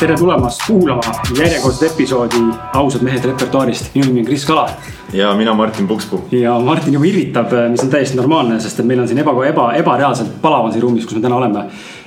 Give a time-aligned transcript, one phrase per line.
[0.00, 1.00] tere tulemast kuulama
[1.38, 2.36] järjekordset episoodi
[2.72, 3.90] Ausad mehed repertuaarist.
[3.94, 4.70] minu nimi on Kris Kala
[5.12, 6.24] ja mina Martin Pukspuu.
[6.30, 9.72] ja Martin juba irvitab, mis on täiesti normaalne, sest et meil on siin eba, eba,
[9.72, 11.64] ebareaalselt palav on siin ruumis, kus me täna oleme.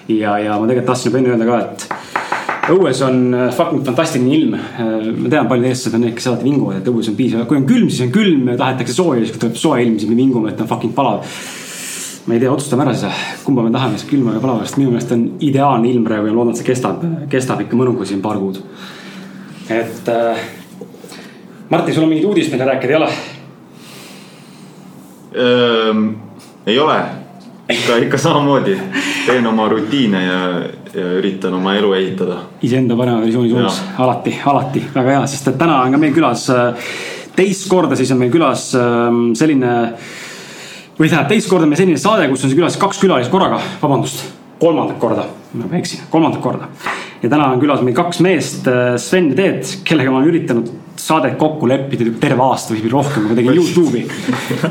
[0.07, 2.03] ja, ja ma tegelikult tahtsin juba enne öelda ka, et
[2.71, 3.17] õues on
[3.51, 4.53] fucking fantastiline ilm.
[4.55, 7.67] ma tean, paljud eestlased on need, kes alati vinguvad, et õues on piisav, kui on
[7.67, 10.63] külm, siis on külm, tahetakse sooja, siis kui tuleb soe ilm, siis me vingume, et
[10.63, 11.27] on fucking palav
[12.23, 14.93] ma ei tea, otsustame ära siis, kumba me tahame, kas külma või palava, sest minu
[14.93, 18.39] meelest on ideaalne ilm praegu ja loodan, et see kestab, kestab ikka mõnuga siin paar
[18.39, 18.61] kuud.
[19.69, 20.45] et äh,
[21.69, 23.09] Martin, sul on mingit uudist meile rääkida, ei ole?
[26.67, 26.97] ei ole,
[27.75, 28.77] ikka, ikka samamoodi.
[29.25, 30.39] teen oma rutiine ja,
[30.93, 32.38] ja üritan oma elu ehitada.
[32.61, 36.45] iseenda parema versiooni suunas, alati, alati, väga hea, sest et täna on ka meil külas
[36.54, 36.92] äh,
[37.36, 39.73] teist korda siis on meil külas ähm, selline
[41.00, 44.22] või tähendab, teist korda meil selline saade, kus on külas kaks külalist korraga, vabandust,
[44.62, 45.26] kolmandat korda,
[45.58, 46.70] ma eksin, kolmandat korda.
[47.23, 50.73] ja täna on külas meil kaks meest, äh, Sven ja Teet, kellega ma olen üritanud
[50.99, 54.03] saadet kokku leppida terve aasta või rohkem, kui ma tegin Youtube'i.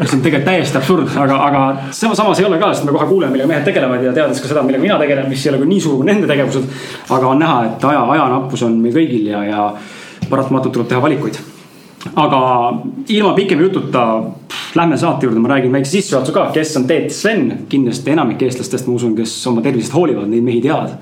[0.00, 3.34] mis on tegelikult täiesti absurd, aga, aga samas ei ole ka, sest me kohe kuuleme,
[3.34, 5.86] millega mehed tegelevad ja teades ka seda, millega mina tegelen, mis ei ole küll nii
[5.86, 6.68] suur kui nende tegevused.
[7.10, 9.66] aga on näha, et aja, ajanappus on meil kõigil ja, ja
[10.30, 11.42] paratamatult tuleb teha valikuid
[12.18, 12.40] aga
[13.08, 14.22] ilma pikema jututa
[14.74, 17.64] lähme saate juurde, ma räägin väikse sissejuhatuse ka, kes on Teet Sven.
[17.68, 20.96] kindlasti enamik eestlastest, ma usun, kes oma tervisest hoolivad, neid mehi teavad.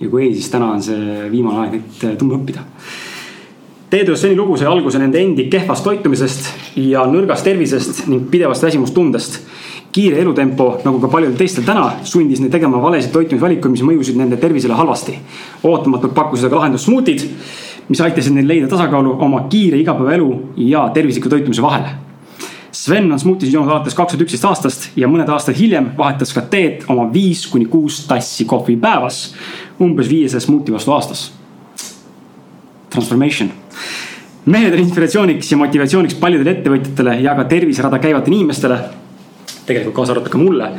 [0.00, 2.62] ja kui ei, siis täna on see viimane aeg neid tundma õppida.
[3.88, 8.62] Teedu ja Sveni lugu sai alguse nende endi kehvast toitumisest ja nõrgast tervisest ning pidevast
[8.62, 9.40] väsimustundest.
[9.92, 14.36] kiire elutempo, nagu ka paljudel teistel täna, sundis neid tegema valesid toitumisvalikuid, mis mõjusid nende
[14.36, 15.18] tervisele halvasti.
[15.62, 17.24] ootamatult pakkusid aga lahendust smuutid
[17.88, 20.28] mis aitasid neil leida tasakaalu oma kiire igapäevaelu
[20.68, 21.88] ja tervisliku toitumise vahel.
[22.72, 26.44] Sven on smuutisid joonud alates kaks tuhat üksteist aastast ja mõned aastad hiljem vahetas ka
[26.52, 29.34] teed oma viis kuni kuus tassi kohvi päevas.
[29.80, 31.32] umbes viiesaja smuuti vastu aastas.
[32.90, 33.50] Transformation
[34.48, 38.78] mehed on inspiratsiooniks ja motivatsiooniks paljudele ettevõtjatele ja ka terviserada käivatele inimestele.
[39.68, 40.72] tegelikult kaasa arvatud ka mulle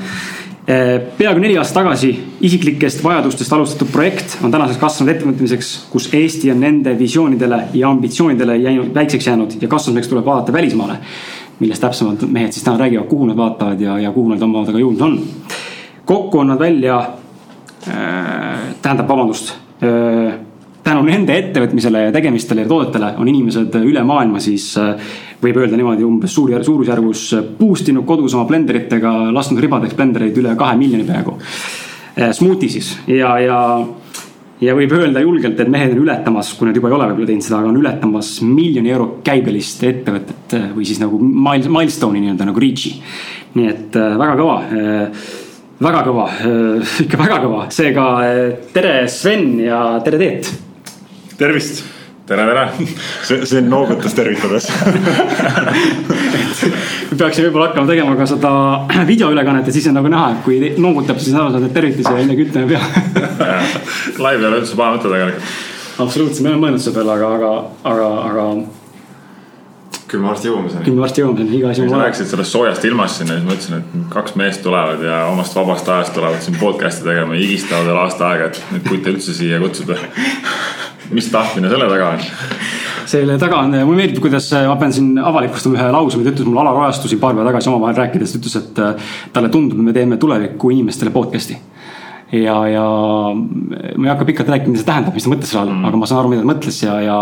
[0.69, 2.11] Eh, peaaegu neli aastat tagasi
[2.45, 8.57] isiklikest vajadustest alustatud projekt on tänaseks kasvanud ettevõtmiseks, kus Eesti on nende visioonidele ja ambitsioonidele
[8.61, 10.99] jäinud, väikseks jäänud ja kasvamiseks tuleb vaadata välismaale.
[11.59, 15.01] millest täpsemalt mehed siis täna räägivad, kuhu nad vaatavad ja, ja kuhu nad omadega jõudnud
[15.01, 15.19] on.
[16.05, 16.99] kokku on nad välja
[17.87, 20.37] äh,, tähendab, vabandust äh,
[20.89, 24.71] tänu nende ettevõtmisele ja tegemistele ja toodetele on inimesed üle maailma siis
[25.39, 27.23] võib öelda niimoodi umbes suur, suurusjärgus
[27.59, 31.35] boost inud kodus oma blenderitega, lasknud ribadeks blendereid üle kahe miljoni peaaegu.
[32.35, 33.59] Smuuti siis ja, ja,
[34.63, 37.45] ja võib öelda julgelt, et mehed on ületamas, kui nad juba ei ole võib-olla teinud
[37.45, 42.95] seda, aga on ületamas miljoni euro käibelist ettevõtet või siis nagu milstone'i nii-öelda nagu reach'i.
[43.59, 44.57] nii et väga kõva
[45.79, 46.25] väga kõva,
[47.05, 48.07] ikka väga kõva, seega
[48.73, 50.68] tere, Sven ja tere, Teet
[51.39, 51.83] tervist.
[52.29, 52.63] tere, tere.
[53.23, 54.67] see, see on noogutus tervitades
[57.09, 58.51] me peaksime võib-olla hakkama tegema ka seda
[59.09, 62.25] videoülekannet ja siis on nagu näha, et kui noogutab, siis aru saad, et tervitusi ja
[62.25, 62.83] enne kütte ei pea.
[64.25, 65.55] Live ei ole üldse paha mõte tegelikult.
[66.05, 67.53] absoluutselt, me oleme mõelnud selle peale, aga, aga,
[67.93, 68.45] aga, aga
[70.09, 70.83] küll me varsti jõuame sinna.
[70.85, 71.91] küll me varsti jõuame sinna, iga asi on.
[71.93, 75.57] sa rääkisid sellest soojast ilmast siin ja siis mõtlesin, et kaks meest tulevad ja omast
[75.57, 79.35] vabast ajast tulevad siin podcast'i tegema ja higistavad veel aasta aega, et neid kutte üldse
[79.37, 79.97] siia kutsuda
[81.15, 82.27] mis tahtmine selle taga on?
[83.09, 86.61] selle taga on, mulle meeldib, kuidas ma pean siin avalikustama ühe lause, mida ütles mulle
[86.65, 89.95] Alar Ojastu siin paar päeva tagasi omavahel rääkides, ütles, et äh, talle tundub, et me
[89.95, 91.57] teeme tuleviku inimestele podcast'i
[92.31, 92.85] ja, ja
[93.33, 96.01] ma ei hakka pikalt rääkima, mida see tähendab, mis ta mõtles selle all mm., aga
[96.01, 97.17] ma saan aru, mida ta mõtles ja, ja.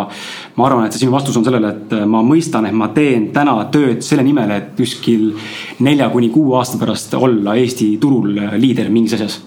[0.57, 3.55] ma arvan, et see sinu vastus on sellele, et ma mõistan, et ma teen täna
[3.73, 5.29] tööd selle nimel, et kuskil
[5.87, 9.39] nelja kuni kuue aasta pärast olla Eesti turul liider mingis asjas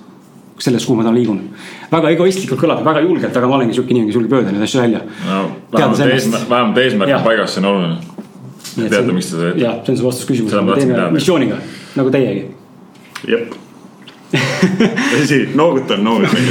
[0.60, 1.41] selles, kuhu ma täna liigun.
[1.93, 4.82] väga egoistlikult kõlab, väga julgelt, aga ma olengi sihuke inimene, kes julgeb öelda neid asju
[4.82, 5.40] välja no,.
[5.73, 7.96] vähemalt eesmärk, vähemalt eesmärk on paigas, see on oluline.
[8.76, 9.64] teate, miks te seda teete?
[9.64, 11.61] jah, see on see vastus küsimusele, me teeme missiooniga,
[11.96, 12.46] nagu teiegi.
[13.29, 13.58] jep
[15.14, 16.44] tõsi, noogutan, noogutan.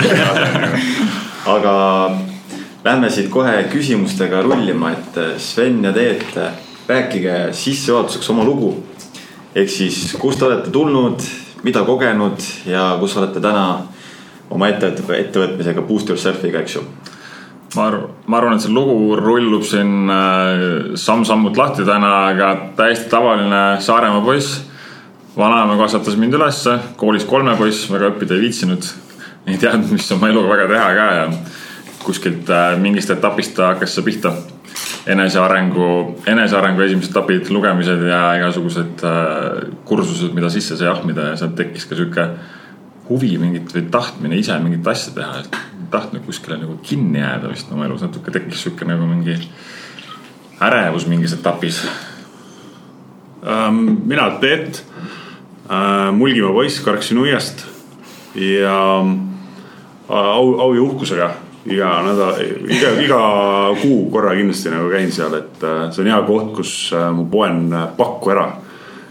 [1.55, 1.73] aga
[2.83, 6.35] lähme siit kohe küsimustega rullima, et Sven ja Teet,
[6.89, 8.73] rääkige sissejuhatuseks oma lugu.
[9.55, 11.23] ehk siis, kust te olete tulnud,
[11.63, 13.87] mida kogenud ja kus olete täna
[14.49, 16.85] oma ettevõtte, ettevõtmisega Boost Yourselfiga, eks ju?
[17.75, 20.63] ma arvan, ma arvan, et see lugu rullub siin äh,
[20.97, 24.65] samm-sammult lahti täna, aga täiesti tavaline Saaremaa poiss.
[25.37, 28.89] vanaema kasvatas mind ülesse, koolis kolmepoiss, väga õppida ei viitsinud.
[29.47, 31.27] ei teadnud, mis oma eluga väga teha ka ja
[32.03, 34.33] kuskilt äh, mingist etapist hakkas see pihta.
[35.09, 35.85] enesearengu,
[36.27, 41.85] enesearengu esimesed etapid, lugemised ja igasugused äh, kursused, mida sisse sai ahmida ja sealt tekkis
[41.85, 42.25] ka sihuke
[43.09, 45.57] huvi mingit või tahtmine ise mingit asja teha, et
[45.91, 49.37] tahtnud kuskile nagu kinni jääda vist oma elus natuke tekkis sihuke nagu mingi
[50.61, 51.81] ärevus mingis etapis
[53.43, 53.97] ähm,.
[54.05, 54.83] mina Teet
[55.71, 57.65] äh,, Mulgimaa poiss Karksi nuiast
[58.35, 61.31] ja äh, au, au ja uhkusega
[61.65, 62.37] iga nädal,
[62.71, 63.21] iga, iga
[63.81, 67.25] kuu korra kindlasti nagu käin seal, et äh, see on hea koht, kus äh, ma
[67.31, 68.49] poen pakku ära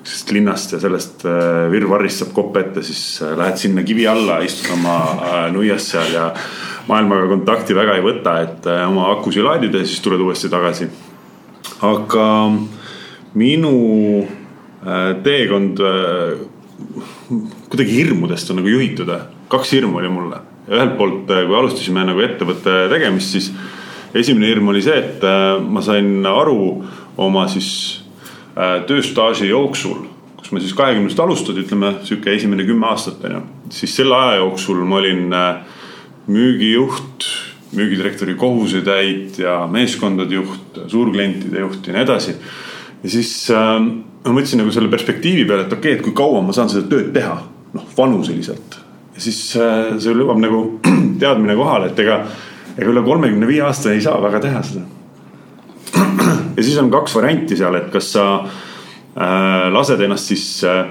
[0.06, 4.41] sest linnast ja sellest äh, virvarrist saab kopp ette, siis äh, lähed sinna kivi alla,
[4.45, 6.29] istud oma äh, nuias seal ja
[6.89, 10.89] maailmaga kontakti väga ei võta, et oma akusid laadid ja siis tuled uuesti tagasi.
[11.85, 12.29] aga
[13.39, 13.73] minu
[15.23, 15.83] teekond
[17.69, 19.12] kuidagi hirmudest on nagu juhitud,
[19.53, 20.41] kaks hirmu oli mulle.
[20.69, 23.53] ühelt poolt, kui alustasime nagu ettevõtte tegemist, siis
[24.17, 25.29] esimene hirm oli see, et
[25.69, 26.59] ma sain aru
[27.21, 28.07] oma siis
[28.88, 30.00] tööstaaži jooksul,
[30.38, 33.43] kus ma siis kahekümnest alustad, ütleme sihuke esimene kümme aastat on ju,
[33.75, 35.76] siis selle aja jooksul ma olin äh,
[36.32, 37.26] müügijuht,
[37.76, 42.37] müügidirektori kohusetäitja, meeskondade juht, suurklientide juht ja nii edasi.
[43.02, 46.43] ja siis äh, ma mõtlesin nagu selle perspektiivi peale, et okei okay,, et kui kaua
[46.44, 47.37] ma saan seda tööd teha,
[47.75, 48.78] noh vanuseliselt.
[49.14, 50.62] ja siis äh, sul jõuab nagu
[51.22, 52.22] teadmine kohale, et ega,
[52.76, 54.87] ega üle kolmekümne viie aasta ei saa väga teha seda
[56.58, 60.90] ja siis on kaks varianti seal, et kas sa äh, lased ennast siis äh,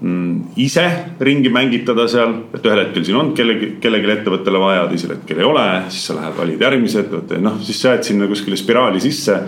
[0.00, 0.86] mm, ise
[1.24, 5.48] ringi mängitada seal, et ühel hetkel siin on kellegi, kellelegi ettevõttele vaja, teisel hetkel ei
[5.48, 9.40] ole, siis sa lähed valid järgmise ettevõtte, noh, siis sa jääd sinna kuskile spiraali sisse.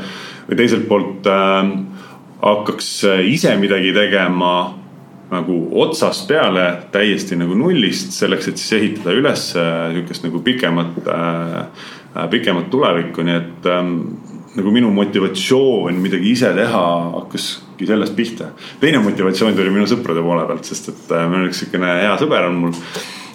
[0.49, 1.75] või teiselt poolt äh,
[2.43, 2.94] hakkaks
[3.31, 4.55] ise midagi tegema
[5.32, 11.08] nagu otsast peale, täiesti nagu nullist, selleks, et siis ehitada üles äh, sihukest nagu pikemat
[11.08, 11.56] äh,,
[12.12, 13.96] äh pikemat tulevikku, nii et ähm,
[14.58, 16.84] nagu minu motivatsioon midagi ise teha
[17.16, 18.52] hakkaski sellest pihta.
[18.81, 22.49] teine motivatsioon tuli minu sõprade poole pealt, sest et äh, meil üks siukene hea sõber
[22.50, 22.75] on mul,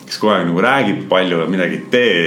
[0.05, 2.19] kes kogu aeg nagu räägib palju ja midagi ei tee.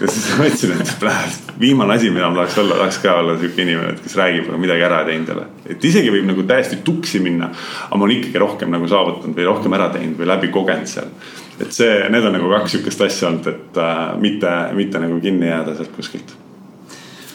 [0.00, 3.66] ja siis ma mõtlesin, et viimane asi, mida ma tahaks olla, tahaks ka olla siuke
[3.66, 5.48] inimene, kes räägib, aga midagi ära ei teinud jälle.
[5.74, 7.50] et isegi võib nagu täiesti tuksi minna,
[7.88, 11.10] aga ma olen ikkagi rohkem nagu saavutanud või rohkem ära teinud või läbi kogenud seal.
[11.58, 15.50] et see, need on nagu kaks sihukest asja olnud, et äh, mitte, mitte nagu kinni
[15.50, 16.38] jääda sealt kuskilt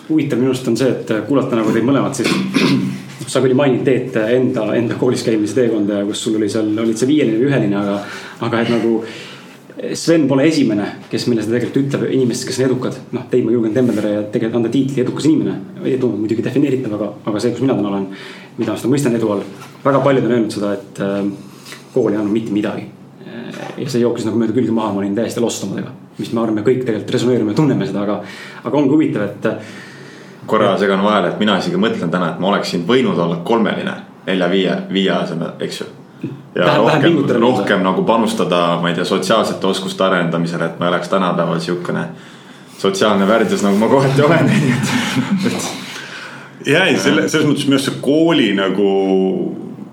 [0.09, 2.31] huvitav minu arust on see, et kuulata nagu teid mõlemat, siis
[3.29, 6.97] sa küll mainid Teet enda, enda koolis käimise teekonda ja kus sul oli seal, olid
[6.99, 7.99] see viieline või üheline, aga,
[8.47, 9.01] aga et nagu.
[9.95, 12.97] Sven pole esimene, kes meile seda tegelikult ütleb, inimestest, kes on edukad.
[13.15, 15.53] noh, teid ma julgen tembeldada ja tegelikult anda tiitli edukas inimene.
[15.87, 18.09] edu on muidugi defineeritav, aga, aga see, kus mina täna olen,
[18.57, 19.45] mida ma seda mõistan edu all.
[19.85, 22.89] väga paljud on öelnud seda, et äh, kool ei andnud mitte midagi.
[23.79, 25.93] ja see jooksis nagu mööda külge maha, ma olin täiesti lost omadega.
[26.17, 28.19] mis me arvame, kõik tegelikult resoneerume ja tunneme seda, aga,
[28.65, 29.47] aga ongi huvitav, et
[30.49, 33.95] korra segan vahele, et mina isegi mõtlen täna, et ma oleksin võinud olla kolmeline
[34.27, 35.87] nelja-viie, viie asemel, eks ju.
[36.55, 40.95] ja Tähe, rohkem, rohkem nagu panustada, ma ei tea, sotsiaalsete oskuste arendamisele, et ma ei
[40.95, 42.07] oleks tänapäeval siukene
[42.79, 45.71] sotsiaalne värdjas, nagu ma kohati olen, nii et, et.
[46.73, 48.91] ja ei, selle, selles mõttes minu arust see kooli nagu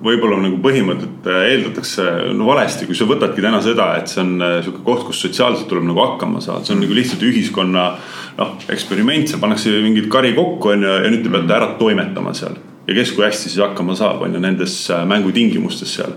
[0.06, 2.04] võib-olla nagu põhimõtet eeldatakse
[2.36, 5.68] no valesti, kui sa võtadki täna seda, et see on äh, sihuke koht, kus sotsiaalselt
[5.70, 7.86] tuleb nagu hakkama saada, see on nagu lihtsalt ühiskonna
[8.38, 12.34] noh, eksperiment, seal pannakse mingid kari kokku on ju ja nüüd te peate ära toimetama
[12.36, 12.58] seal.
[12.86, 16.16] ja kes kui hästi siis hakkama saab, on ju nendes äh, mängutingimustes seal.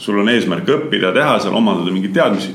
[0.00, 2.54] sul on eesmärk õppida, teha seal, omandada mingeid teadmisi.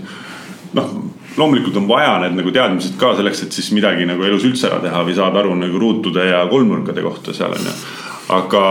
[0.76, 0.94] noh,
[1.38, 4.80] loomulikult on vaja need nagu teadmised ka selleks, et siis midagi nagu elus üldse ära
[4.84, 7.76] teha või saada aru nagu ruutude ja kolmnurkade kohta seal on ju,
[8.36, 8.64] aga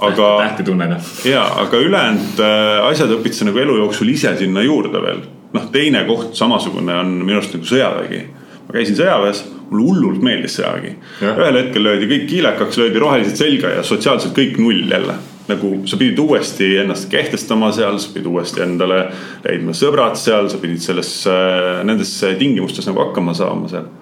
[0.00, 0.28] aga.
[0.42, 0.96] tähti tunned.
[1.34, 5.24] ja, aga ülejäänud äh, asjad õpid sa nagu elu jooksul ise sinna juurde veel.
[5.54, 8.24] noh, teine koht samasugune on minu arust nagu sõjavägi.
[8.64, 10.96] ma käisin sõjaväes, mulle hullult meeldis sõjavägi.
[11.22, 15.18] ühel hetkel löödi kõik kiilekaks, löödi rohelised selga ja sotsiaalselt kõik null jälle.
[15.48, 19.02] nagu sa pidid uuesti ennast kehtestama seal, sa pidid uuesti endale
[19.44, 23.92] leidma sõbrad seal, sa pidid selles, äh, nendes tingimustes nagu hakkama saama seal.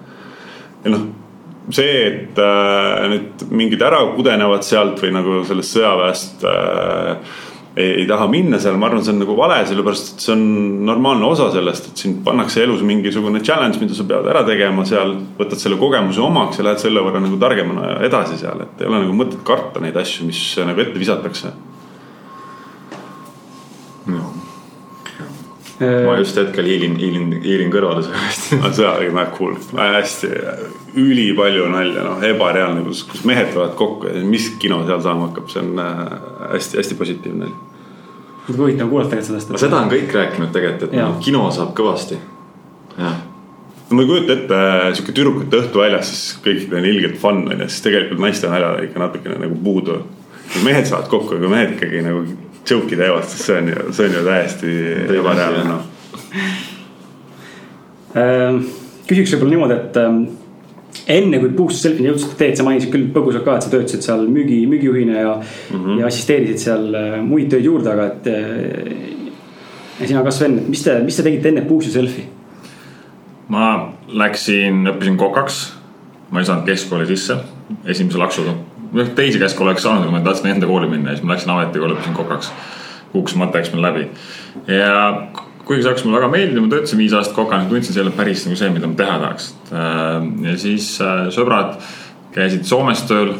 [0.84, 1.10] ja noh
[1.70, 7.32] see, et äh, nüüd mingid ära pudenevad sealt või nagu sellest sõjaväest äh,
[7.76, 10.44] ei, ei taha minna seal, ma arvan, see on nagu vale, sellepärast et see on
[10.88, 15.14] normaalne osa sellest, et sind pannakse elus mingisugune challenge, mida sa pead ära tegema seal.
[15.38, 19.04] võtad selle kogemuse omaks ja lähed selle võrra nagu targemana edasi seal, et ei ole
[19.06, 21.54] nagu mõtet karta neid asju, mis nagu ette visatakse
[26.06, 28.52] ma just hetkel hiilin, hiilin, hiilin kõrvale sellest.
[28.76, 30.30] see oli väga cool, hästi,
[31.02, 35.50] ülipalju nalja, noh, ebareaalne, kus, kus mehed tulevad kokku ja mis kino seal saama hakkab,
[35.52, 35.82] see on
[36.52, 37.50] hästi-hästi äh, positiivne.
[38.48, 39.64] huvitav kuulata tegelikult sellest et....
[39.66, 41.10] seda on kõik rääkinud tegelikult, et ja.
[41.24, 42.18] kino saab kõvasti,
[42.98, 43.20] jah
[43.92, 44.58] no kujuta ette
[44.96, 48.80] sihuke tüdrukute õhtu väljas, siis kõikidel on ilgelt fun on ju, siis tegelikult naiste naljal
[48.86, 49.98] ikka natukene nagu puudu.
[50.64, 52.24] mehed saavad kokku, aga mehed ikkagi nagu
[52.70, 54.76] joke'i teevad, siis see on ju, see on ju täiesti
[55.18, 55.88] ebareaalne noh.
[58.22, 58.62] Ehm,
[59.08, 60.20] küsiks võib-olla niimoodi, et ehm,
[61.16, 64.26] enne kui Boost Selfini jõudsid teed, sa mainisid küll põgusalt ka, et sa töötasid seal
[64.28, 65.98] müügi, müügijuhina ja mm, -hmm.
[66.00, 68.30] ja assisteerisid seal äh, muid töid juurde, aga et.
[70.00, 72.24] Ja sina ka Sven, et mis te, mis te tegite enne Boost Selfi?
[73.52, 75.62] ma läksin, õppisin kokaks.
[76.30, 77.36] ma ei saanud keskkooli sisse
[77.84, 78.54] esimese laksuga.
[78.92, 81.54] Noh, teisi keskkoole oleks saanud, aga ma tahtsin enda kooli minna ja siis ma läksin
[81.54, 82.52] ametikooli, õppisin kokaks.
[83.12, 84.06] kuks mõte läks mul läbi
[84.72, 84.92] ja
[85.64, 88.46] kuigi see hakkas mulle väga meeldima, töötasin viis aastat kokana, tundsin, see ei ole päris
[88.46, 89.48] nagu see, mida ma teha tahaks.
[89.70, 91.76] Äh, ja siis äh, sõbrad
[92.34, 93.34] käisid Soomes tööl,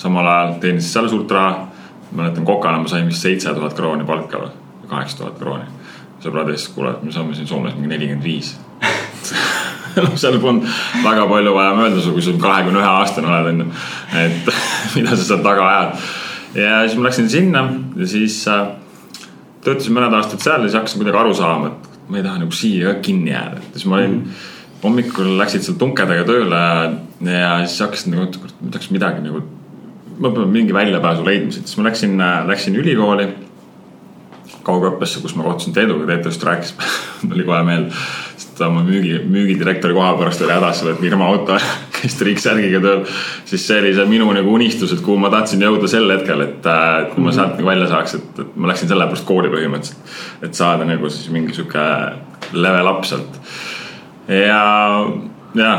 [0.00, 1.68] samal ajal teenisid seal suurt raha.
[2.12, 4.50] mäletan kokana ma sain vist seitse tuhat krooni palka või,
[4.88, 5.64] kaheksa tuhat krooni.
[6.20, 8.56] sõbrad ütlesid, kuule, me saame siin Soomes mingi nelikümmend viis
[10.22, 10.66] seal polnud
[11.04, 13.66] väga palju vaja mõelda, kui sa kahekümne ühe aastane oled, onju.
[14.22, 14.52] et
[14.96, 16.06] mida sa seal taga ajad.
[16.58, 17.64] ja siis ma läksin sinna
[17.98, 18.66] ja siis äh,
[19.64, 22.56] töötasin mõned aastad seal ja siis hakkasin kuidagi aru saama, et ma ei taha nagu
[22.56, 24.24] siia ka kinni jääda, et siis ma olin mm.
[24.24, 24.82] -hmm.
[24.84, 26.62] hommikul läksid seal tunkedega tööle
[27.32, 29.42] ja siis hakkasin nagu, et tahaks midagi nagu.
[30.22, 33.28] ma pean mingi väljapääsu leidma siit, siis ma läksin, läksin ülikooli
[34.62, 36.74] kaugõppesse, kus ma kohtusin Teeduga, Teet just rääkis
[37.28, 37.90] tuli kohe meelde
[38.58, 41.56] ta oma müügi, müügidirektori koha pärast oli hädas selle firma auto
[41.96, 43.04] käis triiksärgiga tööl.
[43.48, 46.68] siis see oli see minu nagu unistus, et kuhu ma tahtsin jõuda sel hetkel, et,
[46.68, 50.16] äh, kui ma sealt nagu välja saaks, et, et ma läksin sellepärast kooli põhimõtteliselt.
[50.48, 51.86] et saada nagu siis mingi sihuke
[52.52, 53.40] level up sealt.
[54.28, 54.64] ja,
[55.58, 55.72] ja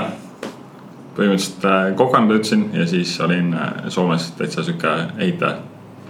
[1.18, 5.62] põhimõtteliselt äh, Kokan töötasin ja siis olin äh, Soomes täitsa sihuke ehitaja.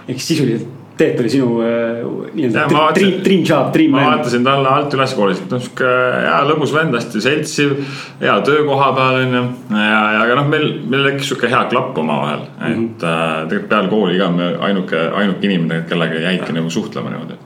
[0.08, 2.02] ehk sisuliselt Teet oli sinu äh,
[2.38, 4.04] nii-öelda dream, dream job, dream man.
[4.04, 7.72] ma vaatasin talle alt üles koolis, et noh, sihuke hea lõbus vend, hästi seltsiv,
[8.20, 9.42] hea töökoha peal onju.
[9.74, 13.06] ja, ja aga noh, meil, meil tekkis sihuke hea klapp omavahel, et mm -hmm.
[13.10, 17.40] äh, tegelikult peale kooli ka me ainuke, ainuke inimene, kellega jäidki nagu suhtlema niimoodi.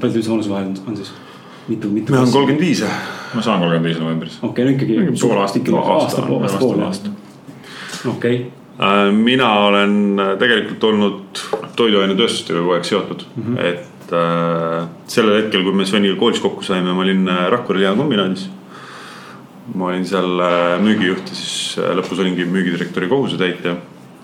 [0.00, 1.12] palju teil see vanusevahe on, on siis?
[1.68, 2.12] mitu, mitu?
[2.12, 2.84] me oleme kolmkümmend viis.
[3.34, 4.38] ma saan kolmkümmend viis novembris.
[4.42, 5.20] okei okay,, no ikkagi.
[5.28, 5.68] pool aastat.
[5.68, 6.82] aasta, aasta pool,
[8.16, 8.61] okei Äh,
[9.12, 11.42] mina olen äh, tegelikult olnud
[11.76, 13.64] toiduainetööstustega kogu aeg seotud mm, -hmm.
[13.64, 18.50] et äh, sellel hetkel, kui me Sveniga koolis kokku saime, ma olin äh, Rakvere lihakombinaadis.
[19.74, 20.40] ma olin seal
[20.82, 23.76] müügijuht ja siis lõpus olingi müügidirektori kohusetäitja.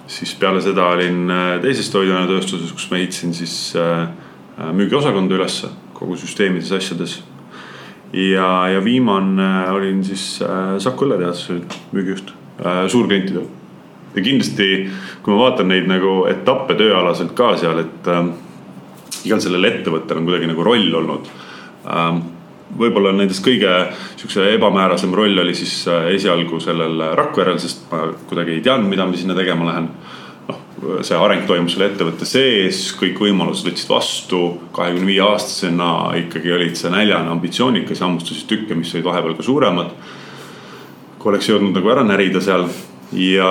[0.07, 1.31] siis peale seda olin
[1.63, 7.23] teises toiduainetööstuses, kus ma ehitasin siis äh, müügiosakonda ülesse kogu süsteemides, asjades.
[8.13, 12.33] ja, ja viimane olin siis äh, Saku õlletehaduses müügijuht
[12.65, 13.47] äh, suurklientidel
[14.19, 14.69] ja kindlasti,
[15.23, 18.29] kui ma vaatan neid nagu etappe tööalaselt ka seal, et äh,
[19.29, 21.31] igal sellel ettevõttel on kuidagi nagu roll olnud
[21.89, 22.27] ähm,.
[22.79, 23.71] võib-olla nendest kõige
[24.19, 29.07] sihukese ebamäärasem roll oli siis äh, esialgu sellel Rakverel, sest ma kuidagi ei teadnud, mida
[29.09, 29.89] ma sinna tegema lähen
[30.49, 30.59] noh,
[31.07, 34.43] see areng toimus selle ettevõtte sees, kõik võimalused võtsid vastu.
[34.77, 35.91] kahekümne viie aastasena
[36.25, 39.97] ikkagi olid sa näljane, ambitsioonikas ja hammustasid tükke, mis olid vahepeal ka suuremad.
[41.19, 42.69] kui oleks jõudnud nagu ära närida seal
[43.13, 43.51] ja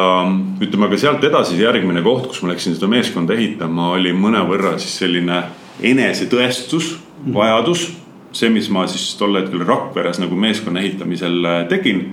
[0.62, 4.98] ütleme, aga sealt edasi järgmine koht, kus ma läksin seda meeskonda ehitama, oli mõnevõrra siis
[5.02, 5.44] selline
[5.82, 6.98] enesetõestus,
[7.34, 7.90] vajadus.
[8.38, 12.04] see, mis ma siis tol hetkel Rakveres nagu meeskonna ehitamisel äh, tegin.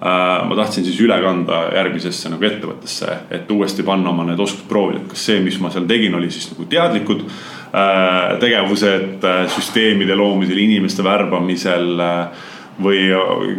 [0.00, 4.66] Äh, ma tahtsin siis üle kanda järgmisesse nagu ettevõttesse, et uuesti panna oma need oskused
[4.66, 10.58] proovile, kas see, mis ma seal tegin, oli siis nagu teadlikud äh, tegevused süsteemide loomisel,
[10.58, 12.02] inimeste värbamisel
[12.80, 13.06] või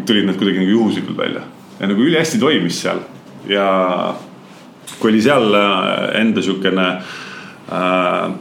[0.03, 1.45] tulid need kuidagi nagu juhuslikult välja
[1.79, 2.99] ja nagu ülihästi toimis seal
[3.49, 3.67] ja
[4.99, 6.87] kui oli seal äh, enda sihukene
[7.71, 8.31] äh,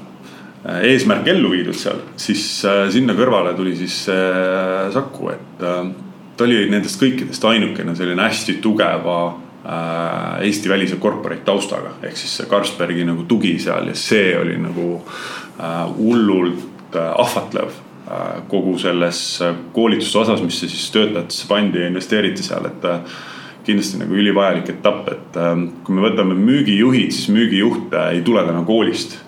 [0.91, 5.93] eesmärk ellu viidud seal, siis äh, sinna kõrvale tuli siis äh, Saku, et äh,
[6.37, 11.95] ta oli nendest kõikidest ainukene selline hästi tugeva äh, Eesti välise corporate taustaga.
[12.03, 17.73] ehk siis see Carlsbergi nagu tugi seal ja see oli nagu äh, hullult äh, ahvatlev
[17.73, 23.21] äh, kogu selles äh, koolituste osas, mis siis töötajatesse pandi ja investeeriti seal, et äh,
[23.67, 28.63] kindlasti nagu ülivajalik etapp, et ähm, kui me võtame müügijuhid, siis müügijuhte ei tule täna
[28.67, 29.19] koolist.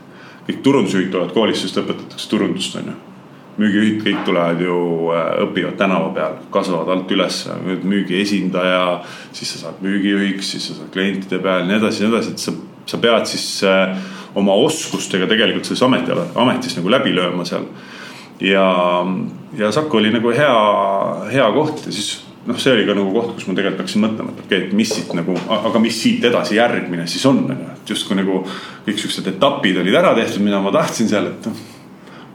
[0.43, 2.95] kõik turundusjuhid tulevad koolist, sest õpetatakse turundust, on ju.
[3.63, 4.79] müügijuhid kõik tulevad ju,
[5.13, 7.45] äh, õpivad tänava peal, kasvavad alt üles,
[7.85, 12.17] müügiesindaja, siis sa saad müügijuhiks, siis sa saad klientide peal ja nii edasi ja nii
[12.17, 13.97] edasi, et sa, sa pead siis äh,
[14.35, 17.69] oma oskustega tegelikult selles ameti, ametis nagu läbi lööma seal.
[18.41, 18.67] ja,
[19.59, 20.59] ja Saku oli nagu hea,
[21.31, 24.33] hea koht ja siis noh, see oli ka nagu koht, kus ma tegelikult hakkasin mõtlema,
[24.33, 27.55] et okei okay,, et mis siit nagu, aga mis siit edasi järgmine siis on, on
[27.55, 27.69] ju.
[27.77, 28.41] et justkui nagu
[28.87, 31.63] kõik siuksed etapid olid ära tehtud, mida ma tahtsin seal, et noh,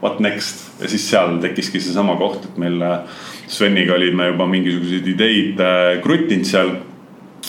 [0.02, 0.66] what next.
[0.80, 5.94] ja siis seal tekkiski seesama koht, et meil äh, Sveniga olime juba mingisuguseid ideid äh,
[6.04, 6.76] kruttinud seal.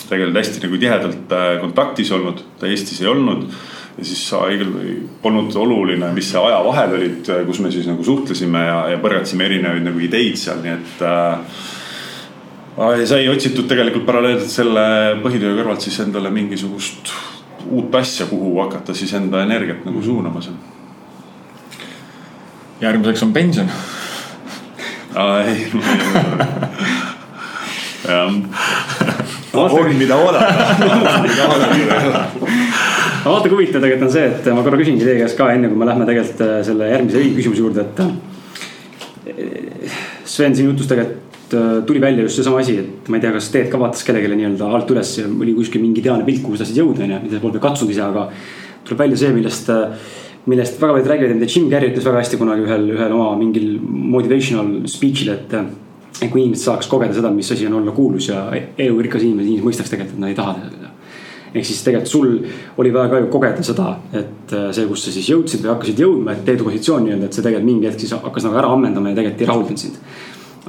[0.10, 3.48] tegelikult hästi nagu tihedalt äh, kontaktis olnud, ta Eestis ei olnud.
[4.00, 4.70] ja siis haigel
[5.22, 9.84] polnud oluline, mis see ajavahel olid, kus me siis nagu suhtlesime ja, ja põrgatasime erinevaid
[9.84, 11.60] nagu ideid seal, nii et äh,
[13.06, 14.84] sai otsitud tegelikult paralleelselt selle
[15.24, 17.12] põhitöö kõrvalt siis endale mingisugust
[17.68, 20.56] uut asja, kuhu hakata siis enda energiat nagu suunama seal.
[22.82, 23.70] järgmiseks on pension.
[25.50, 25.68] ei,
[28.16, 30.54] on, mida oodata
[33.30, 35.80] vaata, kui huvitav tegelikult on see, et ma korra küsingi teie käest ka enne, kui
[35.80, 37.98] me lähme tegelikult äh, selle järgmise küsimuse juurde, et.
[38.00, 39.98] Äh,
[40.30, 41.29] Sven, sinu jutust tegelikult
[41.88, 44.70] tuli välja just seesama asi, et ma ei tea, kas Teet ka vaatas kellelegi nii-öelda
[44.78, 47.58] alt üles oli kuskil mingi ideaalne pilt, kuhu sa tahtsid jõuda, onju, mida sa polnud
[47.58, 48.26] veel katsunud ise, aga.
[48.88, 50.12] tuleb välja see, millest, äh,
[50.50, 53.32] millest väga paljud räägivad ja mida Jim Carrey ütles väga hästi kunagi ühel, ühel oma
[53.40, 53.72] mingil
[54.16, 55.58] motivational speech'il, et.
[56.20, 59.68] et kui inimesed saaks kogeda seda, mis asi on olla kuulus ja elurikas inimene, inimesed
[59.68, 60.90] mõistaks tegelikult, et nad ei taha seda
[61.50, 62.34] ehk siis tegelikult sul
[62.82, 66.02] oli vaja ka ju kogeda seda, et äh, see, kus sa siis jõudsid või hakkasid
[66.04, 69.14] jõudma, et teie positsioon nii-öelda, et see tegelikult mingi hetk siis hakkas nagu ära ammendama
[69.14, 69.98] ja tegelikult ei rahuldanud sind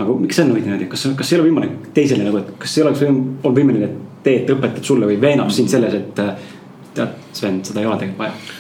[0.01, 2.77] aga miks see on huvitav niimoodi, kas, kas ei ole võimalik teisele nagu, et kas
[2.79, 3.03] ei oleks
[3.45, 8.01] võimeline, et teed õpetab sulle või veenab sind selles, et tead, Sven, seda ei ole
[8.01, 8.57] tegelikult vaja?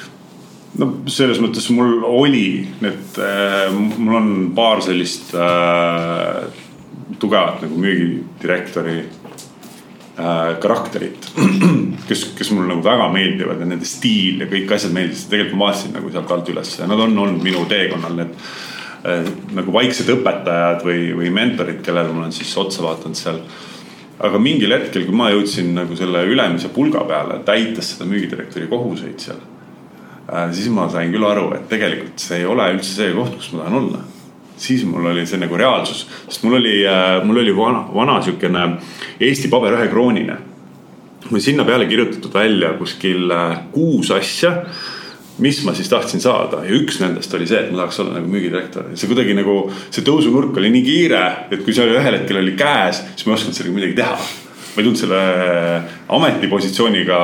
[0.80, 2.44] no selles mõttes mul oli
[2.82, 6.44] need äh,, mul on paar sellist äh,
[7.20, 11.26] tugevat nagu müügidirektori äh, karakterit,
[12.08, 15.70] kes, kes mulle nagu väga meeldivad ja nende stiil ja kõik asjad meeldisid, tegelikult ma
[15.72, 18.69] vaatasin nagu sealt alt üles ja nad on olnud minu teekonnal need Äh,
[19.00, 23.40] nagu vaiksed õpetajad või, või mentorid, kellele ma olen siis otsa vaadanud seal.
[24.20, 29.22] aga mingil hetkel, kui ma jõudsin nagu selle ülemise pulga peale, täites seda müügidirektori kohuseid
[29.24, 29.38] seal.
[30.28, 33.52] Äh, siis ma sain küll aru, et tegelikult see ei ole üldse see koht, kus
[33.54, 34.04] ma tahan olla.
[34.60, 38.76] siis mul oli see nagu reaalsus, sest mul oli, äh, mul oli vana, vana sihukene
[39.20, 40.36] Eesti paber ühekroonine.
[41.30, 43.32] mul sinna peale kirjutatud välja kuskil
[43.72, 44.66] kuus asja
[45.40, 48.28] mis ma siis tahtsin saada ja üks nendest oli see, et ma tahaks olla nagu
[48.30, 48.90] müügidirektor.
[48.94, 49.56] see kuidagi nagu,
[49.90, 53.40] see tõusunurk oli nii kiire, et kui see ühel hetkel oli käes, siis ma ei
[53.40, 54.18] osanud sellega midagi teha.
[54.70, 55.22] ma ei tulnud selle
[56.16, 57.22] ametipositsiooniga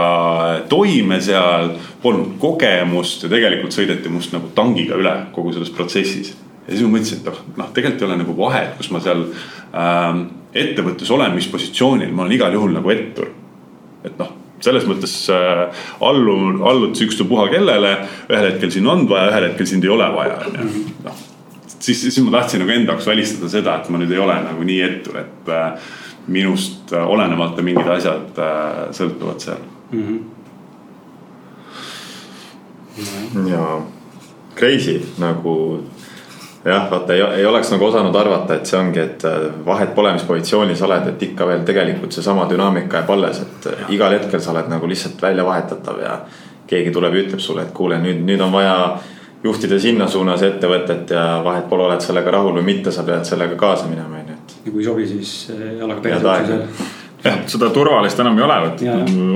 [0.72, 1.70] toime seal,
[2.02, 6.32] polnud kogemust ja tegelikult sõideti must nagu tangiga üle kogu selles protsessis.
[6.66, 9.28] ja siis ma mõtlesin, et noh, noh, tegelikult ei ole nagu vahet, kus ma seal
[9.76, 10.26] ähm,
[10.56, 13.30] ettevõttes olen, mis positsioonil, ma olen igal juhul nagu ettur.
[14.06, 17.92] et noh selles mõttes äh, allu, allud ükstapuha kellele,
[18.30, 20.84] ühel hetkel sind on vaja, ühel hetkel sind ei ole vaja, onju.
[21.04, 21.24] noh,
[21.78, 24.66] siis, siis ma tahtsin nagu enda jaoks välistada seda, et ma nüüd ei ole nagu
[24.66, 25.90] nii ettur, et äh,
[26.26, 30.02] minust äh, olenemata mingid asjad äh, sõltuvad seal mm.
[32.96, 33.50] -hmm.
[33.50, 33.64] ja
[34.56, 35.82] crazy nagu
[36.66, 40.12] jah, vaata ei, ei oleks nagu osanud arvata, et see ongi, et äh, vahet pole,
[40.16, 43.76] mis positsioonis oled, et ikka veel tegelikult seesama dünaamika jääb alles, et ja.
[43.86, 46.16] Äh, igal hetkel sa oled nagu lihtsalt väljavahetatav ja
[46.66, 48.76] keegi tuleb ja ütleb sulle, et kuule, nüüd, nüüd on vaja
[49.44, 53.58] juhtida sinna suunas ettevõtet ja vahet pole, oled sellega rahul või mitte, sa pead sellega
[53.60, 54.60] kaasa minema, onju, et.
[54.66, 56.02] ja kui ei sobi, siis äh, jalaga
[57.26, 58.82] jah, seda turvalist enam ei ole, vot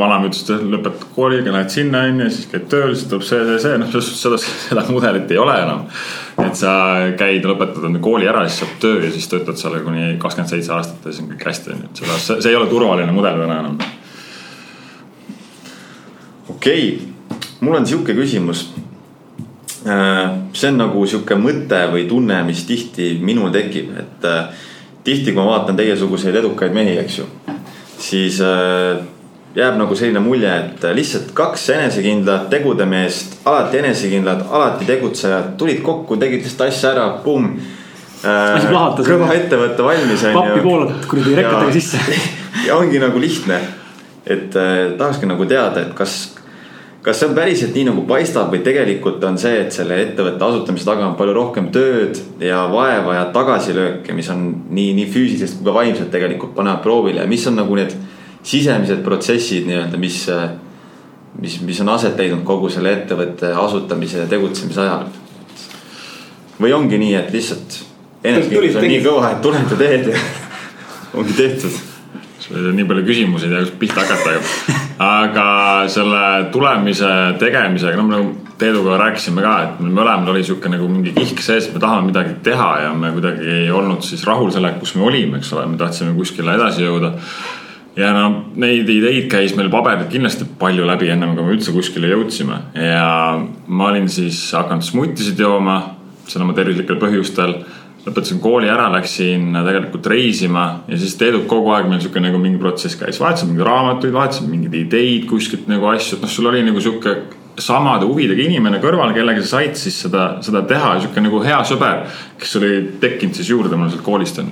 [0.00, 3.62] vanem ütles, et lõpetad kooliga, lähed sinna onju, siis käid tööl, siis tuleb see, see,
[3.64, 5.86] see, noh seda, seda mudelit ei ole enam.
[6.46, 6.72] Et sa
[7.18, 10.74] käid, lõpetad enda kooli ära, siis saad töö ja siis töötad seal kuni kakskümmend seitse
[10.76, 13.79] aastat ja siis on kõik hästi onju, seda, see ei ole turvaline mudel täna enam.
[16.57, 18.66] okei okay., mul on sihuke küsimus
[19.85, 24.66] äh, see on nagu sihuke mõte või tunne, mis tihti minul tekib, et äh,
[25.05, 27.31] tihti, kui ma vaatan teiesuguseid edukaid mehi, eks ju
[28.00, 29.00] siis äh,
[29.54, 35.82] jääb nagu selline mulje, et lihtsalt kaks enesekindlat tegude meest, alati enesekindlad, alati tegutsejad, tulid
[35.86, 37.56] kokku, tegid lihtsalt asja ära, pumm.
[38.22, 39.06] plahvatas.
[39.06, 42.02] kõva ettevõte valmis pappi poolad kuradi rekatega sisse.
[42.66, 43.58] ja ongi nagu lihtne,
[44.26, 46.36] et äh, tahakski nagu teada, et kas,
[47.02, 50.86] kas see on päriselt nii nagu paistab või tegelikult on see, et selle ettevõtte asutamise
[50.86, 55.72] taga on palju rohkem tööd ja vaeva ja tagasilööke, mis on nii, nii füüsiliselt kui
[55.72, 57.98] ka vaimselt tegelikult panevad proovile ja mis on nagu need
[58.42, 60.22] sisemised protsessid nii-öelda, mis,
[61.40, 65.07] mis, mis on aset leidnud kogu selle ettevõtte asutamise ja tegutsemise ajal.
[66.61, 67.79] või ongi nii, et lihtsalt
[68.24, 70.18] enesekindlus on nii kõva, et tuled ja teed ja
[71.14, 71.79] ongi tehtud
[72.50, 74.40] sul on nii palju küsimusi, ei tea kust pihta hakata ju.
[75.00, 75.48] aga
[75.88, 76.22] selle
[76.53, 81.14] tulemise tegemisega, no me nagu Teeduga rääkisime ka, et meil mõlemal oli sihuke nagu mingi
[81.16, 84.76] kihk sees, et me tahame midagi teha ja me kuidagi ei olnud siis rahul sellega,
[84.83, 87.14] kus me olime, eks ole, me tahtsime kuskile edasi jõuda
[87.98, 88.26] ja no
[88.61, 92.61] neid ideid käis meil paberilt kindlasti palju läbi, ennem kui me üldse kuskile jõudsime.
[92.79, 95.81] Ja ma olin siis hakanud smutisid jooma,
[96.31, 97.61] sõna oma tervislikel põhjustel.
[98.00, 102.57] lõpetasin kooli ära, läksin tegelikult reisima ja siis Teeduk kogu aeg meil sihuke nagu mingi
[102.59, 106.62] protsess käis, vahetasime mingeid raamatuid, vahetasime mingeid ideid kuskilt nagu asju, et noh, sul oli
[106.64, 107.12] nagu sihuke
[107.61, 112.07] samade huvidega inimene kõrval, kellega sa said siis seda, seda teha, sihuke nagu hea sõber,
[112.40, 112.72] kes oli
[113.03, 114.48] tekkinud siis juurde mul sealt koolist on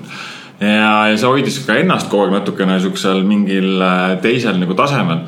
[0.61, 5.27] ja, ja see hoidis ka ennast kogu aeg natukene siuksel mingil äh, teisel nagu tasemel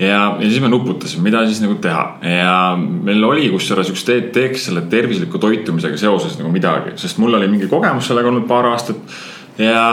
[0.00, 4.20] ja, ja siis me nuputasime, mida siis nagu teha ja meil oli kusjuures üks te
[4.34, 8.70] teeks selle tervisliku toitumisega seoses nagu midagi, sest mul oli mingi kogemus sellega olnud paar
[8.72, 8.96] aastat.
[9.60, 9.84] ja,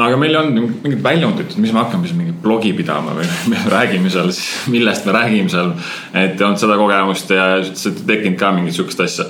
[0.00, 3.64] aga meil ei olnud mingit väljundit, mis me hakkame siis mingi blogi pidama või me
[3.68, 5.74] räägime seal siis, millest me räägime seal.
[6.14, 7.50] et ei olnud seda kogemust ja
[7.84, 9.28] tekkinud ka mingit sihukest asja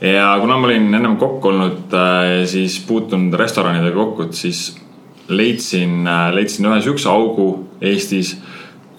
[0.00, 4.68] ja kuna ma olin ennem kokk olnud, äh, siis puutunud restoranidega kokku, et siis
[5.28, 7.48] leidsin, äh, leidsin ühe sihukese augu
[7.80, 8.36] Eestis,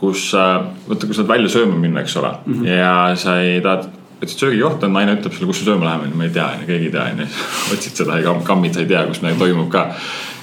[0.01, 2.67] kus, äh, vaata, kui sa tahad välja sööma minna, eks ole mm, -hmm.
[2.67, 6.31] ja sa ei taha otsid söögikohta, naine ütleb sulle, kus me sööma läheme, ma ei
[6.33, 7.27] tea, keegi ei tea, onju.
[7.73, 9.83] otsid seda ja kammid, sa ei tea, kus midagi toimub ka.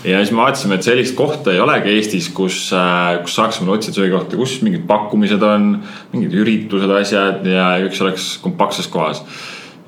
[0.04, 2.70] ja siis me vaatasime, et sellist kohta ei olegi Eestis, kus,
[3.22, 8.28] kus saaksime otsida söögikohta, kus mingid pakkumised on, mingid üritused, asjad ja kõik see oleks
[8.44, 9.24] kompaktses kohas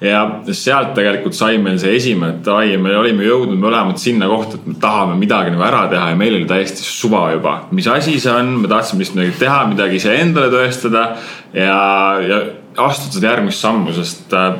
[0.01, 0.21] ja
[0.53, 4.69] sealt tegelikult sai meil see esimene, et ai, me olime jõudnud mõlemad sinna kohta, et
[4.69, 7.57] me tahame midagi nagu ära teha ja meil oli täiesti suva juba.
[7.71, 11.07] mis asi see on, me tahtsime lihtsalt midagi teha, midagi iseendale tõestada
[11.57, 11.81] ja,
[12.21, 12.41] ja
[12.77, 14.59] astuda seda järgmist sammu, sest äh,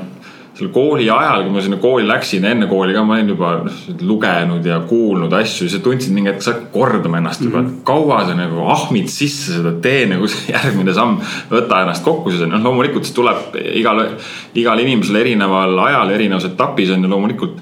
[0.57, 3.81] seal kooli ajal, kui ma sinna kooli läksin, enne kooli ka, ma olin juba noh,
[4.09, 7.83] lugenud ja kuulnud asju, siis tundsid mingi hetk, sa hakkad kordama ennast juba mm, -hmm.
[7.85, 11.19] kaua sa nagu ahmid sisse seda, tee nagu see järgmine samm.
[11.51, 14.01] võta ennast kokku, siis noh, loomulikult see tuleb igal,
[14.55, 17.61] igal inimesel erineval ajal, erinevas etapis on ju loomulikult.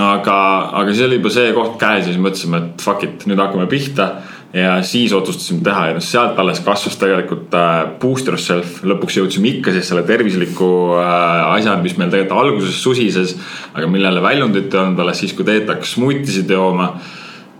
[0.00, 0.38] aga,
[0.80, 3.66] aga siis oli juba see koht käes ja siis mõtlesime, et fuck it, nüüd hakkame
[3.66, 4.14] pihta
[4.54, 9.50] ja siis otsustasime teha ja noh, sealt alles kasvas tegelikult äh, boost yourself, lõpuks jõudsime
[9.56, 10.68] ikka siis selle tervisliku
[11.00, 13.34] äh, asjani, mis meil tegelikult alguses susises,
[13.74, 16.92] aga millele väljundit ei olnud alles siis, kui Teet hakkas smuutisid jooma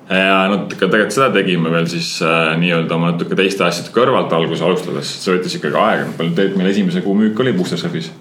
[0.04, 4.62] ja natuke tegelikult seda tegime veel siis äh, nii-öelda oma natuke teiste asjade kõrvalt alguses
[4.62, 8.12] alustades, see võttis ikkagi aega, palju tegelikult meil esimese kuu müük oli Booster Surfis?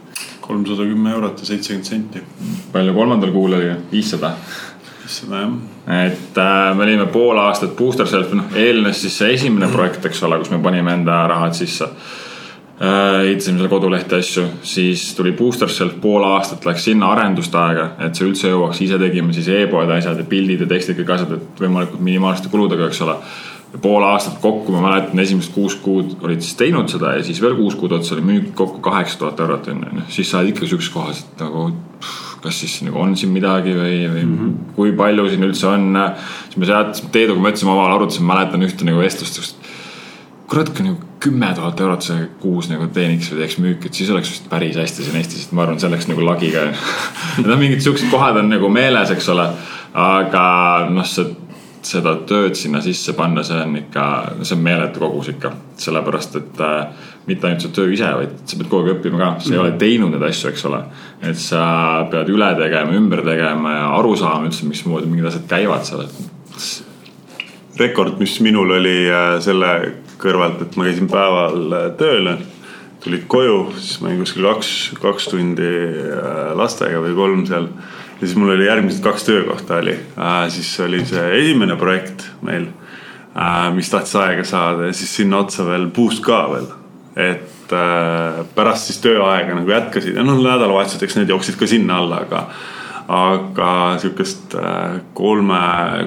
[0.44, 2.22] kolmsada kümme eurot ja seitsekümmend senti.
[2.74, 4.34] palju kolmandal kuul oli, viissada?
[5.08, 5.56] Seda jah.
[6.08, 10.24] et äh, me olime pool aastat Booster Self, noh eelnes siis see esimene projekt, eks
[10.28, 13.24] ole, kus me panime enda rahad sisse äh,.
[13.28, 18.16] ehitasime selle kodulehte asju, siis tuli Booster Self, pool aastat läks sinna arendust aega, et
[18.16, 21.66] see üldse jõuaks, ise tegime siis e-poede asjad ja pildid ja tekstid, kõik asjad, et
[21.66, 23.20] võimalikult minimaalsete kuludega, eks ole
[23.82, 27.56] pool aastat kokku, ma mäletan, esimesed kuus kuud olid siis teinud seda ja siis veel
[27.58, 30.68] kuus kuud otsa oli müük kokku kaheksa tuhat eurot onju, noh siis sa oled ikka
[30.68, 34.76] sihukeses kohas, et nagu pff, kas siis nagu on siin midagi või, või mm -hmm.
[34.76, 35.94] kui palju siin üldse on.
[36.46, 39.58] siis me sealt Teeduga mõtlesime omavahel, arutasime, mäletan ühte nagu vestlust.
[40.48, 44.10] kurat, kui nagu kümme tuhat eurot see kuus nagu teeniks või teeks müüki, et siis
[44.12, 46.66] oleks vist päris hästi siin Eestis, et ma arvan, selleks nagu lagi ka
[47.48, 49.48] noh, mingid siuksed kohad on nagu meeles, eks ole.
[49.94, 50.44] aga
[50.90, 51.26] noh, see
[51.88, 54.06] seda tööd sinna sisse panna, see on ikka,
[54.42, 55.54] see on meeletu kogus ikka.
[55.84, 59.30] sellepärast, et äh, mitte ainult see töö ise, vaid sa pead kogu aeg õppima ka,
[59.44, 60.80] sa ei ole teinud neid asju, eks ole.
[61.22, 61.66] et sa
[62.12, 66.08] pead üle tegema, ümber tegema ja aru saama üldse, mismoodi mingid asjad käivad seal,
[67.80, 69.74] rekord, mis minul oli äh, selle
[70.22, 72.36] kõrvalt, et ma käisin päeval äh, tööl
[73.04, 74.70] tulid koju, siis ma olin kuskil kaks,
[75.02, 77.68] kaks tundi äh, lastega või kolm seal
[78.24, 82.70] ja siis mul oli järgmised kaks töökohta oli äh,, siis oli see esimene projekt meil
[83.36, 86.70] äh,, mis tahtis aega saada ja siis sinna otsa veel boost ka veel.
[87.20, 92.00] et äh, pärast siis tööaega nagu jätkasid ja noh, nädalavahetused, eks need jooksid ka sinna
[92.00, 92.46] alla, aga
[93.12, 95.60] aga sihukest äh, kolme,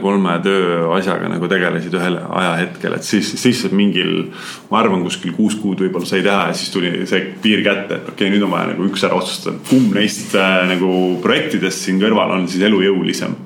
[0.03, 4.31] kolme tööasjaga nagu tegelesid ühel ajahetkel, et siis, siis mingil,
[4.71, 8.09] ma arvan, kuskil kuus kuud võib-olla sai teha ja siis tuli see piir kätte, et
[8.09, 10.93] okei okay,, nüüd on vaja nagu üks ära otsustada, kumb neist äh, nagu
[11.25, 13.37] projektidest siin kõrval on siis elujõulisem.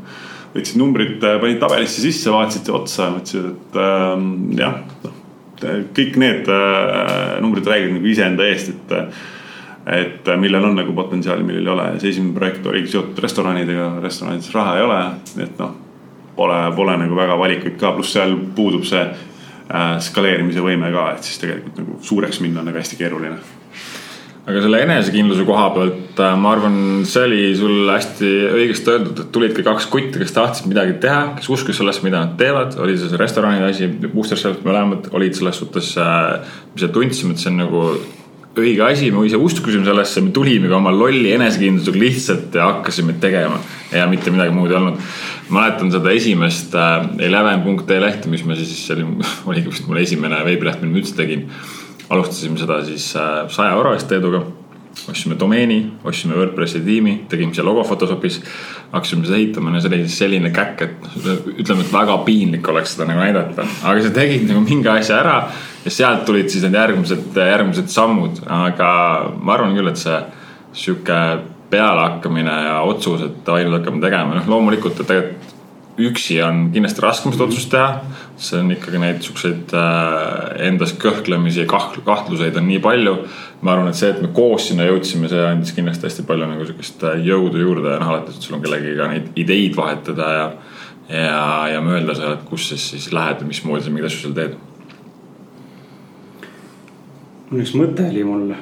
[0.55, 5.19] võtsid numbrid, äh, panid tabelisse sisse, vaatasid otsa, mõtlesid, et ähm, jah, noh
[5.61, 8.95] kõik need äh, numbrid räägivad nagu iseenda eest, et
[9.87, 11.87] et äh, millel on nagu potentsiaali, millel ei ole.
[11.95, 14.99] Ja see esimene projekt oligi seotud restoranidega, restoranides raha ei ole,
[15.47, 15.73] et noh,
[16.37, 21.25] pole, pole nagu väga valikuid ka, pluss seal puudub see äh, skaleerimise võime ka, et
[21.27, 23.41] siis tegelikult nagu suureks minna on nagu hästi keeruline.
[24.51, 26.77] Aga selle enesekindluse koha pealt äh, ma arvan,
[27.09, 31.49] see oli sul hästi õigesti öeldud, et tulidki kaks kutti, kes tahtsid midagi teha, kes
[31.57, 35.61] uskusid sellesse, mida nad teevad, oli see see restoranide asi, Booster Self, mõlemad olid selles
[35.61, 37.85] suhtes, me tundsime, et see on nagu
[38.63, 43.17] õige asi, me ise uskusime sellesse, me tulime ka oma lolli enesekindlusega lihtsalt ja hakkasime
[43.23, 43.59] tegema
[43.93, 45.03] ja mitte midagi muud ei olnud.
[45.51, 49.09] mäletan seda esimest äh, eleven.ee lehte, mis me siis, see oli,
[49.51, 51.49] oligi vist mul esimene veebileht, mille ma üldse tegin.
[52.11, 54.45] alustasime seda siis äh, saja euro eest Teeduga
[55.09, 58.41] ostsime domeeni, ostsime WordPressi tiimi, tegime siia logo Photoshopis.
[58.93, 61.05] hakkasime seda ehitama ja see oli selline käkk, et
[61.63, 65.37] ütleme, et väga piinlik oleks seda nagu näidata, aga sa tegid nagu mingi asja ära.
[65.85, 68.91] ja sealt tulid siis need järgmised, järgmised sammud, aga
[69.41, 70.19] ma arvan küll, et see
[70.73, 71.21] sihuke
[71.71, 75.50] pealehakkamine ja otsus, et nüüd hakkame tegema, noh loomulikult, et tegelikult
[76.09, 78.01] üksi on kindlasti raskem seda otsust teha.
[78.41, 83.17] see on ikkagi neid siukseid äh, endas kõhklemisi, kahtluseid on nii palju.
[83.61, 86.65] ma arvan, et see, et me koos sinna jõudsime, see andis kindlasti hästi palju nagu
[86.69, 90.47] sihukest äh, jõudu juurde ja noh, alati sul on kellegiga neid ideid vahetada ja.
[91.13, 94.37] ja, ja mõelda seal, et kus siis, siis lähed ja mismoodi sa mingeid asju seal
[94.39, 94.57] teed.
[97.51, 98.55] mul üks mõte oli mul,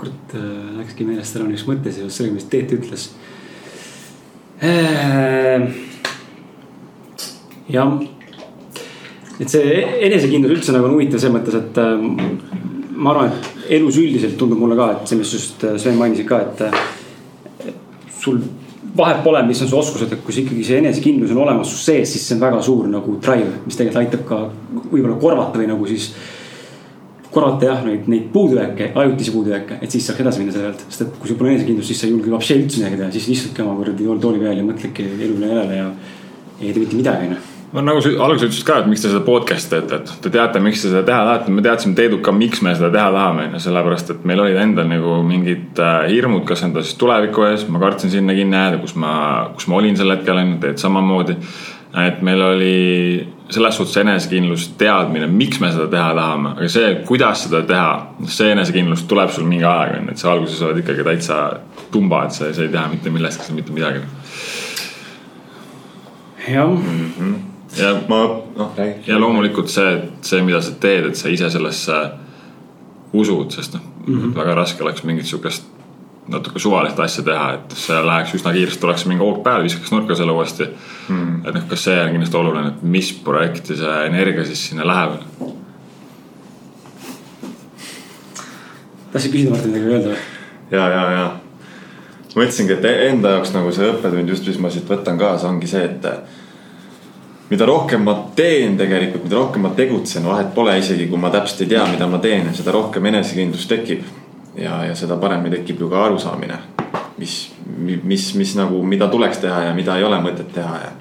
[0.00, 3.10] kurat äh, läkski meelest ära, üks mõte seoses sellega, mis Teet ütles
[4.64, 5.68] äh,
[7.72, 7.96] jah,
[9.40, 11.96] et see enesekindlus üldse nagu on huvitav selles mõttes, et äh,
[12.96, 16.28] ma arvan, et elus üldiselt tundub mulle ka, et see, mis just äh, Sven mainisid
[16.28, 17.74] ka, et äh,
[18.16, 18.40] sul
[18.96, 21.78] vahet pole, mis on su oskused, et kui see ikkagi see enesekindlus on olemas su
[21.82, 24.40] sees, siis see on väga suur nagu drive, mis tegelikult aitab ka
[24.88, 26.12] võib-olla korvata või nagu siis
[27.34, 30.86] korvata jah, neid, neid puudujääke, ajutisi puudujääke, et siis saaks edasi minna selle pealt.
[30.88, 33.66] sest et kui sul pole enesekindlust, siis sa ei julge üldse midagi teha, siis istudki
[33.66, 35.90] oma kuradi tooli peal ja mõtledki elule järele ja
[36.62, 39.22] ei tee mitte midagi, noh no nagu sa alguses ütlesid ka, et miks te seda
[39.26, 42.74] podcast'i teete, et te teate, miks te seda teha tahate, me teadsime Teeduka, miks me
[42.76, 46.62] seda teha tahame, on ju, sellepärast et meil olid endal nagu mingid äh, hirmud, kas
[46.66, 49.14] enda siis tuleviku ees, ma kartsin sinna kinni jääda, kus ma,
[49.56, 51.36] kus ma olin sel hetkel, on ju, Teet samamoodi.
[51.96, 52.76] et meil oli
[53.50, 57.90] selles suhtes enesekindlus, teadmine, miks me seda teha tahame, aga see, kuidas seda teha,
[58.28, 61.40] see enesekindlus tuleb sul mingi ajaga, on ju, et sa alguses oled ikkagi täitsa
[61.94, 64.06] tumba, et sa, sa ei tea mitte millestki mitte midagi.
[66.46, 66.68] jah.
[66.68, 68.20] Mm -hmm ja ma,
[68.56, 72.02] noh, ja loomulikult see, see, mida sa teed, et sa ise sellesse
[73.16, 75.64] usud, sest noh mm -hmm., väga raske oleks mingit sihukest
[76.28, 80.14] natuke suvalist asja teha, et see läheks üsna kiiresti, tuleks mingi hoog peale, viskaks nurka
[80.14, 80.66] selle uuesti
[81.08, 81.46] mm..
[81.46, 85.20] et noh, kas see on kindlasti oluline, et mis projekti see energia siis sinna läheb?
[89.12, 90.22] tahtsid küsida, Martin, midagi öelda või?
[90.70, 91.26] ja, ja, ja
[92.36, 95.84] mõtlesingi, et enda jaoks nagu see õppetund just, mis ma siit võtan kaasa, ongi see,
[95.84, 96.10] et
[97.50, 101.62] mida rohkem ma teen tegelikult, mida rohkem ma tegutsen, vahet pole isegi, kui ma täpselt
[101.64, 104.06] ei tea, mida ma teen, seda rohkem enesekindlust tekib.
[104.56, 106.56] ja, ja seda paremini tekib ju ka arusaamine,
[107.20, 107.34] mis,
[107.76, 110.94] mis, mis nagu, mida tuleks teha ja mida ei ole mõtet teha ja.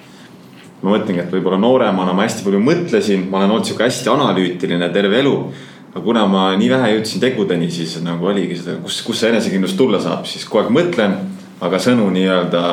[0.82, 4.92] ma mõtlengi, et võib-olla nooremana ma hästi palju mõtlesin, ma olen olnud sihuke hästi analüütiline
[4.94, 5.38] terve elu.
[5.94, 9.78] aga kuna ma nii vähe jõudsin tegudeni, siis nagu oligi seda, kus, kus see enesekindlus
[9.80, 11.16] tulla saab, siis kogu aeg mõtlen,
[11.64, 12.68] aga sõnu nii-öelda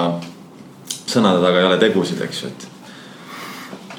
[1.07, 2.72] sõnade taga ei ole tegusid, eks ju, et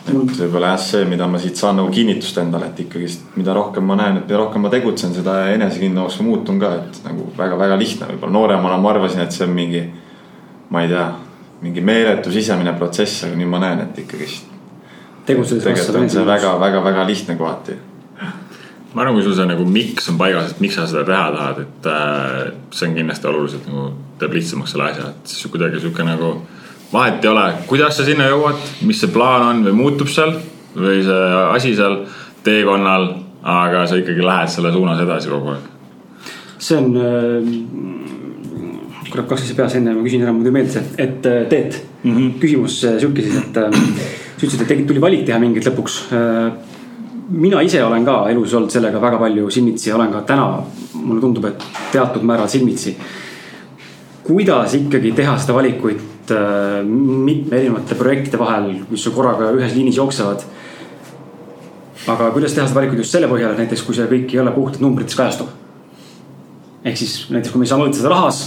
[0.03, 3.85] et võib-olla jah, see, mida ma siit saan nagu kinnitust endale, et ikkagist, mida rohkem
[3.87, 7.77] ma näen, et mida rohkem ma tegutsen, seda enesekindlamaks ma muutun ka, et nagu väga-väga
[7.79, 9.85] lihtne, võib-olla nooremana ma arvasin, et see on mingi.
[10.73, 11.07] ma ei tea,
[11.61, 14.47] mingi meeletu sisemine protsess, aga nüüd ma näen, et ikkagist.
[15.25, 17.79] tegelikult on see väga-väga-väga lihtne kohati
[18.93, 21.61] ma arvan, kui sul see nagu miks on paigas, et miks sa seda teha tahad,
[21.63, 23.87] et äh, see on kindlasti oluliselt nagu
[24.21, 26.35] teeb lihtsamaks selle asja, et siis kuidagi sihuke nagu
[26.93, 30.35] vahet ei ole, kuidas sa sinna jõuad, mis see plaan on või muutub seal
[30.75, 32.03] või see asi seal
[32.45, 33.09] teekonnal,
[33.43, 35.69] aga sa ikkagi lähed selle suunas edasi kogu aeg.
[36.63, 37.53] see on äh,,
[39.09, 42.11] kurat, kaks asja peas, enne ma küsin ära, muidu meeldis, et, et äh, Teet mm,
[42.11, 42.29] -hmm.
[42.39, 45.99] küsimus äh, sihuke siis, et äh, sa ütlesid, et tegid, tuli valik teha mingit lõpuks
[46.13, 46.73] äh,
[47.29, 50.47] mina ise olen ka elus olnud sellega väga palju silmitsi ja olen ka täna,
[50.93, 52.95] mulle tundub, et teatud määral silmitsi.
[54.23, 59.97] Kuidas ikkagi teha seda valikuid Äh, mitme erinevate projektide vahel, mis sul korraga ühes liinis
[59.99, 60.45] jooksevad.
[62.07, 64.53] aga kuidas teha seda valikut just selle põhjal, et näiteks kui see kõik ei ole
[64.55, 65.49] puhtalt numbrites kajastuv.
[66.85, 68.39] ehk siis näiteks, kui me ei saa mõõta seda rahas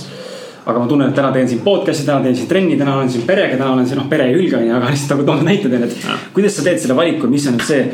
[0.64, 3.26] aga ma tunnen, et täna teen siin podcast'i, täna teen siin trenni, täna olen siin
[3.28, 5.84] perega, täna olen siin noh, pere ei hülga onju, aga lihtsalt nagu toon näite teen,
[5.84, 7.84] et kuidas sa teed selle valiku, mis on nüüd see.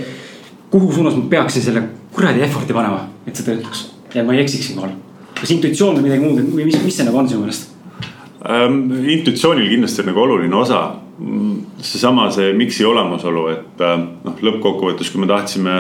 [0.70, 1.82] kuhu suunas ma peaksin selle
[2.14, 4.94] kuradi effort'i panema, et see töötaks ja ma ei eksiks siinkohal.
[5.40, 7.71] kas intuitsioon või midagi muud või mis, mis see nagu on sinu meelest?
[8.48, 8.84] Ähm,?
[9.16, 10.82] intuitsioonil kindlasti on nagu oluline osa.
[11.82, 15.74] seesama, see miks'i olemasolu, et äh, noh, lõppkokkuvõttes, kui me tahtsime,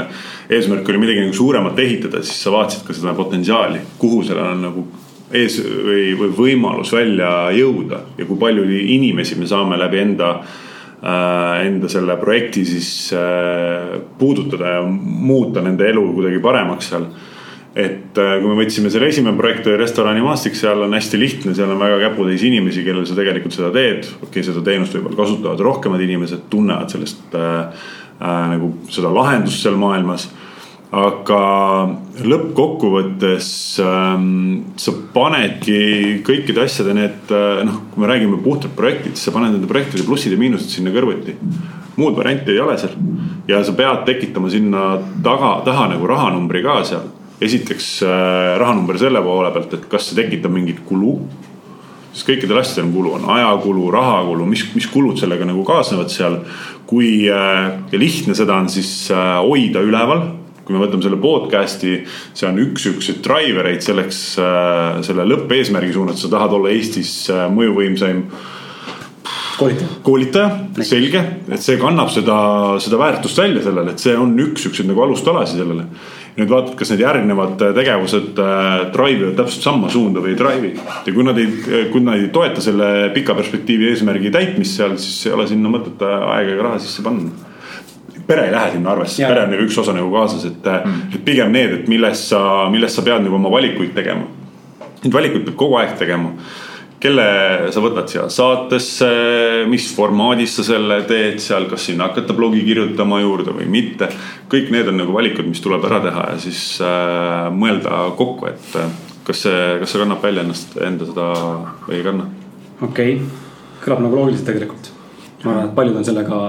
[0.52, 4.62] eesmärk oli midagi nagu suuremat ehitada, siis sa vaatasid ka seda potentsiaali, kuhu sellel on
[4.68, 4.84] nagu
[5.32, 11.62] ees või, või võimalus välja jõuda ja kui palju inimesi me saame läbi enda äh,
[11.66, 17.08] enda selle projekti siis äh, puudutada ja muuta nende elu kuidagi paremaks seal
[17.72, 21.72] et äh, kui me võtsime selle esimene projekt oli restoranimaastik, seal on hästi lihtne, seal
[21.72, 24.04] on väga käputäis inimesi, kellel sa tegelikult seda teed.
[24.18, 27.84] okei okay,, seda teenust võib-olla kasutavad rohkemad inimesed, tunnevad sellest äh,
[28.20, 30.28] äh, nagu seda lahendust seal maailmas.
[30.92, 31.38] aga
[32.20, 33.46] lõppkokkuvõttes
[33.80, 39.56] ähm, sa panedki kõikide asjade need äh, noh, kui me räägime puhtalt projektidest, sa paned
[39.56, 41.38] nende projektide plussid ja miinused sinna kõrvuti.
[41.96, 42.92] muud varianti ei ole seal
[43.48, 44.84] ja sa pead tekitama sinna
[45.24, 47.08] taga, taha nagu rahanumbri ka seal.
[47.46, 51.16] Esiteks äh, rahanumber selle poole pealt, et kas see tekitab mingit kulu
[52.12, 56.42] sest kõikidel asjadel on kulu, on ajakulu, rahakulu, mis, mis kulud sellega nagu kaasnevad seal.
[56.92, 60.26] kui äh, lihtne seda on siis äh, hoida üleval
[60.62, 62.02] kui me võtame selle podcast'i,
[62.36, 64.18] see on üks siukseid driver eid selleks,
[65.02, 67.10] selle lõppeesmärgi suunas, sa tahad olla Eestis
[67.50, 68.20] mõjuvõimsaim
[69.62, 70.50] koolitaja, koolitaja,
[70.86, 72.36] selge, et see kannab seda,
[72.82, 75.86] seda väärtust välja sellele, et see on üks siukseid nagu alustalasid sellele.
[76.36, 80.74] Nüüd vaatad, kas need järgnevad tegevused äh, drive ivad täpselt sama suunda või ei drive'i.
[81.06, 81.48] ja kui nad ei,
[81.92, 86.04] kui nad ei toeta selle pika perspektiivi eesmärgi täitmist seal, siis ei ole sinna mõtet
[86.08, 87.50] aega ega raha sisse panna
[88.26, 91.24] pere ei lähe sinna arvesse, pere on nagu üks osa nagu kaasas, et mm., et
[91.26, 92.42] pigem need, et milles sa,
[92.72, 94.28] milles sa pead nagu oma valikuid tegema.
[95.02, 96.30] Neid valikuid peab kogu aeg tegema.
[97.02, 97.26] Kelle
[97.74, 99.08] sa võtad siia saatesse,
[99.70, 104.08] mis formaadis sa selle teed seal, kas sinna hakata blogi kirjutama juurde või mitte.
[104.52, 108.78] kõik need on nagu valikud, mis tuleb ära teha ja siis äh, mõelda kokku, et
[108.78, 108.92] äh,
[109.26, 111.26] kas see, kas see kannab välja ennast, enda seda
[111.88, 112.28] või ei kanna.
[112.80, 113.42] okei okay.,
[113.82, 114.92] kõlab nagu loogiliselt tegelikult.
[115.42, 116.40] ma arvan, et paljud on sellega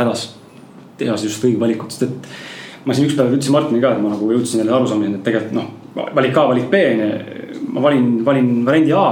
[0.00, 0.28] hädas
[0.98, 2.30] teha just õige valikut, sest et.
[2.84, 5.58] ma siin üks päev ütlesin Martinile ka, et ma nagu jõudsin jälle arusaamiseni, et tegelikult
[5.60, 5.72] noh,
[6.16, 7.64] valik A, valik B on ju.
[7.76, 9.08] ma valin, valin variandi A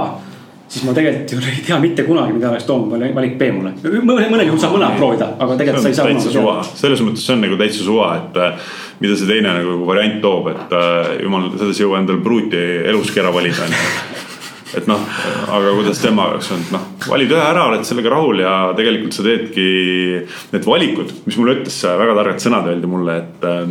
[0.67, 3.73] siis ma tegelikult ju ei tea mitte kunagi, mida oleks toonud valik B mulle.
[3.83, 6.65] mõnel, juhul saab mõlemat proovida, aga tegelikult sa ei saa kunagi teada.
[6.81, 8.73] selles mõttes see on nagu täitsa suva, et äh,
[9.03, 13.21] mida see teine nagu variant toob, et äh, jumal, selles ei jõua endal pruuti eluski
[13.23, 13.69] ära valida
[14.75, 14.99] et noh,
[15.55, 19.23] aga kuidas tema oleks olnud, noh, valid ühe ära, oled sellega rahul ja tegelikult sa
[19.25, 19.67] teedki
[20.51, 23.63] need valikud, mis mulle ütles, väga targad sõnad öeldi mulle, et äh,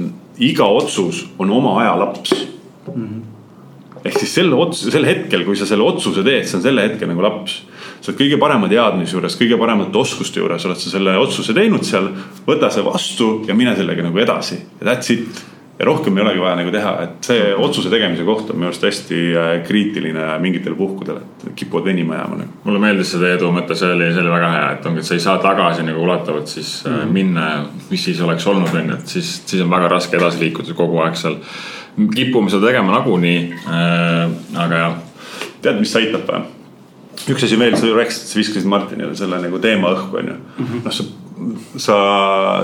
[0.49, 2.95] iga otsus on oma aja laps mm.
[2.95, 3.23] -hmm.
[4.05, 7.09] Ehk siis selle otsuse, sel hetkel, kui sa selle otsuse teed, see on selle hetke
[7.09, 7.63] nagu laps.
[8.01, 11.87] sa oled kõige parema teadmise juures, kõige paremate oskuste juures, oled sa selle otsuse teinud
[11.89, 12.11] seal,
[12.47, 15.45] võta see vastu ja mine sellega nagu edasi ja that's it
[15.79, 18.85] ja rohkem ei olegi vaja nagu teha, et see otsuse tegemise koht on minu arust
[18.87, 22.59] hästi äh, kriitiline mingitel puhkudel, et kipuvad venima jääma nagu.
[22.65, 25.09] mulle meeldis see teie edu mõte, see oli, see oli väga hea, et ongi, et
[25.09, 27.17] sa ei saa tagasi nagu ulatavalt siis mm -hmm.
[27.19, 27.49] minna,
[27.91, 31.03] mis siis oleks olnud, on ju, et siis, siis on väga raske edasi liikuda kogu
[31.03, 31.41] aeg seal.
[32.15, 34.97] Kipume seda tegema nagunii äh,, aga jah.
[35.63, 36.43] tead, mis aitab või?
[37.31, 40.41] üks asi veel, sa ju rääkisid, sa viskasid Martinile selle nagu teema õhku, on ju.
[40.65, 40.83] Mhm.
[40.85, 41.07] noh, sa,
[41.81, 41.97] sa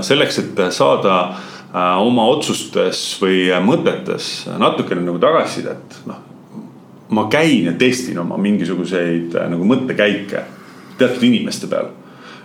[0.05, 1.23] selleks, et saada
[1.71, 6.17] Äh, oma otsustes või mõtetes natukene nagu tagasisidet, noh.
[7.15, 10.43] ma käin ja testin oma mingisuguseid äh, nagu mõttekäike
[10.99, 11.93] teatud inimeste peal.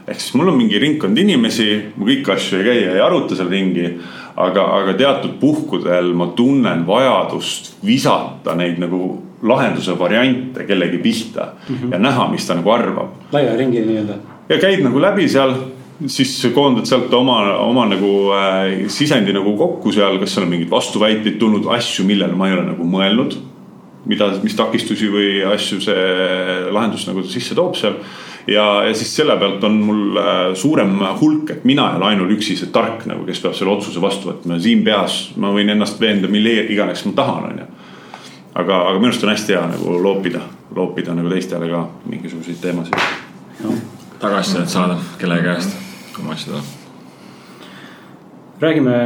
[0.07, 3.37] Ehk siis mul on mingi ringkond inimesi, ma kõiki asju ei käi ja ei aruta
[3.37, 3.89] seal ringi.
[4.35, 11.75] aga, aga teatud puhkudel ma tunnen vajadust visata neid nagu lahenduse variante kellegi pihta mm
[11.75, 11.91] -hmm.
[11.93, 13.09] ja näha, mis ta nagu arvab.
[13.31, 14.13] laia ringi nii-öelda.
[14.49, 15.55] ja käid nagu läbi seal
[16.07, 20.71] siis koondad sealt oma, oma nagu äh, sisendi nagu kokku seal, kas seal on mingeid
[20.71, 23.37] vastuväiteid tulnud, asju, millele ma ei ole nagu mõelnud.
[24.09, 26.05] Mida, mis takistusi või asju see
[26.73, 27.97] lahendus nagu sisse toob seal.
[28.47, 32.57] ja, ja siis selle pealt on mul äh, suurem hulk, et mina ei ole ainuüksi
[32.59, 35.99] see tark nagu, kes peab selle otsuse vastu võtma ja siin peas ma võin ennast
[36.01, 37.67] veenda, mille iganes ma tahan, on ju.
[38.53, 42.95] aga, aga minu arust on hästi hea nagu loopida, loopida nagu teistele ka mingisuguseid teemasid.
[44.19, 46.63] tagasisidet saada kellegi käest oma asjadele.
[48.61, 48.97] räägime,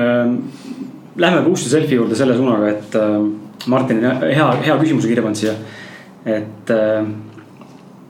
[1.16, 5.56] lähme Boost Yourselfi juurde selle suunaga, et äh, Martin hea, hea küsimuse kirja pannud siia.
[6.26, 7.10] et äh,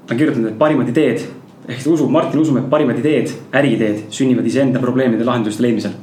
[0.05, 1.25] ta on kirjutanud, et parimad ideed
[1.69, 5.93] ehk ta usub, Martin usub, et parimad ideed, äriideed sünnivad iseenda probleemide lahenduste leidmisel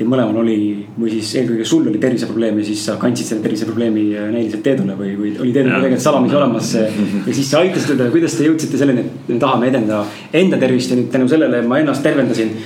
[0.00, 4.04] teil mõlemal oli või siis eelkõige sul oli terviseprobleem ja siis sa kandsid selle terviseprobleemi
[4.16, 6.72] äh, näiliselt Teedule või, või oli Teedul tegelikult salamisi olemas.
[7.28, 10.04] ja siis sa aitasid teda, kuidas te jõudsite selleni, et me tahame edendada
[10.40, 12.56] enda tervist ja nüüd tänu sellele ma ennast tervendasin.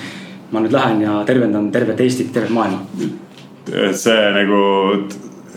[0.54, 2.85] ma nüüd lähen ja tervendan tervet Eestit, tervet maailma.
[3.98, 4.59] see nagu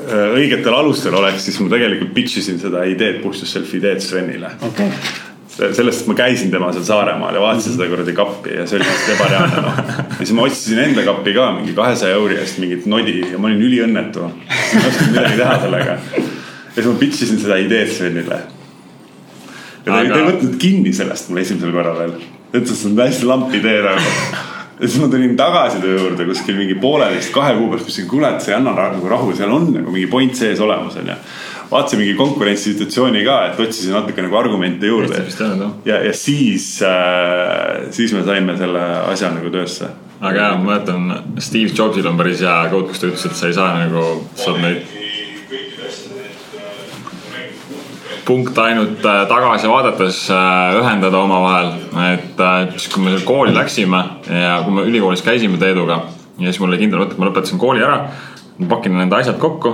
[0.08, 4.92] õigetel alustel oleks, siis ma tegelikult pitch isin seda ideed, push yourself ideed Svenile okay
[5.58, 9.14] sellest, ma käisin tema seal Saaremaal ja vaatasin seda kuradi kappi ja see oli lihtsalt
[9.16, 9.80] ebareaalne noh.
[10.06, 13.50] ja siis ma otsisin enda kappi ka mingi kahesaja euri eest mingit nodi ja ma
[13.50, 14.28] olin üliõnnetu.
[14.28, 15.98] ma ei osanud midagi teha sellega.
[16.18, 18.42] ja siis ma pitch isin seda ideed Svenile.
[19.86, 20.20] ja ta, Aga...
[20.20, 22.14] ei võtnud kinni sellest mul esimesel korral veel.
[22.54, 24.46] ütles, et see on täiesti lamp idee nagu
[24.80, 28.32] ja siis ma tulin tagasi töö juurde kuskil mingi pooleteist, kahe kuu pärast, mõtlesin, kuule,
[28.34, 31.16] et see ei anna nagu rahu, seal on nagu mingi point sees olemas, onju.
[31.72, 35.24] vaatasin mingi konkurentsisituatsiooni ka, et otsisin natuke nagu argumente juurde.
[35.86, 39.90] ja, ja siis äh,, siis me saime selle asja nagu töösse.
[40.22, 41.10] aga jaa, ma mäletan,
[41.40, 44.06] Steve Jobsil on päris hea quote, kus ta ütles, et sa ei saa nagu,
[44.36, 44.97] saad neid
[48.28, 51.72] punkte ainult äh, tagasi vaadates äh, ühendada omavahel.
[52.14, 56.02] et äh, siis, kui me kooli läksime ja kui me ülikoolis käisime Teeduga
[56.38, 58.02] ja siis mul oli kindel mõte, et ma lõpetasin kooli ära.
[58.58, 59.74] ma pakin need asjad kokku,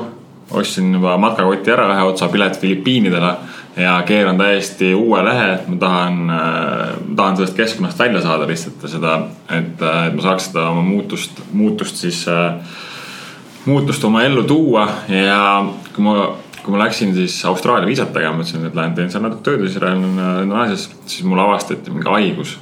[0.51, 3.34] ostsin juba matkakoti ära ühe otsa pilet Filipiinidele
[3.82, 6.18] ja keeran täiesti uue lehe, et ma tahan,
[7.16, 9.16] tahan sellest keskkonnast välja saada lihtsalt seda,
[9.49, 12.22] et, et ma saaks seda oma muutust, muutust siis,
[13.66, 15.39] muutust oma ellu tuua ja
[15.95, 16.28] kui ma
[16.64, 19.72] kui ma läksin siis Austraalia viisat tegema, mõtlesin, et lähen teen seal natuke tööd ja
[19.72, 22.57] siis lähen Indoneesias, siis mul avastati mingi haigus,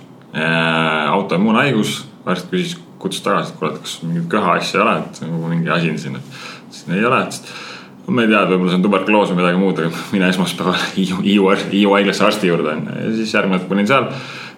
[1.11, 1.99] autoimmuunhaigus.
[2.25, 5.47] arst küsis, kutsus tagasi, et kuule, et kas mingit köha asja ei ole, et nagu
[5.49, 6.35] mingi asi on siin, et
[6.67, 9.81] ütlesin ei ole, et ma ei tea, et võib-olla see on tuberkuloos või midagi muud,
[9.81, 13.89] aga mine esmaspäeval Hiiu, Hiiu, Hiiu haiglasse arsti juurde onju ja siis järgmine hetk olin
[13.89, 14.07] seal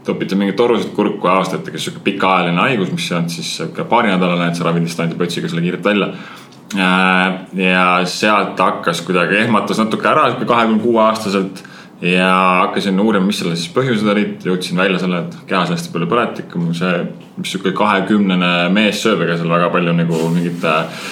[0.03, 4.49] topiti mingeid torusid kurku ja avastati, kes sihuke pikaajaline haigus, mis on siis sihuke paarinädalane,
[4.51, 6.42] et sa ravid lihtsalt antibiootiga selle kiirelt välja Äh,
[6.73, 11.63] ja sealt hakkas kuidagi, ehmatas natuke ära kahekümne kuue aastaselt
[12.03, 12.29] ja
[12.61, 16.63] hakkasin uurima, mis selle siis põhjused olid, jõudsin välja selle, et kehas hästi palju põletikku,
[16.75, 17.03] see,
[17.37, 21.05] mis sihuke kahekümnene mees sööb, ega seal väga palju nagu mingit äh,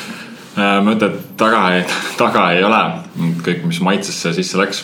[0.83, 1.85] mõtet taga ei,
[2.21, 2.81] taga ei ole.
[3.45, 4.83] kõik, mis maitsesse sisse läks.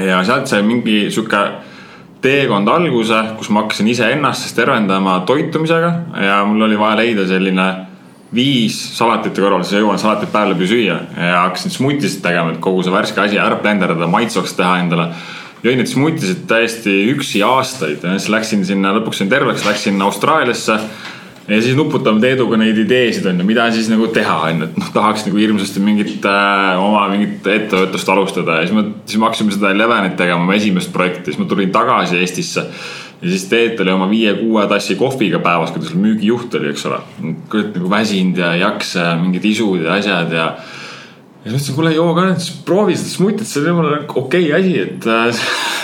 [0.00, 1.44] ja sealt sai mingi sihuke
[2.22, 7.91] teekond alguse, kus ma hakkasin iseennast siis tervendama toitumisega ja mul oli vaja leida selline
[8.34, 10.98] viis salatite kõrval, siis jõuan salatit päev läbi süüa.
[11.16, 15.10] Ja hakkasin smuutisid tegema, et kogu see värske asi ära blenderdada, maitsvaks teha endale.
[15.62, 18.02] jõin neid smuutisid täiesti üksi aastaid.
[18.02, 20.78] Ja siis läksin sinna, lõpuks sain terveks, läksin Austraaliasse.
[21.48, 24.76] ja siis nuputame Teeduga neid ideesid on ju, mida siis nagu teha on ju, et
[24.78, 28.60] noh, tahaks nagu hirmsasti mingit äh, oma mingit ettevõtlust alustada.
[28.60, 31.72] Ja siis me, siis me hakkasime seda Elevenit tegema, oma esimest projekti, siis ma tulin
[31.74, 32.66] tagasi Eestisse
[33.22, 36.86] ja siis Teet oli oma viie-kuue tassi kohviga päevas, kui ta seal müügijuht oli, eks
[36.90, 37.00] ole.
[37.50, 40.46] kurat nagu väsinud ja ei jaksa ja mingid isud ja asjad ja.
[41.44, 44.58] ja siis mõtlesin, kuule joo ka nüüd, proovi seda smuutit, see on jumala okei okay
[44.58, 45.06] asi, et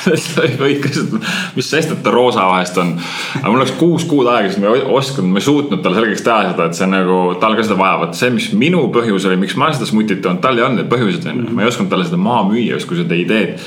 [0.24, 1.20] sa võid ka seda,
[1.55, 2.95] mis sest, et ta roosa vahest on.
[3.39, 6.26] aga mul läks kuus kuud aega, siis ma ei osanud, ma ei suutnud talle selgeks
[6.26, 9.28] teha seda, et see on nagu, tal ka seda vaja, vaata see, mis minu põhjus
[9.30, 11.55] oli, miks ma seda smuutit toonud, tal ei olnud neid põhjuseid, onju.
[11.55, 13.62] ma ei osanud talle seda maha müüa, justkui seda ideed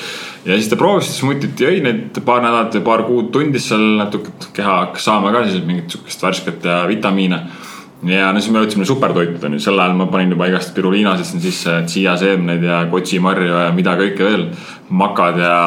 [0.45, 4.33] ja siis ta proovis smutit, jõi neid paar nädalat ja paar kuud tundis seal natuke,
[4.33, 7.41] et keha hakkas saama ka siis mingit sihukest värsket ja vitamiine.
[8.09, 11.27] ja no siis me jõudsime supertoitud on ju, sel ajal ma panin juba igast piruliinasid
[11.29, 14.47] siin sisse, tsiiaseemneid ja kotsimarju ja mida kõike veel.
[14.89, 15.57] makad ja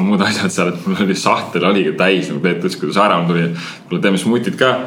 [0.00, 3.28] muud asjad seal, et mul oli sahtel oligi täis nagu Peeter ütles, kui ta Saaremaal
[3.28, 3.50] tuli.
[3.88, 4.78] kuule teeme smutit ka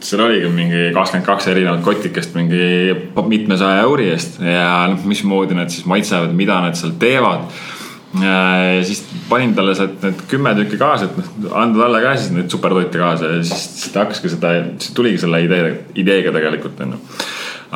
[0.00, 2.96] seal oligi mingi kakskümmend kaks erinevat kotikest mingi
[3.28, 7.79] mitmesaja euri eest ja noh, mismoodi need siis maitsevad, mida nad seal teevad Äh,
[8.18, 12.32] ja siis panin talle sealt need kümme tükki kaasa, et noh, anda talle ka siis
[12.34, 16.80] neid supertoite kaasa ja siis, siis ta hakkaski seda, siis tuligi selle idee, ideega tegelikult
[16.86, 16.98] onju.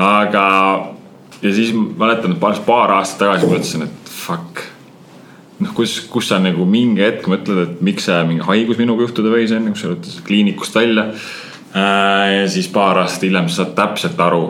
[0.02, 0.46] aga,
[1.42, 4.64] ja siis mäletan, et paar, paar aastat tagasi mõtlesin, et fuck.
[5.62, 9.30] noh, kus, kus sa nagu mingi hetk mõtled, et miks see mingi haigus minuga juhtuda
[9.36, 11.06] võis onju, kus sa võtad kliinikust välja.
[11.74, 14.42] Äh, ja siis paar aastat hiljem sa saad täpselt aru,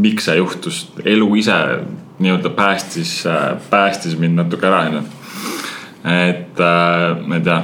[0.00, 1.60] miks see juhtus, elu ise
[2.24, 5.04] nii-öelda päästis, äh, päästis mind natuke ära onju
[6.06, 7.58] et äh, ma ei tea.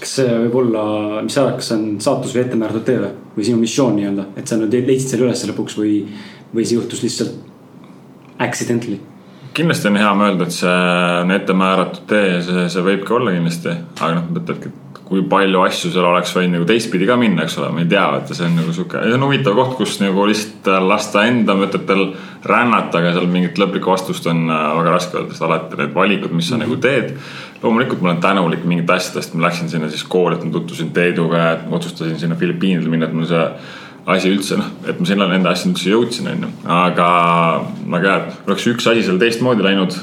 [0.00, 0.82] kas see võib olla,
[1.24, 4.26] mis sa arvad, kas see on saatus või ettemääratud tee või, või sinu missioon nii-öelda,
[4.40, 5.94] et sa nüüd leidsid selle üles lõpuks või,
[6.54, 7.36] või see juhtus lihtsalt
[8.40, 9.00] accidentally?
[9.54, 10.76] kindlasti on hea mõelda, et see
[11.20, 15.24] on ettemääratud tee ja see, see võib ka olla kindlasti, aga noh, mõtledki, et kui
[15.26, 18.34] palju asju seal oleks võinud nagu teistpidi ka minna, eks ole, ma ei tea, vaata,
[18.36, 22.04] see on nagu sihuke, see on huvitav koht, kus nagu lihtsalt lasta enda mõtetel
[22.46, 26.36] rännata, aga seal mingit lõplikku vastust on äh, väga raske öelda, sest alati need valikud,
[26.38, 27.16] mis sa nagu teed.
[27.60, 31.42] loomulikult ma olen tänulik mingite asjadest, ma läksin sinna siis kooli, et ma tutvusin Teeduga
[31.42, 33.44] ja otsustasin sinna Filipiinidele minna, et mul see
[34.14, 36.52] asi üldse noh, et ma sinna nende asjadeni üldse jõudsin, onju.
[36.70, 37.08] aga,
[37.98, 39.98] aga oleks üks asi seal teistmoodi läinud.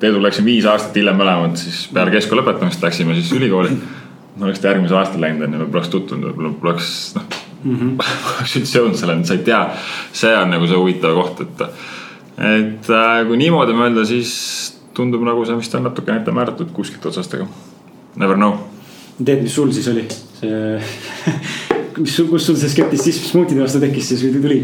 [0.00, 3.74] Teedul läksin viis aastat hiljem mõlemad, siis peale keskkooli lõpetamist läksime siis ülikooli
[4.36, 7.96] ma oleks järgmisel aastal läinud onju, võib-olla oleks tutvunud, võib-olla poleks noh mm -hmm.
[8.36, 9.62] oleks üldse jõudnud selleni, sa ei tea.
[10.12, 11.62] see on nagu see huvitav koht, et,
[12.38, 14.32] et äh, kui niimoodi mõelda, siis
[14.94, 17.46] tundub nagu see vist on natukene ette määratud kuskilt otsast, aga
[18.16, 18.54] never know.
[19.24, 20.06] tead, mis sul siis oli,
[20.40, 20.80] see
[22.02, 24.60] mis, kus sul see skeptitsism smuutide vastu tekkis siis või tuli?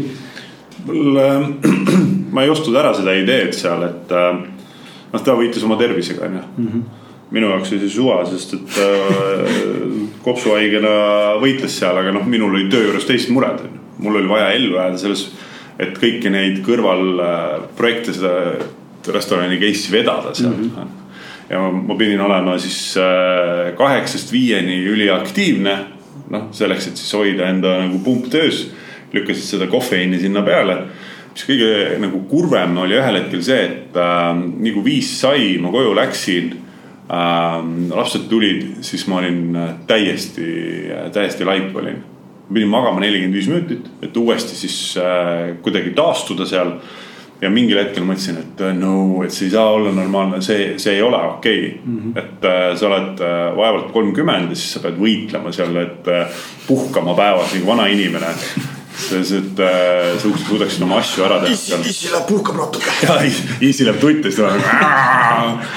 [0.85, 1.49] mul äh,,
[2.33, 4.31] ma ei ostnud ära seda ideed seal, et äh,
[5.11, 9.57] noh, ta võitles oma tervisega onju -hmm minu jaoks oli see suva, sest et äh,
[10.23, 10.93] kopsuhaigena
[11.41, 13.65] võitles seal, aga noh, minul olid töö juures teised mured.
[13.97, 15.25] mul oli vaja ellu jääda selles,
[15.81, 18.33] et kõiki neid kõrvalprojekte, seda
[19.13, 20.71] restorani case'i vedada seal mm.
[20.75, 20.95] -hmm.
[21.49, 25.77] ja ma, ma pidin olema siis äh, kaheksast viieni üliaktiivne,
[26.29, 28.69] noh, selleks, et siis hoida enda nagu pump töös.
[29.13, 30.81] lükkasid seda kofeiini sinna peale
[31.31, 35.71] mis kõige nagu kurvem oli ühel hetkel see, et äh, nii kui viis sai, ma
[35.71, 36.66] koju läksin
[37.09, 37.95] äh,.
[37.95, 40.47] lapsed tulid, siis ma olin äh, täiesti,
[40.91, 42.03] äh, täiesti laip olin.
[42.53, 46.71] pidin magama nelikümmend viis minutit, et uuesti siis äh, kuidagi taastuda seal.
[47.41, 50.95] ja mingil hetkel mõtlesin, et äh, no, et see ei saa olla normaalne, see, see
[50.95, 51.79] ei ole okei okay.
[51.85, 51.97] mm.
[51.97, 52.19] -hmm.
[52.19, 56.41] et äh, sa oled äh, vaevalt kolmkümmend ja siis sa pead võitlema seal, et äh,
[56.67, 58.33] puhkama päevas nagu vana inimene
[58.97, 61.53] selles, et äh, sa suudaksid oma asju ära teha.
[61.53, 62.93] issi, läheb puhkab natuke.
[63.03, 65.67] ja issi läheb tutti, siis ta läheb.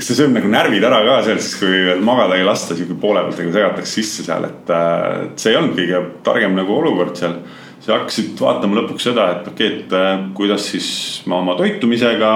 [0.00, 2.96] eks ta sööb nagu närvid ära ka seal, siis kui veel magada ei lasta, sihuke
[3.00, 7.20] poole pealt nagu segatakse sisse seal, et äh, see ei olnud kõige targem nagu olukord
[7.20, 7.38] seal.
[7.80, 10.90] sa hakkasid vaatama lõpuks seda, et okei okay,, et äh, kuidas siis
[11.30, 12.34] ma oma toitumisega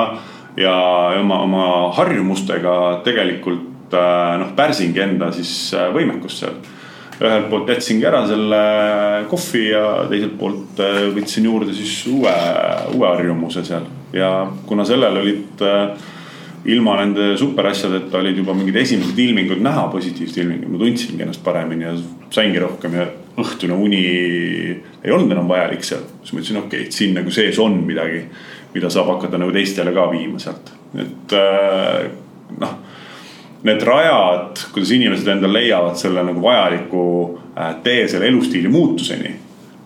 [0.61, 0.77] ja
[1.21, 1.67] oma, oma
[1.97, 2.77] harjumustega
[3.07, 6.57] tegelikult äh, noh, pärsingi enda siis äh, võimekust seal
[7.23, 8.63] ühelt poolt jätsingi ära selle
[9.31, 12.33] kohvi ja teiselt poolt äh, võtsin juurde siis uue,
[12.95, 13.87] uue harjumuse seal.
[14.15, 14.31] ja
[14.67, 16.11] kuna sellel olid äh,
[16.75, 21.87] ilma nende superasjadeta olid juba mingid esimesed ilmingud näha, positiivsed ilmingud, ma tundsingi ennast paremini
[21.87, 21.93] ja
[22.35, 23.07] saingi rohkem ja
[23.41, 24.03] õhtune uni
[25.05, 26.07] ei olnud enam vajalik seal.
[26.23, 28.25] siis mõtlesin, okei okay,, et siin nagu sees on midagi,
[28.75, 30.73] mida saab hakata nagu teistele ka viima sealt,
[31.05, 32.11] et äh,
[32.59, 32.81] noh
[33.65, 37.05] need rajad, kuidas inimesed endale leiavad selle nagu vajaliku
[37.57, 39.33] äh, tee selle elustiili muutuseni.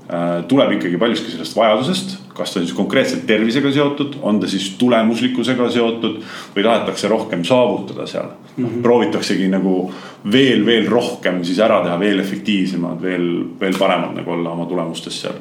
[0.08, 4.70] Äh, tuleb ikkagi paljuski sellest vajadusest, kas ta siis konkreetselt tervisega seotud, on ta siis
[4.80, 6.16] tulemuslikkusega seotud
[6.56, 8.64] või tahetakse rohkem saavutada seal mm.
[8.64, 8.80] -hmm.
[8.82, 9.74] proovitaksegi nagu
[10.32, 13.28] veel, veel rohkem siis ära teha, veel efektiivsemad, veel,
[13.60, 15.38] veel paremad nagu olla oma tulemustes seal.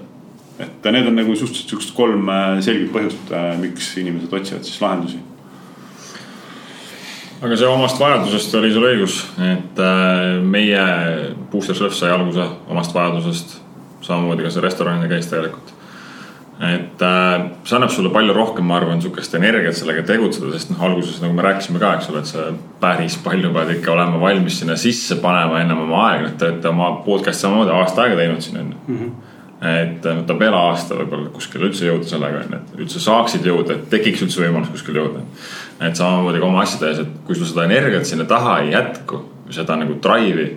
[0.60, 5.18] et need on nagu suhteliselt siuksed kolm äh, selget põhjust, miks inimesed otsivad siis lahendusi
[7.42, 10.84] aga see omast vajadusest oli sul õigus, et äh, meie
[11.52, 13.58] Booster Surf sai alguse omast vajadusest.
[14.08, 15.74] samamoodi ka see restoranide case tegelikult.
[16.64, 20.82] et äh, see annab sulle palju rohkem, ma arvan, sihukest energiat sellega tegutseda, sest noh,
[20.90, 22.50] alguses nagu me rääkisime ka, eks ole, et sa
[22.82, 26.72] päris palju pead ikka olema valmis sinna sisse panema ennem oma aega, et te olete
[26.74, 29.12] oma podcast'i samamoodi aasta aega teinud siin on ju
[29.62, 33.74] et võtab veel aasta võib-olla kuskile üldse jõuda sellega, on ju, et üldse saaksid jõuda,
[33.74, 35.24] et tekiks üldse võimalus kuskile jõuda
[35.82, 39.22] et samamoodi ka oma asjades, et kui sul seda energiat sinna taha ei jätku,
[39.54, 40.50] seda nagu drive'i,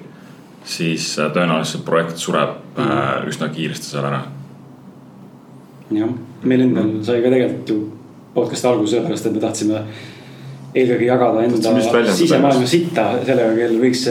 [0.64, 3.28] siis äh, tõenäoliselt projekt sureb mm -hmm.
[3.28, 4.22] üsna kiiresti seal ära.
[5.90, 6.08] jah,
[6.42, 7.92] meil endal sai ka tegelikult ju
[8.34, 9.84] podcast'i algus sellepärast, et me tahtsime
[10.74, 11.72] eelkõige jagada enda
[12.14, 14.04] sisemaailma sitta sellega, kellel võiks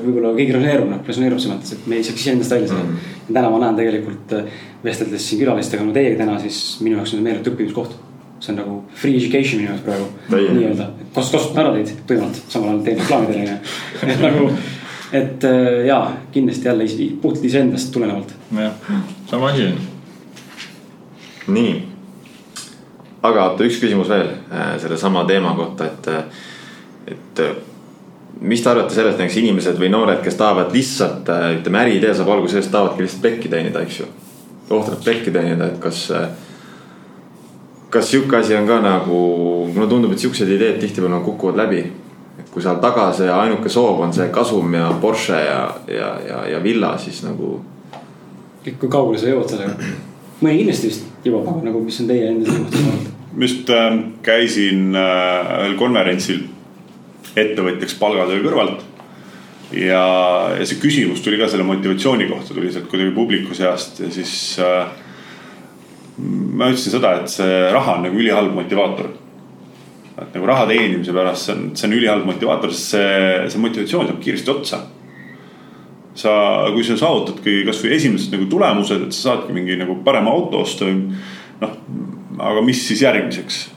[0.00, 2.94] võib-olla keegi resoneerub, noh resoneerub selles mõttes, et me ei saaks iseendast välja saada mm.
[2.96, 3.34] -hmm.
[3.36, 7.26] täna ma näen tegelikult äh, vesteldes siin külalistega, no teiega täna, siis minu jaoks on
[7.26, 7.98] meeletu õppimiskoht
[8.40, 12.72] see on nagu free education minu jaoks praegu nii-öelda, kas kasutan ära teid tuimalt, samal
[12.74, 13.58] ajal teen reklaami teile
[14.12, 14.48] et nagu,
[15.20, 16.88] et äh, jaa, kindlasti jälle
[17.22, 18.34] puhtalt iseendast tulenevalt.
[18.56, 18.72] jah,
[19.30, 19.78] sama asi on.
[21.46, 21.76] nii,
[23.30, 27.44] aga oota, üks küsimus veel äh, sellesama teema kohta, et, äh, et
[28.40, 32.56] mis te arvate sellest, näiteks inimesed või noored, kes tahavad lihtsalt, ütleme äriidee saab alguse
[32.56, 34.10] sellest, tahavadki lihtsalt plekki teenida, eks ju.
[34.70, 36.28] ohtralt plekki teenida, et kas äh,
[37.90, 39.20] kas sihuke asi on ka nagu,
[39.74, 41.84] mulle tundub, et siuksed ideed tihtipeale nagu kukuvad läbi.
[42.38, 46.42] et kui seal taga see ainuke soov on see kasum ja Porsche ja, ja, ja,
[46.52, 47.60] ja villa, siis nagu.
[48.64, 49.92] kui kaugele sa jõuad sellega?
[50.42, 53.15] mõni kindlasti vist jõuab, aga nagu, mis on teie enda seisukoht?
[53.40, 56.44] Just äh, käisin äh, ühel konverentsil
[57.36, 58.84] ettevõtjaks palgatöö kõrvalt
[59.76, 60.04] ja,
[60.56, 64.32] ja see küsimus tuli ka selle motivatsiooni kohta, tuli sealt kuidagi publiku seast ja siis
[64.62, 64.88] äh,
[66.16, 69.12] ma ütlesin seda, et see raha on nagu ülihalb motivaator.
[70.16, 73.16] et nagu raha teenimise pärast, see on, see on ülihalb motivaator, sest see,
[73.52, 74.78] see motivatsioon saab kiiresti otsa.
[76.16, 76.32] sa,
[76.72, 80.88] kui sa saavutadki kasvõi esimesed nagu tulemused, et sa saadki mingi nagu parema auto osta
[80.88, 81.10] või
[81.60, 81.74] noh,
[82.38, 83.76] aga mis siis järgmiseks?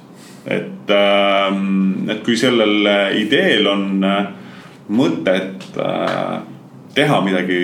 [0.49, 2.87] et, ähm, et kui sellel
[3.19, 4.29] ideel on äh,
[4.95, 6.37] mõtet äh,
[6.95, 7.59] teha midagi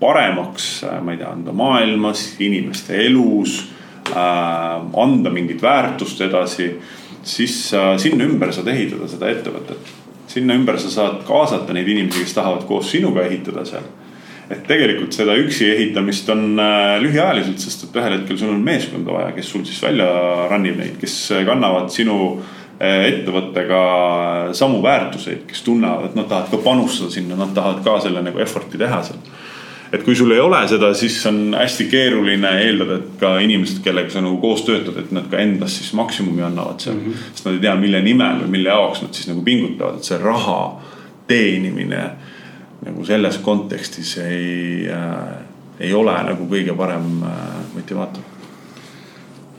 [0.00, 3.64] paremaks, äh, ma ei tea, anda maailmas, inimeste elus
[4.08, 6.70] anda mingit väärtust edasi,
[7.28, 7.56] siis
[8.00, 9.90] sinna ümber saad ehitada seda ettevõtet.
[10.32, 13.84] sinna ümber sa saad kaasata neid inimesi, kes tahavad koos sinuga ehitada seal.
[14.48, 19.12] Et tegelikult seda üksi ehitamist on äh, lühiajaliselt, sest et ühel hetkel sul on meeskonda
[19.12, 20.08] vaja, kes sul siis välja
[20.50, 21.18] run ib neid, kes
[21.48, 22.38] kannavad sinu
[22.78, 23.78] ettevõttega
[24.54, 28.38] samu väärtuseid, kes tunnevad, et nad tahavad ka panustada sinna, nad tahavad ka selle nagu
[28.38, 29.18] effort'i teha seal
[29.92, 34.12] et kui sul ei ole seda, siis on hästi keeruline eeldada, et ka inimesed, kellega
[34.12, 37.04] sa nagu koos töötad, et nad ka endast siis maksimumi annavad seal mm.
[37.06, 37.28] -hmm.
[37.32, 40.18] sest nad ei tea, mille nimel või mille jaoks nad siis nagu pingutavad, et see
[40.22, 40.60] raha
[41.28, 42.02] teenimine
[42.86, 45.38] nagu selles kontekstis ei äh,,
[45.80, 48.38] ei ole nagu kõige parem äh, motivaator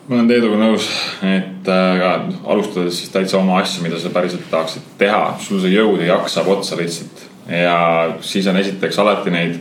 [0.10, 0.88] ma olen Teeduga nõus,
[1.22, 2.06] et äh,
[2.50, 6.38] alustades siis täitsa oma asju, mida sa päriselt tahaksid teha, sul see jõud ja jaks
[6.38, 7.28] saab otsa lihtsalt.
[7.50, 9.60] ja siis on esiteks alati neid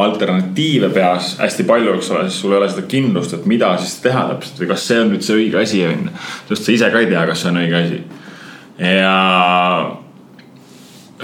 [0.00, 3.98] alternatiive peas hästi palju, eks ole, siis sul ei ole seda kindlust, et mida siis
[4.04, 6.10] teha täpselt või kas see on nüüd see õige asi on.
[6.48, 8.00] sest sa ise ka ei tea, kas see on õige asi.
[8.80, 9.16] ja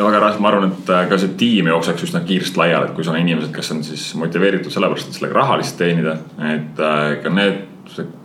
[0.05, 3.14] väga raske, ma arvan, et ka see tiim jookseks üsna kiiresti laiali, et kui sul
[3.14, 6.16] on inimesed, kes on siis motiveeritud sellepärast, et sellega raha lihtsalt teenida,
[6.51, 7.62] et äh, ka need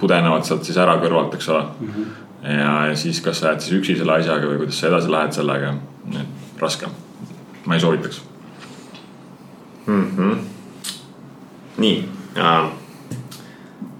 [0.01, 1.93] pudenevad sealt siis ära kõrvalt, eks ole mm.
[1.95, 2.49] -hmm.
[2.57, 5.37] ja, ja siis, kas sa jääd siis üksi selle asjaga või kuidas sa edasi lähed
[5.37, 5.73] sellega,
[6.19, 6.89] et raske,
[7.65, 8.21] ma ei soovitaks
[9.85, 10.05] mm.
[10.17, 10.37] -hmm.
[11.77, 12.69] nii äh,,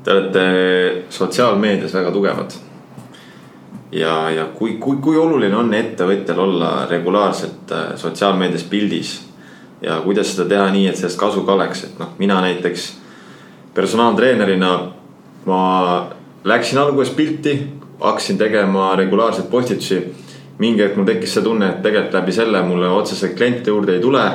[0.03, 2.51] te olete sotsiaalmeedias väga tugevad.
[3.91, 9.13] Ja, ja kui, kui, kui oluline on ettevõtjal olla regulaarselt äh, sotsiaalmeedias pildis
[9.81, 12.87] ja kuidas seda teha nii, et sellest kasu ka oleks, et noh, mina näiteks
[13.73, 14.71] personaaltreenerina
[15.45, 15.61] ma
[16.43, 17.55] läksin alguses pilti,
[18.01, 20.03] hakkasin tegema regulaarseid postitusi.
[20.61, 24.01] mingi hetk mul tekkis see tunne, et tegelikult läbi selle mulle otseselt kliente juurde ei
[24.01, 24.25] tule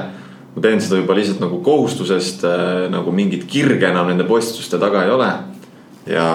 [0.56, 5.04] ma teen seda juba lihtsalt nagu kohustusest, äh, nagu mingit kirge enam nende postituste taga
[5.04, 5.30] ei ole.
[6.06, 6.26] ja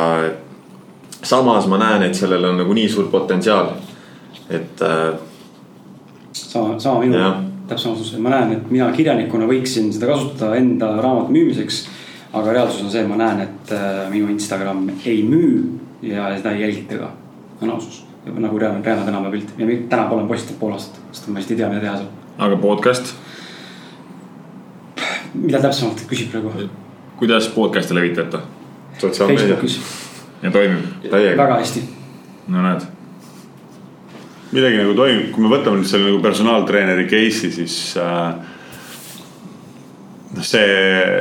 [1.23, 3.73] samas ma näen, et sellel on nagu nii suur potentsiaal,
[4.49, 4.81] et.
[4.81, 5.13] Äh,
[6.33, 7.17] sama, sama minu
[7.67, 11.87] täpselt vastus, ma näen, et mina kirjanikuna võiksin seda kasutada enda raamatu müümiseks.
[12.33, 15.63] aga reaalsus on see, ma näen, et äh, minu Instagram ei müü
[16.01, 17.11] ja seda ei jälgita ka,
[17.61, 18.05] on ausus.
[18.25, 21.57] nagu reaalne, reaalne tänapäeva pilt ja tänapäeval olen postitanud pool aastat, sest ma lihtsalt ei
[21.57, 22.09] tea, mida teha seal.
[22.37, 23.15] aga podcast
[25.33, 26.69] mida täpsemalt küsib praegu?
[27.19, 28.39] kuidas podcast'e levitate?
[28.97, 29.81] sotsiaalmeedias.
[30.41, 31.11] Ja toimib?
[31.11, 31.83] väga hästi.
[32.47, 32.87] no näed.
[34.51, 38.31] midagi nagu toimib, kui me võtame nüüd selle nagu personaaltreeneri case'i, siis äh,
[40.35, 40.65] noh, see,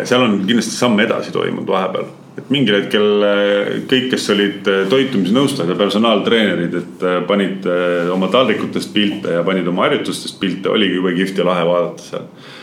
[0.09, 2.09] seal on kindlasti samm edasi toimunud vahepeal
[2.41, 7.69] et mingil hetkel äh, kõik, kes olid äh, toitumisnõustajad ja personaaltreenerid, et panid
[8.15, 12.57] oma taldrikutest pilte ja panid oma harjutustest pilte, oligi jube kihvt ja lahe vaadata seal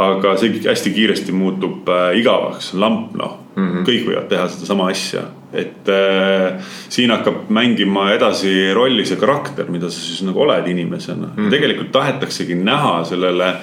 [0.00, 4.88] aga see hästi kiiresti muutub äh, igavaks, lamp noh mm -hmm., kõik võivad teha sedasama
[4.90, 5.22] asja.
[5.52, 11.26] et äh, siin hakkab mängima edasi rolli see karakter, mida sa siis nagu oled inimesena
[11.26, 11.36] mm.
[11.36, 11.50] -hmm.
[11.50, 13.54] tegelikult tahetaksegi näha sellele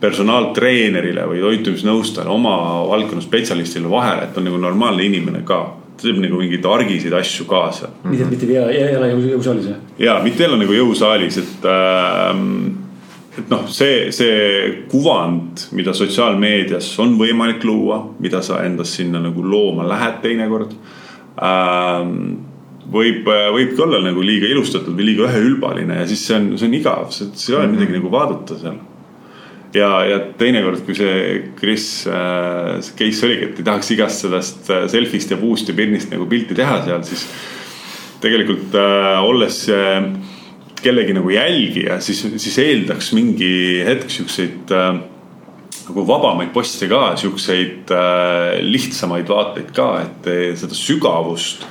[0.00, 2.56] personaaltreenerile või toitumisnõustajale, oma
[2.88, 7.88] valdkonna spetsialistile vahele, et on nagu normaalne inimene ka teeb nagu mingeid argiseid asju kaasa.
[8.04, 9.76] mitte, mitte ei ole jõusaalis või?
[9.98, 12.83] ja, mitte ei ole nagu jõusaalis, et äh,
[13.34, 19.42] et noh, see, see kuvand, mida sotsiaalmeedias on võimalik luua, mida sa endast sinna nagu
[19.42, 20.74] looma lähed teinekord
[21.42, 22.18] ähm,.
[22.94, 26.74] võib, võibki olla nagu liiga ilustatud või liiga üheülbaline ja siis see on, see on
[26.76, 28.76] igav, see ei ole midagi nagu vaadata seal.
[29.74, 31.16] ja, ja teinekord, kui see
[31.58, 35.74] Kris äh,, see case oligi, et ei tahaks igast sellest äh, selfie'st ja puust ja
[35.74, 37.26] pirnist nagu pilti teha seal, siis
[38.22, 40.06] tegelikult äh, olles äh,
[40.84, 44.90] kellegi nagu jälgija, siis, siis eeldaks mingi hetk siukseid äh,
[45.84, 50.30] nagu vabamaid poste ka, siukseid äh, lihtsamaid vaateid ka, et
[50.60, 51.66] seda sügavust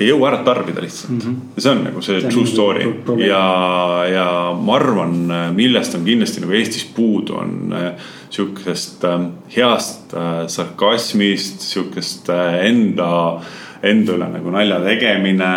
[0.00, 1.20] ei jõua ära tarbida lihtsalt mm.
[1.20, 1.54] -hmm.
[1.56, 3.44] ja see on nagu see, see true story nagu ja,
[4.08, 4.26] ja
[4.56, 5.16] ma arvan,
[5.56, 7.92] millest on kindlasti nagu Eestis puudu, on äh,
[8.30, 9.26] sihukesest äh,
[9.56, 13.40] heast äh, sarkasmist, sihukest äh, enda,
[13.82, 15.52] enda üle nagu nalja tegemine.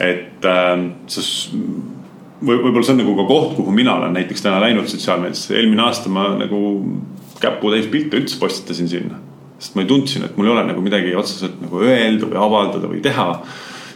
[0.00, 0.78] et äh,
[1.10, 1.99] või
[2.40, 6.12] võib-olla see on nagu ka koht, kuhu mina olen näiteks täna läinud sotsiaalmeediasse, eelmine aasta
[6.12, 6.60] ma nagu
[7.40, 9.20] käputäis pilte üldse postitasin sinna.
[9.60, 13.02] sest ma tundsin, et mul ei ole nagu midagi otseselt nagu öelda või avaldada või
[13.04, 13.42] teha.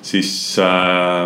[0.05, 1.23] siis äh,,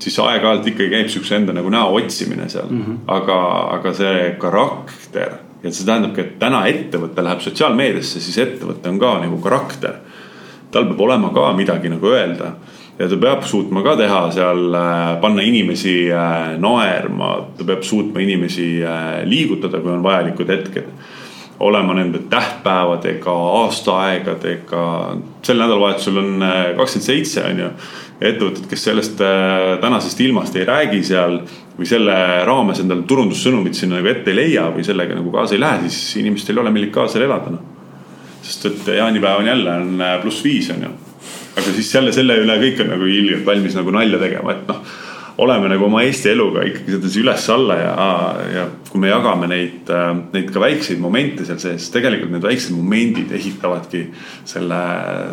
[0.00, 3.00] siis aeg-ajalt ikkagi käib siukse enda nagu näo otsimine seal mm, -hmm.
[3.06, 3.40] aga,
[3.76, 9.18] aga see karakter ja see tähendabki, et täna ettevõte läheb sotsiaalmeediasse, siis ettevõte on ka
[9.20, 10.00] nagu karakter.
[10.70, 12.54] tal peab olema ka midagi nagu öelda
[12.98, 18.22] ja ta peab suutma ka teha seal, äh, panna inimesi äh, naerma, ta peab suutma
[18.22, 20.96] inimesi äh, liigutada, kui on vajalikud hetked.
[21.64, 24.86] olema nende tähtpäevadega, aastaaegadega,
[25.46, 26.42] sel nädalavahetusel on
[26.76, 27.68] kakskümmend seitse on ju.
[28.20, 29.22] ettevõtted, kes sellest
[29.80, 31.38] tänasest ilmast ei räägi seal
[31.78, 32.16] või selle
[32.46, 36.18] raames endale turundussõnumit sinna nagu ette ei leia või sellega nagu kaasa ei lähe, siis
[36.24, 37.64] inimestel ei ole millegi kaasa elada noh.
[38.42, 40.94] sest et jaanipäev on jälle on pluss viis on ju
[41.54, 44.94] aga siis jälle selle üle kõik on nagu ilgelt valmis nagu nalja tegema, et noh.
[45.44, 47.94] oleme nagu oma Eesti eluga ikkagi selles üles-alla ja,
[48.54, 49.90] ja kui me jagame neid,
[50.34, 54.04] neid ka väikseid momente seal sees, tegelikult need väiksed momendid ehitavadki
[54.46, 54.82] selle,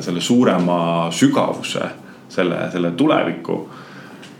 [0.02, 0.80] selle suurema
[1.14, 1.92] sügavuse,
[2.34, 3.60] selle, selle tuleviku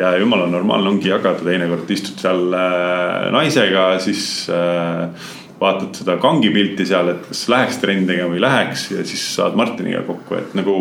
[0.02, 5.30] ja jumala normaalne ongi jagada, teinekord istud seal äh, naisega, siis äh,
[5.62, 10.02] vaatad seda kangipilti seal, et kas läheks trenni tegema või läheks ja siis saad Martiniga
[10.08, 10.76] kokku, et nagu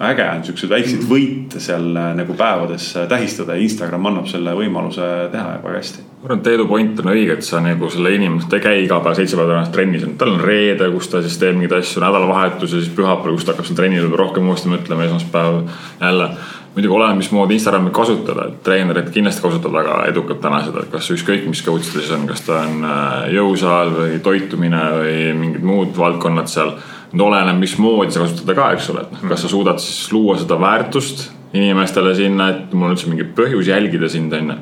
[0.00, 4.54] äge on siukseid väikseid võite seal äh, nagu päevades äh, tähistada ja Instagram annab selle
[4.56, 6.04] võimaluse teha väga hästi.
[6.20, 8.84] ma arvan, et Teedu point on õige, et sa nagu selle inimese, ta ei käi
[8.86, 12.00] iga päev seitse päeva tänast trennis, tal on reede, kus ta siis teeb mingeid asju,
[12.04, 15.60] nädalavahetus ja siis pühapäeval, kus ta hakkab seal trenni peale rohkem uuesti mõtlema, esmaspäev
[16.00, 16.30] jälle
[16.74, 21.10] muidugi oleneb, mismoodi Instagrami kasutada, et treenerid kindlasti kasutavad väga edukalt täna seda, et kas
[21.12, 25.66] ükskõik, mis coach ta siis on, kas ta on äh, jõusaal või toitumine või mingid
[25.66, 26.76] muud valdkonnad seal
[27.12, 30.38] nüüd oleneb, mismoodi sa kasutad ka, eks ole, et noh, kas sa suudad siis luua
[30.38, 34.58] seda väärtust inimestele sinna, et mul on üldse mingi põhjus jälgida sind, on ju.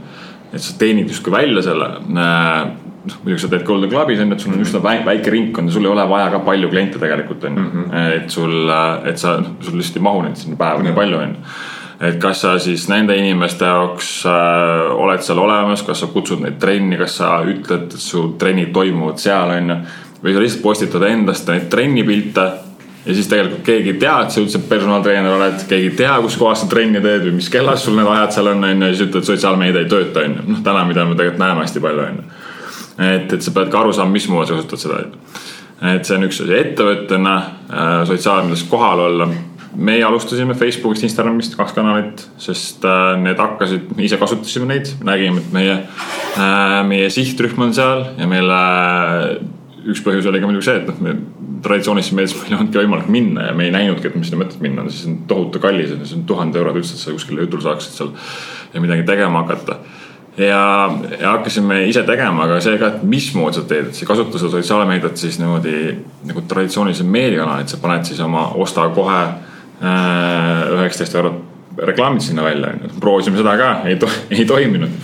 [0.53, 1.91] et sa teenid justkui välja selle.
[2.09, 5.77] noh, muidugi sa teed Golden Clubis on ju, et sul on üsna väike ringkond ja
[5.77, 7.67] sul ei ole vaja ka palju kliente tegelikult on ju.
[7.67, 7.91] Mhm.
[8.21, 8.71] et sul,
[9.05, 11.67] et sa, sul lihtsalt ei mahu neid sinna päeva nii palju on ju
[12.01, 16.61] et kas sa siis nende inimeste jaoks äh, oled seal olemas, kas sa kutsud neid
[16.63, 19.79] trenni, kas sa ütled, et su trennid toimuvad seal, on ju
[20.23, 22.49] või sa lihtsalt postitad endast neid trennipilte
[23.09, 26.37] ja siis tegelikult keegi ei tea, et sa üldse personaaltreener oled, keegi ei tea, kus
[26.41, 28.97] kohas sa trenni teed või mis kellas sul need ajad seal on, on ju, ja
[28.97, 30.47] siis ütled, sotsiaalmeedia ei tööta, on ju.
[30.53, 32.41] noh, täna, mida me tegelikult näeme hästi palju, on ju.
[33.09, 35.45] et, et sa pead ka aru saama, mismoodi sa kasutad seda, on ju.
[35.95, 39.31] et see on üks asi, ettevõttena äh, sotsiaalmeedias kohal olla.
[39.79, 45.55] meie alustasime Facebookist, Instagramist kaks kanalit, sest äh, need hakkasid, ise kasutasime neid, nägime, et
[45.55, 48.59] meie äh,, meie sihtrühm on seal ja meile
[49.87, 51.15] üks põhjus oli ka muidugi see, et noh, me
[51.65, 54.61] traditsioonilises meedias meil ei olnudki võimalik minna ja me ei näinudki, et me sinna mõtet
[54.63, 57.97] minna, siis on tohutu kallis, see on tuhat eurot üldse, et sa kuskile jutule saaksid
[57.97, 58.13] seal
[58.75, 59.79] ja midagi tegema hakata.
[60.39, 60.63] ja,
[61.19, 64.39] ja hakkasime ise tegema, aga see ka, et mismoodi sa teed, et sa ei kasuta
[64.39, 65.77] seda sotsiaalmeediat siis niimoodi
[66.31, 71.45] nagu traditsioonilise meediakanal, et sa paned siis oma osta kohe äh, üheksateist eurot
[71.79, 72.97] reklaamid sinna välja, onju.
[73.01, 74.95] proovisime seda ka, ei to,, ei toiminud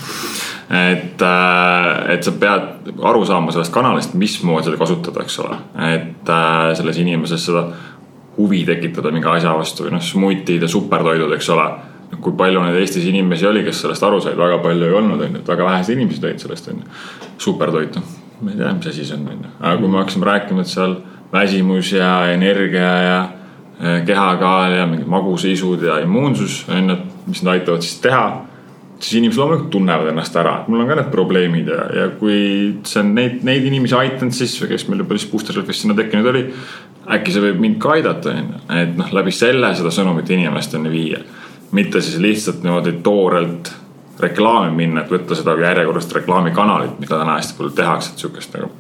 [0.71, 5.59] et, äh, et sa pead aru saama sellest kanalist, mismoodi seda kasutada, eks ole.
[5.93, 7.67] et äh, selles inimeses seda
[8.39, 11.69] huvi tekitada mingi asja vastu või noh, smuutid ja supertoidud, eks ole.
[12.15, 15.33] kui palju neid Eestis inimesi oli, kes sellest aru said, väga palju ei olnud, on
[15.35, 16.99] ju, et väga vähesed inimesed olid sellest, on ju.
[17.43, 19.53] supertoit, noh, ma ei tea, mis asi see on, on ju.
[19.61, 20.97] aga kui me hakkasime rääkima, et seal
[21.33, 23.19] väsimus ja energia ja
[24.07, 28.27] kehakaal ja mingid magusisud ja immuunsus on ju, mis nad aitavad siis teha
[29.05, 32.39] siis inimesed loomulikult tunnevad ennast ära, et mul on ka need probleemid ja, ja kui
[32.89, 36.29] see on neid, neid inimesi aidanud, siis kes meil juba siis Booster Selfist sinna tekkinud
[36.33, 36.45] oli.
[37.17, 40.93] äkki see võib mind ka aidata, on ju, et noh, läbi selle seda sõnumit inimesteni
[40.93, 41.21] viia.
[41.73, 43.73] mitte siis lihtsalt niimoodi toorelt
[44.21, 48.71] reklaami minna, et võtta seda järjekordset reklaamikanalit, mida täna hästi palju tehakse, et sihukest nagu.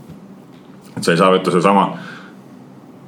[0.96, 1.88] et sa ei saa võtta sedasama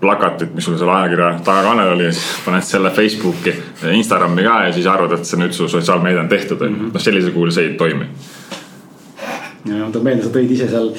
[0.00, 3.54] plakatit, mis sul seal ajakirja tagakaanel oli ja siis paned selle Facebooki,
[3.96, 6.78] Instagrami ka ja siis arvad, et see nüüd su sotsiaalmeedia on tehtud, on ju.
[6.78, 6.94] Mhm.
[6.94, 8.08] noh, sellisel kujul see ei toimi.
[9.66, 10.90] ja tuleb meelde, sa tõid ise seal,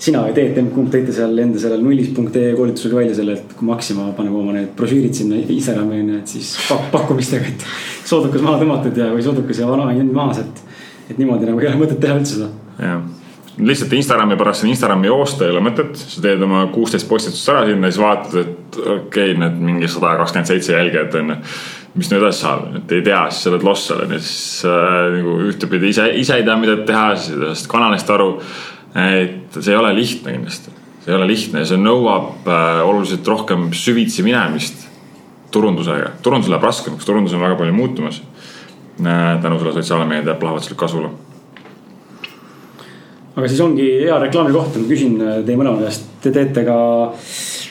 [0.00, 4.34] sina või kumb tõite seal enda sellel nullis.ee koolitusel välja selle, et kui Maxima paneb
[4.36, 7.64] oma need brošüürid sinna Instagrami on ju, et siis pak pakkumistega, et
[8.08, 10.66] soodukas maha tõmmatud ja, või soodukas ja vana on maas, et.
[11.10, 12.52] et niimoodi nagu ei ole mõtet teha üldse seda.
[12.80, 13.19] jah
[13.66, 17.64] lihtsalt Instagrami pärast on Instagrami joosta ei ole mõtet, sa teed oma kuusteist postitust ära
[17.68, 18.96] sinna, siis vaatad, et okei
[19.32, 21.38] okay,, need mingi sada kakskümmend seitse jälgijat on ju.
[21.98, 24.66] mis nüüd edasi saab, et ei tea, siis sa oled loss seal on ju, siis
[24.68, 28.28] äh, nagu ühtepidi ise, ise ei tea, mida teha, siis ei saa sellest kanalist aru.
[28.94, 33.26] et see ei ole lihtne kindlasti, see ei ole lihtne ja see nõuab äh, oluliselt
[33.28, 34.86] rohkem süvitsi minemist
[35.50, 36.14] turundusega.
[36.22, 38.22] turundus läheb raskemaks, turundus on väga palju muutumas
[39.02, 41.29] äh, tänu selle sotsiaalmeedia plahvatuslikule kasvule
[43.40, 46.76] aga siis ongi hea reklaami koht, ma küsin äh, teie mõlema käest, te teete ka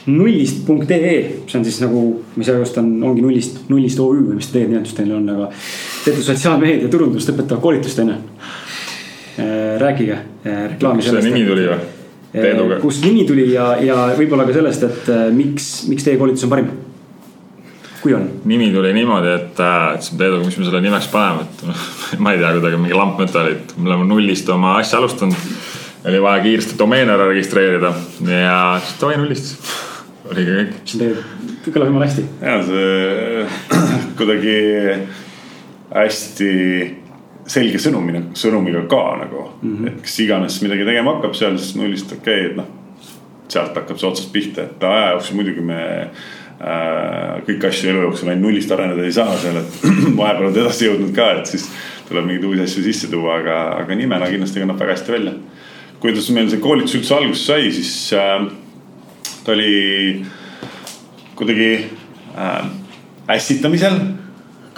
[0.10, 1.14] nullist.ee,
[1.46, 2.02] see on siis nagu,
[2.40, 5.52] mis just on, ongi nullist, nullist OÜ või mis teie nimetus teil on, aga.
[6.06, 8.20] teete sotsiaalmeedia turundust õpetavat koolitust on ju.
[9.40, 11.24] Äh, rääkige äh, reklaami sellest.
[11.24, 12.82] kust see nimi tuli või?
[12.84, 16.68] kust nimi tuli ja, ja võib-olla ka sellest, et miks, miks teie koolitus on parim
[18.02, 18.28] kui on?
[18.46, 22.42] nimi tuli niimoodi, et äh, ütlesime Teeduga, mis me selle nimeks paneme, et ma ei
[22.42, 25.50] tea, kuidagi mingi lamp et me oleme nullist oma asja alustanud.
[26.10, 27.92] oli vaja kiiresti domeen ära registreerida
[28.24, 29.74] ja siis davai nullist,
[30.32, 30.74] oligi kõik.
[30.86, 32.26] see tegelikult kõlab jumala hästi.
[32.42, 33.46] ja see
[34.20, 34.58] kuidagi
[35.90, 36.50] hästi
[37.50, 39.88] selge sõnumina, sõnumiga ka nagu mm, -hmm.
[39.88, 42.76] et kes iganes midagi tegema hakkab seal, siis nullist okei okay,, et noh.
[43.50, 48.30] sealt hakkab see otsast pihta, et aja jooksul muidugi me Äh, kõiki asju elu jooksul
[48.30, 49.78] ainult nullist areneda ei saa seal, et
[50.20, 51.70] vahepeal oled edasi jõudnud ka, et siis
[52.10, 55.34] tuleb mingeid uusi asju sisse tuua, aga, aga nimena kindlasti kannab väga hästi välja.
[56.00, 58.46] kuidas meil see koolitus üldse alguse sai, siis äh,
[59.44, 60.26] ta oli
[61.40, 61.72] kuidagi
[62.36, 62.70] äh,
[63.36, 64.00] ässitamisel.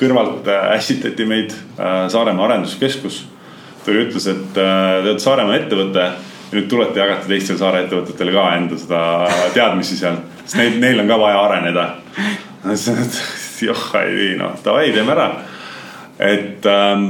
[0.02, 3.26] kõrvalt äh, ässitati meid äh, Saaremaa Arenduskeskus.
[3.86, 6.12] tuli, ütles, et äh, te olete Saaremaa ettevõte
[6.52, 9.02] ja nüüd tulete jagate teistele saare ettevõtetele ka enda seda
[9.56, 11.88] teadmisi seal, sest neil, neil on ka vaja areneda.
[13.68, 15.28] joh, ei noh, davai, teeme ära.
[16.20, 17.08] et ähm,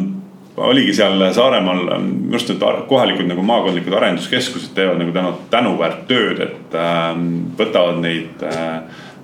[0.62, 6.44] oligi seal Saaremaal, minu arust need kohalikud nagu maakondlikud arenduskeskused teevad nagu tänu, tänuväärt tööd,
[6.46, 7.12] et äh,
[7.58, 8.82] võtavad neid äh,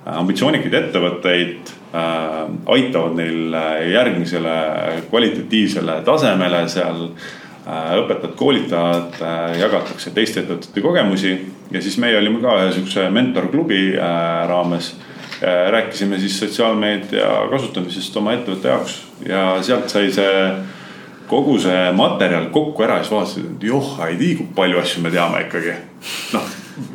[0.08, 2.38] ambitsioonikaid ettevõtteid äh,,
[2.72, 3.52] aitavad neil
[3.92, 4.54] järgmisele
[5.10, 7.34] kvalitatiivsele tasemele seal äh,.
[7.68, 11.34] Õpetajad, koolitajad äh,, jagatakse teiste ettevõtete kogemusi
[11.74, 14.94] ja siis meie olime ka ühe sihukese mentorklubi äh, raames
[15.42, 15.68] äh,.
[15.74, 18.98] rääkisime siis sotsiaalmeedia kasutamisest oma ettevõtte jaoks
[19.28, 20.32] ja sealt sai see
[21.28, 25.04] kogu see materjal kokku ära ja siis vaatasid, et joh, ei tea, kui palju asju
[25.04, 25.74] me teame ikkagi.
[26.32, 26.52] noh,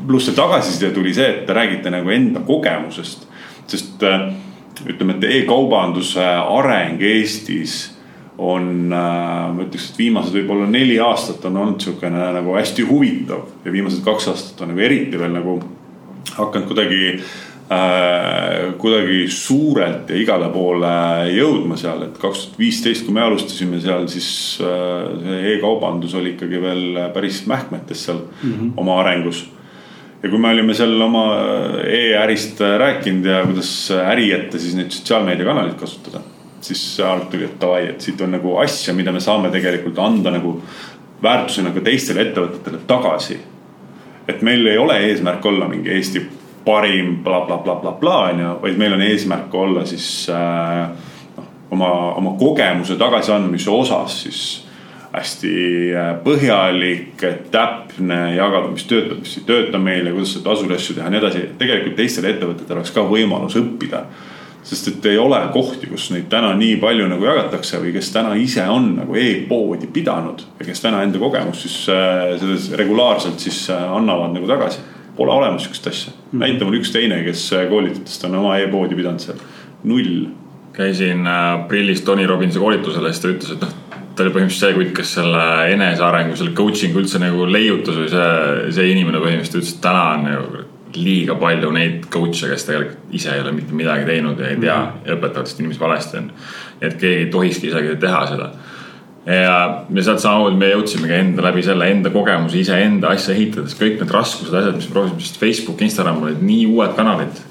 [0.08, 3.28] pluss see tagasiside tuli see, et te räägite nagu enda kogemusest.
[3.68, 4.32] sest äh,
[4.90, 7.93] ütleme, et e-kaubanduse areng Eestis
[8.38, 13.46] on, äh, ma ütleks, et viimased võib-olla neli aastat on olnud sihukene nagu hästi huvitav
[13.66, 15.60] ja viimased kaks aastat on nagu eriti veel nagu
[16.34, 20.94] hakanud kuidagi äh, kuidagi suurelt ja igale poole
[21.30, 24.30] jõudma seal, et kaks tuhat viisteist, kui me alustasime seal, siis
[24.66, 28.74] äh, e-kaubandus oli ikkagi veel päris mähkmetes seal mm -hmm.
[28.78, 29.46] oma arengus.
[30.24, 31.26] ja kui me olime seal oma
[31.86, 36.22] e-ärist rääkinud ja kuidas äri ette siis neid sotsiaalmeediakanaleid kasutada,
[36.64, 36.84] siis
[37.32, 40.58] tuli, et davai, et siit on nagu asja, mida me saame tegelikult anda nagu
[41.24, 43.40] väärtusena ka teistele ettevõtetele tagasi.
[44.28, 46.22] et meil ei ole eesmärk olla mingi Eesti
[46.66, 50.88] parim blablabla, bla, bla, on ju, vaid meil on eesmärk olla siis äh,
[51.38, 54.44] noh, oma, oma kogemuse tagasiandmise osas siis
[55.14, 55.56] hästi
[55.94, 61.10] äh, põhjalik, täpne, jagada, mis töötab, mis ei tööta meile, kuidas seda tasul asju teha
[61.10, 61.44] ja nii edasi.
[61.60, 64.06] tegelikult teistel ettevõtetel oleks ka võimalus õppida.
[64.64, 68.34] Sest et ei ole kohti, kus neid täna nii palju nagu jagatakse või kes täna
[68.40, 73.66] ise on nagu e-poodi pidanud ja kes täna enda kogemust siis äh, selles regulaarselt siis
[73.74, 74.84] äh, annavad nagu tagasi
[75.14, 76.22] Pole olemas sihukest asja mm.
[76.22, 76.40] -hmm.
[76.40, 79.38] näita mulle üks teine, kes koolitajatest on oma e-poodi pidanud seal,
[79.84, 80.26] null.
[80.74, 83.74] käisin aprillis äh, Tony Robbinsi koolitusel ja siis ta ütles, et noh,
[84.16, 85.44] ta oli põhimõtteliselt see kutt, kes selle
[85.74, 90.26] enesearengu, selle coaching'u üldse nagu leiutas või see, see inimene põhimõtteliselt ütles, et täna on
[90.26, 90.64] nagu
[90.96, 94.78] liiga palju neid coach'e, kes tegelikult ise ei ole mitte midagi teinud ja ei tea
[94.78, 95.08] mm -hmm.
[95.08, 96.32] ja õpetavad seda inimest valesti on.
[96.82, 98.50] et keegi ei tohikski isegi teha seda
[99.26, 103.98] ja, ja sealt samamoodi me jõudsimegi enda läbi selle enda kogemuse iseenda asja ehitades, kõik
[104.02, 107.42] need raskused, asjad, mis me proovisime, sest Facebook, Instagram olid nii uued kanalid.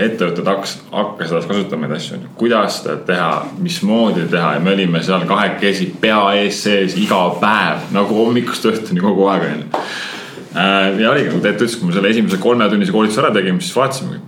[0.00, 5.26] ettevõtted hakkasid, hakkasid kasutama neid asju, kuidas seda teha, mismoodi teha ja me olime seal
[5.28, 9.84] kahekesi pea ees sees iga päev nagu hommikust õhtuni kogu aeg onju.
[10.50, 13.76] Äh, ja oligi nagu Teet ütles, kui me selle esimese kolmetunnise koolituse ära tegime, siis
[13.76, 14.20] vaatasime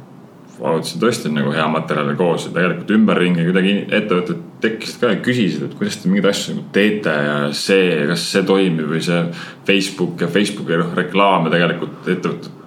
[0.63, 5.65] vaatasin tõesti nagu hea materjali koos ja tegelikult ümberringi kuidagi ettevõtted tekkisid ka ja küsisid,
[5.67, 9.23] et kuidas te mingeid asju nagu teete ja see, kas see toimib või see
[9.67, 12.61] Facebook ja Facebooki reklaame tegelikult ettevõtted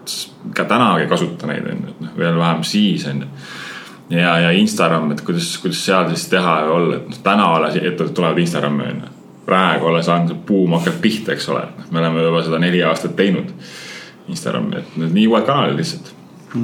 [0.56, 3.32] ka täna ei kasuta neid on ju, et noh, veel vähem siis on ju.
[4.18, 7.80] ja, ja Instagram, et kuidas, kuidas seal siis teha ja olla, et noh, täna alles
[7.80, 9.15] ettevõtted tulevad Instagrami on ju.
[9.46, 13.52] Praegu alles see buum hakkab pihta, eks ole, me oleme juba seda neli aastat teinud.
[14.26, 16.16] Instagrami, et need nii uued kanalid lihtsalt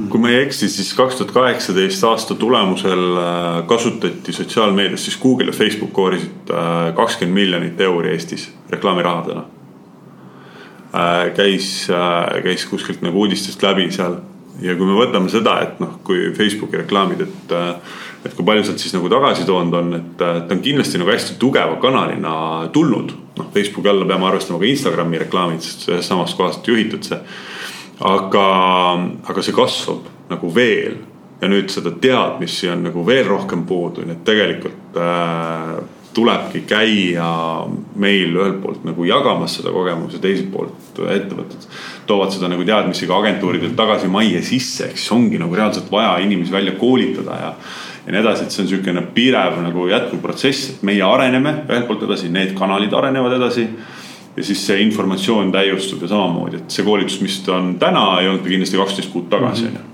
[0.08, 5.50] kui ma ei eksi, siis kaks tuhat kaheksateist aasta tulemusel äh, kasutati sotsiaalmeedias, siis Google
[5.50, 9.44] ja Facebook koorisid äh, kakskümmend miljonit euri Eestis reklaamirahadena.
[10.94, 11.88] Äh, käis,
[12.44, 14.18] käis kuskilt nagu uudistest läbi seal
[14.64, 17.54] ja kui me võtame seda, et noh, kui Facebooki reklaamid, et,
[18.24, 21.38] et kui palju sealt siis nagu tagasi toonud on, et ta on kindlasti nagu hästi
[21.42, 22.34] tugeva kanalina
[22.72, 23.14] tulnud.
[23.38, 27.18] noh, Facebooki alla peame arvestama ka Instagrami reklaamid, sest ühest samast kohast juhitud see.
[28.02, 28.44] Aga,
[29.30, 30.98] aga see kasvab nagu veel.
[31.42, 35.80] Ja nüüd seda teadmisi on nagu veel rohkem puudu, nii et tegelikult äh,
[36.14, 37.28] tulebki käia
[37.98, 41.66] meil ühelt poolt nagu jagamas seda kogemust ja teiselt poolt ettevõtted
[42.06, 46.18] toovad seda nagu teadmisi ka agentuuridelt tagasi majja sisse, ehk siis ongi nagu reaalselt vaja
[46.24, 47.52] inimesi välja koolitada ja
[48.06, 51.86] ja nii edasi, et see on niisugune pidev nagu jätkuv protsess, et meie areneme ühelt
[51.90, 53.68] poolt edasi, need kanalid arenevad edasi
[54.36, 58.30] ja siis see informatsioon täiustub ja samamoodi, et see koolitus, mis ta on täna, ei
[58.32, 59.76] olnud kindlasti kaksteist kuud tagasi, mhm.
[59.76, 59.92] on ju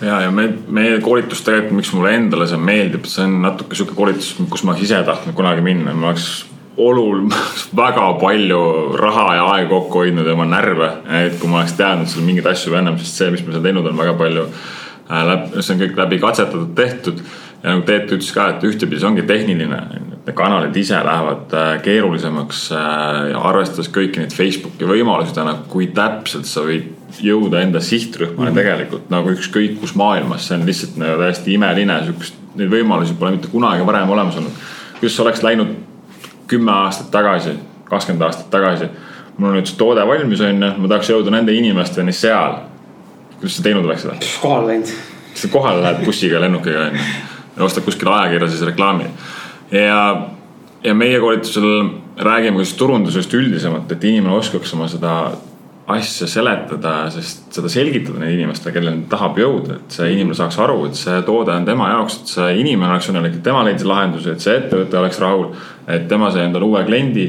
[0.00, 3.96] ja, ja me, meie koolitus tegelikult, miks mulle endale see meeldib, see on natuke sihuke
[3.98, 6.30] koolitus, kus ma oleks ise tahtnud kunagi minna, ma oleks
[6.80, 7.26] olul
[7.82, 8.60] väga palju
[9.00, 10.90] raha ja aega kokku hoidnud ja oma närve.
[11.20, 13.86] et kui ma oleks teadnud seal mingeid asju ennem, sest see, mis me seal teinud
[13.86, 14.46] on väga palju.
[15.10, 17.22] See on kõik läbi katsetatud, tehtud
[17.60, 21.74] ja nagu Teet ütles ka, et ühtepidi see ongi tehniline need kanalid ise lähevad äh,
[21.84, 22.80] keerulisemaks äh,
[23.32, 28.56] ja arvestades kõiki neid Facebooki võimalusi täna, kui täpselt sa võid jõuda enda sihtrühmani mm.
[28.56, 33.34] tegelikult nagu ükskõik kus maailmas, see on lihtsalt nagu täiesti imeline, sihukest, neid võimalusi pole
[33.36, 34.64] mitte kunagi varem olemas olnud.
[35.00, 35.76] kuidas oleks läinud
[36.50, 37.54] kümme aastat tagasi,
[37.90, 38.90] kakskümmend aastat tagasi,
[39.36, 42.58] mul on nüüd see toode valmis, on ju, ma tahaks jõuda nende inimesteni seal.
[43.40, 44.18] Kuidas sa teinud oleks seda?
[44.42, 44.94] kohale läinud.
[45.34, 47.10] sa kohale lähed bussiga, lennukiga on ju,
[47.56, 49.10] ja ostad kuskil ajakirja siis reklaami
[49.74, 50.00] ja,
[50.84, 51.70] ja meie koolitusel
[52.20, 55.14] räägime siis turundusest üldisemalt, et inimene oskaks oma seda
[55.90, 60.58] asja seletada, sest seda selgitada neile inimestele, kelleni ta tahab jõuda, et see inimene saaks
[60.62, 63.86] aru, et see toode on tema jaoks, et see inimene oleks õnnelik, et tema leidis
[63.88, 65.48] lahenduse, et see ettevõte oleks rahul,
[65.90, 67.26] et tema sai endale uue kliendi.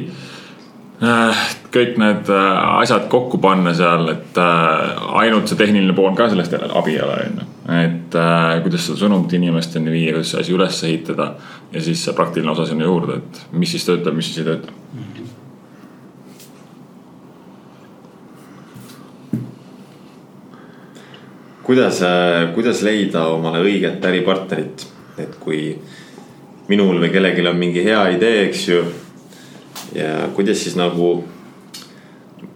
[1.01, 1.37] Äh,
[1.73, 6.53] kõik need äh, asjad kokku panna seal, et äh, ainult see tehniline pool ka sellest
[6.61, 7.47] abi ei ole, on ju.
[7.73, 8.17] et
[8.61, 11.31] kuidas seda sõnumit inimesteni viia, kuidas see asi üles ehitada
[11.71, 14.69] ja siis see praktiline osa sinna juurde, et mis siis töötab, mis siis ei tööta
[14.69, 15.07] mm.
[15.07, 15.29] -hmm
[21.65, 22.01] kuidas,
[22.53, 24.85] kuidas leida omale õiget äripartnerit,
[25.17, 25.79] et kui
[26.67, 28.81] minul või kellelgi on mingi hea idee, eks ju.
[29.95, 31.23] Ja kuidas siis nagu,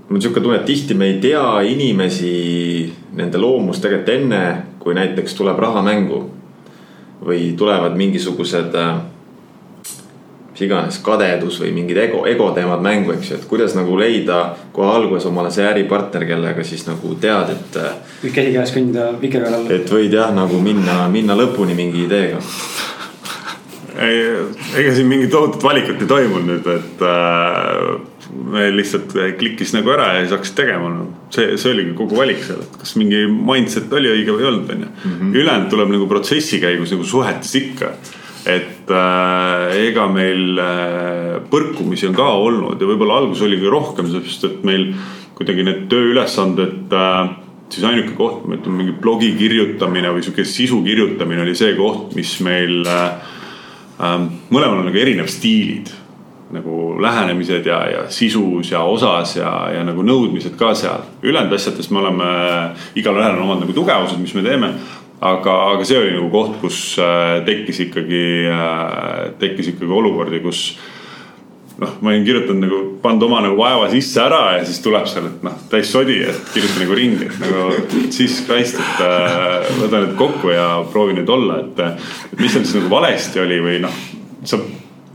[0.08, 4.44] mul on sihuke tunne, et tihti me ei tea inimesi, nende loomust tegelikult enne,
[4.80, 6.24] kui näiteks tuleb raha mängu.
[7.26, 8.98] või tulevad mingisugused äh,
[10.56, 14.56] mis iganes kadedus või mingid ego, ego teemad mängu, eks ju, et kuidas nagu leida
[14.72, 17.80] kohe alguses omale see äripartner, kellega siis nagu tead, et.
[18.22, 19.68] võid käsi käes kõndida vikerkaarel.
[19.76, 22.40] et võid jah, nagu minna, minna lõpuni mingi ideega.
[23.96, 27.94] Ega siin mingit tohutut valikut ei toimunud et äh,
[28.56, 31.08] meil lihtsalt klikkis nagu ära ja siis hakkasid tegema no..
[31.34, 34.76] see, see oligi kogu valik seal, et kas mingi mindset oli õige või ei olnud,
[34.76, 34.92] on ju.
[35.06, 35.34] Mhm.
[35.36, 37.94] ülejäänud tuleb nagu protsessi käigus nagu suhetes ikka
[38.46, 44.12] et äh, ega meil äh, põrkumisi on ka olnud ja võib-olla algus oli ka rohkem,
[44.12, 44.92] sest et meil
[45.36, 47.34] kuidagi need tööülesanded äh,
[47.74, 52.38] siis ainuke koht, ütlen, mingi blogi kirjutamine või sihuke sisu kirjutamine oli see koht, mis
[52.46, 53.34] meil äh,
[54.00, 55.94] mõlemal on nagu erinev stiilid
[56.56, 61.02] nagu lähenemised ja, ja sisus ja osas ja, ja nagu nõudmised ka seal.
[61.24, 62.28] ülejäänud asjades me oleme,
[62.96, 64.74] igalühel on omad nagu tugevused, mis me teeme
[65.22, 70.68] aga, aga see oli nagu koht, kus äh, tekkis ikkagi, äh, tekkis ikkagi olukordi, kus
[71.82, 75.28] noh, ma olin kirjutanud nagu, pannud oma nagu vaeva sisse ära ja siis tuleb seal,
[75.30, 80.02] et noh, täis sodi, et kirjuta nagu ringi, et nagu siis Christ, et äh, võta
[80.04, 81.84] nüüd kokku ja proovi nüüd olla, et.
[82.32, 84.02] et mis seal siis nagu valesti oli või noh,
[84.48, 84.60] sa,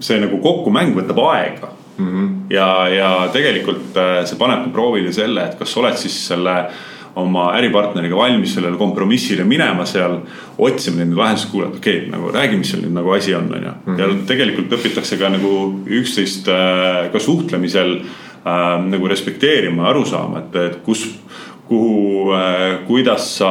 [0.00, 2.06] see nagu kokkumäng võtab aega mm.
[2.06, 2.30] -hmm.
[2.52, 3.96] ja, ja tegelikult
[4.28, 6.56] see panebki proovile selle, et kas sa oled siis selle
[7.20, 10.20] oma äripartneriga valmis sellele kompromissile minema seal,
[10.58, 13.68] otsima neid lahendusi, kuulata, okei okay,, nagu räägi, mis seal nüüd nagu asi on, on
[13.68, 13.76] ju.
[13.98, 14.24] ja mhm.
[14.30, 15.54] tegelikult õpitakse ka nagu
[16.00, 21.06] üksteist äh, ka suhtlemisel äh, nagu respekteerima, aru saama, et, et kus
[21.70, 23.50] kuhu äh,, kuidas sa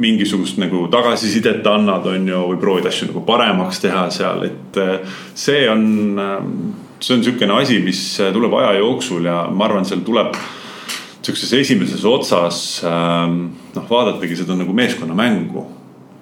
[0.00, 5.18] mingisugust nagu tagasisidet annad, on ju, või proovid asju nagu paremaks teha seal, et äh,
[5.34, 5.84] see on,
[6.16, 6.40] äh,
[7.00, 8.00] see on niisugune asi, mis
[8.32, 10.38] tuleb aja jooksul ja ma arvan, seal tuleb
[11.22, 13.42] sihukeses esimeses otsas ähm,
[13.74, 15.66] noh, vaadatagi seda nagu meeskonnamängu.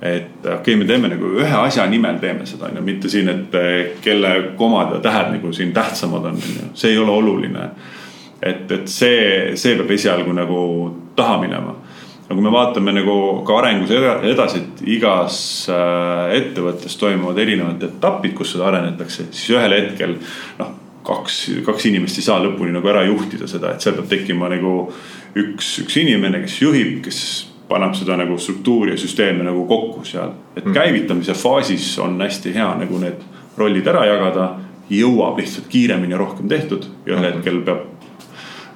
[0.03, 3.29] et okei okay,, me teeme nagu ühe asja nimel teeme seda, on ju, mitte siin,
[3.29, 7.11] et eh, kelle komad ja tähed nagu siin tähtsamad on, on ju, see ei ole
[7.11, 7.71] oluline.
[8.43, 10.61] et, et see, see peab esialgu nagu
[11.19, 11.75] taha minema
[12.29, 15.39] no kui me vaatame nagu ka arengus edasi, et igas
[15.73, 20.19] äh, ettevõttes toimuvad erinevad etapid, kus seda arenetakse, siis ühel hetkel
[20.61, 20.77] noh
[21.09, 24.75] kaks, kaks inimest ei saa lõpuni nagu ära juhtida seda, et seal peab tekkima nagu
[25.39, 27.21] üks, üks inimene, kes juhib, kes
[27.69, 30.33] paneb seda nagu struktuuri ja süsteeme nagu kokku seal.
[30.57, 30.73] et mm.
[30.77, 33.25] käivitamise faasis on hästi hea nagu need
[33.59, 34.49] rollid ära jagada,
[34.89, 37.33] jõuab lihtsalt kiiremini rohkem tehtud ja ühel mm.
[37.33, 37.98] hetkel peab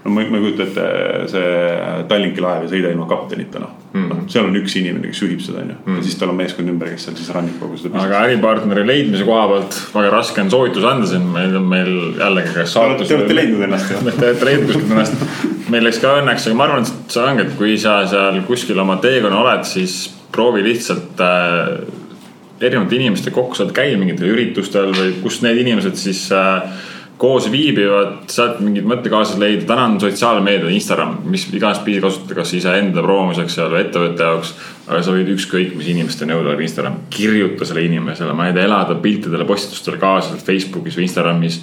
[0.04, 0.88] no ma, ma ei kujuta ette,
[1.30, 4.08] see Tallinki laev ei sõida ilma kaptenita, noh mm..
[4.10, 5.76] noh, seal on üks inimene, kes juhib seda, onju.
[5.76, 6.02] ja mm.
[6.06, 8.02] siis tal on meeskond ümber, kes seal siis rannib kogu seda.
[8.02, 12.54] aga äripartneri leidmise koha pealt väga raske on soovitusi anda siin, meil on meil jällegi
[12.56, 13.08] kas saatus.
[13.10, 14.02] Te olete leidnud ennast ju.
[14.18, 15.26] Te olete leidnud kuskilt ennast.
[15.72, 18.82] meil läks ka õnneks, aga ma arvan, et see ongi, et kui sa seal kuskil
[18.82, 19.98] oma teekonnal oled, siis
[20.32, 21.76] proovi lihtsalt äh,
[22.62, 26.88] erinevate inimestega kokku saada, käia mingitel üritustel või kus need inimesed siis äh,
[27.22, 29.62] koos viibivad, sealt mingid mõttekaaslased leida.
[29.68, 34.50] täna on sotsiaalmeedia, Instagram, mis iganes pidi kasutada, kas iseenda proovimiseks seal või ettevõtte jaoks.
[34.88, 38.98] aga sa võid ükskõik mis inimesteni jõuda Instagram, kirjuta sellele inimesele, ma ei tea, elada
[38.98, 41.60] piltidele, postitustele kaasa Facebookis või Instagramis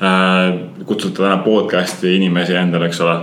[0.00, 0.56] äh,.
[0.88, 3.20] kutsuda täna podcast'i inimesi endale, eks ole.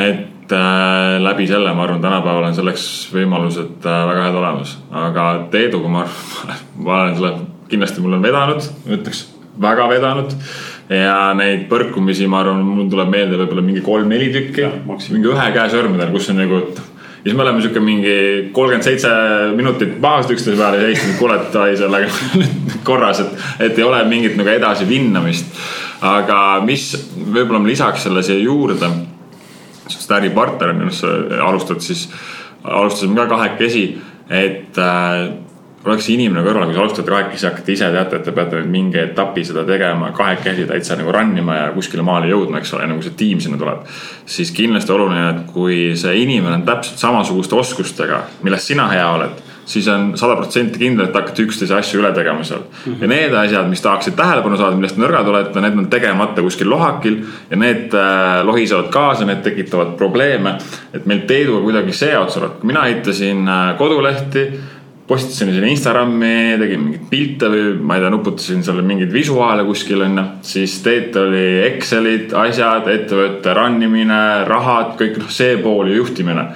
[0.00, 5.28] et äh, läbi selle, ma arvan, tänapäeval on selleks võimalused äh, väga head olemas, aga
[5.52, 7.36] Teeduga ma arvan, ma olen selle
[7.68, 9.26] kindlasti mul on vedanud, ütleks
[9.60, 10.32] väga vedanud
[10.88, 14.66] ja neid põrkumisi, ma arvan, mul tuleb meelde võib-olla mingi kolm-neli tükki,
[15.14, 16.60] mingi ühe käe sõrmedel, kus on nagu
[17.24, 18.16] ja siis me oleme sihuke mingi
[18.52, 19.10] kolmkümmend seitse
[19.56, 22.10] minutit pahast üksteise peale ja istunud, kuule, et ai sellega
[22.88, 25.56] korras, et, et ei ole mingit nagu edasivinnamist.
[26.04, 28.90] aga mis võib-olla ma lisaks selle siia juurde,
[29.88, 31.06] sest äripartner on just
[31.40, 32.10] alustad siis,
[32.60, 33.86] alustasime ka kahekesi,
[34.28, 35.30] et äh,
[35.84, 39.00] oleks inimene kõrval, kui sa alustad kahekesi, hakkate ise teate, et te peate nüüd mingi
[39.02, 43.04] etapi seda tegema kahekesi täitsa nagu run ima ja kuskile maale jõudma, eks ole, nagu
[43.04, 43.84] see tiim sinna tuleb.
[44.26, 49.42] siis kindlasti oluline, et kui see inimene on täpselt samasuguste oskustega, milles sina hea oled
[49.66, 52.92] siis on sada protsenti kindel, et hakkate üksteise asju üle tegema seal mm.
[52.92, 53.02] -hmm.
[53.02, 57.16] ja need asjad, mis tahaksid tähelepanu saada, millest nõrgad olete, need on tegemata kuskil lohakil.
[57.50, 60.58] ja need äh, lohisevad kaasa, need tekitavad probleeme.
[60.94, 64.50] et meil Peeduga kuidagi see otsa tuleb, kui mina ehitasin äh, kodulehti
[65.06, 70.00] postitasin sinna Instagrami, tegin mingeid pilte või ma ei tea, nuputasin seal mingeid visuaale kuskil
[70.06, 70.24] onju.
[70.48, 76.46] siis Teet oli Excelid, asjad, ettevõtte run imine, rahad, kõik noh, see pool ja juhtimine.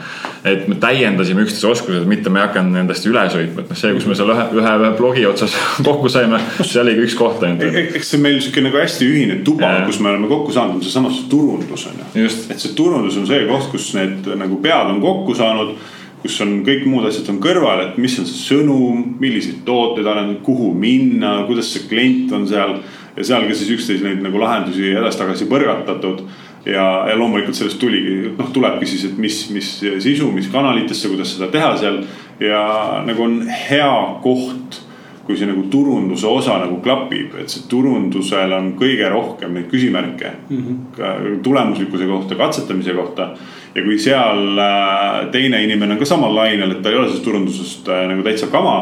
[0.49, 3.93] et me täiendasime üksteise oskused, mitte me ei hakanud nendest üle sõitma, et noh, see,
[3.99, 5.57] kus me seal ühe, ühe, ühe blogi otsas
[5.89, 7.77] kokku saime, see oligi üks koht ainult.
[7.99, 11.13] eks see meil sihuke nagu hästi ühine tuba, kus me oleme kokku saanud, on seesama
[11.29, 12.25] turundus on ju.
[12.25, 15.77] et see turundus on see koht, kus need nagu pead on kokku saanud
[16.23, 20.41] kus on kõik muud asjad on kõrval, et mis on see sõnum, milliseid tooteid arendada,
[20.45, 22.79] kuhu minna, kuidas see klient on seal.
[23.19, 26.25] ja seal ka siis üksteise neid nagu lahendusi edasi-tagasi põrgatatud.
[26.67, 29.71] ja, ja loomulikult sellest tuligi, noh, tulebki siis, et mis, mis
[30.03, 32.03] sisu, mis kanalitesse, kuidas seda teha seal.
[32.41, 32.61] ja
[33.07, 34.85] nagu on hea koht
[35.29, 40.31] kui see nagu turunduse osa nagu klapib, et see turundusel on kõige rohkem neid küsimärke
[40.49, 40.63] mm.
[40.63, 41.43] -hmm.
[41.45, 43.35] tulemuslikkuse kohta, katsetamise kohta
[43.75, 47.27] ja kui seal äh, teine inimene on ka samal lainel, et ta ei ole sellest
[47.27, 48.77] turundusest äh, nagu täitsa kama,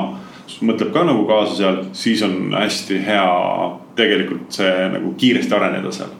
[0.66, 3.26] mõtleb ka nagu kaasa seal, siis on hästi hea
[3.98, 6.14] tegelikult see nagu kiiresti areneda seal.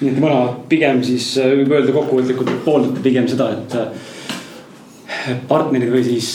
[0.00, 3.72] nii et mõlemad pigem siis äh, võib öelda kokkuvõtlikult pooldate pigem seda, et
[5.48, 6.28] partnerid või siis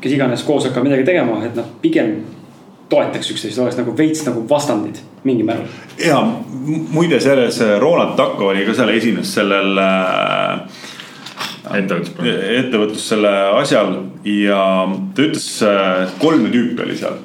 [0.00, 2.16] kes iganes koos hakkavad midagi tegema, et nad pigem
[2.92, 5.68] toetaks üksteist, oleks nagu veits nagu vastandid mingil määral.
[5.98, 6.20] ja
[6.92, 10.82] muide, selles Roland Takko oli ka seal esines sellel äh,
[11.78, 12.32] ettevõtlus.
[12.58, 13.94] ettevõtlus selle asjal
[14.28, 14.60] ja
[15.14, 17.20] ta ütles, äh, kolme tüüpi oli seal.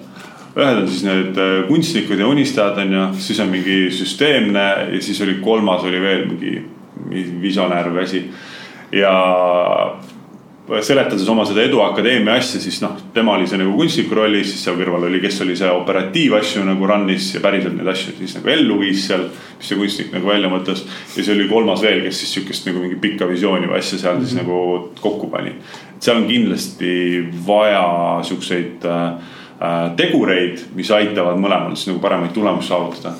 [0.59, 5.01] ühed on siis need äh, kunstnikud ja unistajad on ju, siis on mingi süsteemne ja
[5.01, 8.23] siis oli kolmas oli veel mingi visionäär või asi.
[8.91, 9.13] ja
[10.85, 14.77] seletades oma seda Eduakadeemia asja, siis noh, tema oli see nagu kunstniku rollis, siis seal
[14.79, 18.79] kõrval oli, kes oli see operatiivasju nagu run'is ja päriselt neid asju siis nagu ellu
[18.83, 19.27] viis seal.
[19.59, 22.83] mis see kunstnik nagu välja mõtles ja siis oli kolmas veel, kes siis sihukest nagu
[22.83, 24.47] mingi pikka visiooni või asja seal siis mm -hmm.
[24.47, 25.55] nagu kokku pani.
[25.99, 26.93] seal on kindlasti
[27.47, 29.07] vaja siukseid äh,
[29.61, 33.15] äh, tegureid, mis aitavad mõlemal siis nagu paremaid tulemusi saavutada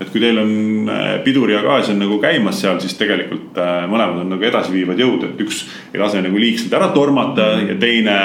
[0.00, 3.84] et kui teil on äh, pidur ja gaas on nagu käimas seal, siis tegelikult äh,
[3.90, 8.16] mõlemad on nagu edasiviivad jõud, et üks ei lase nagu liigselt ära tormata ja teine,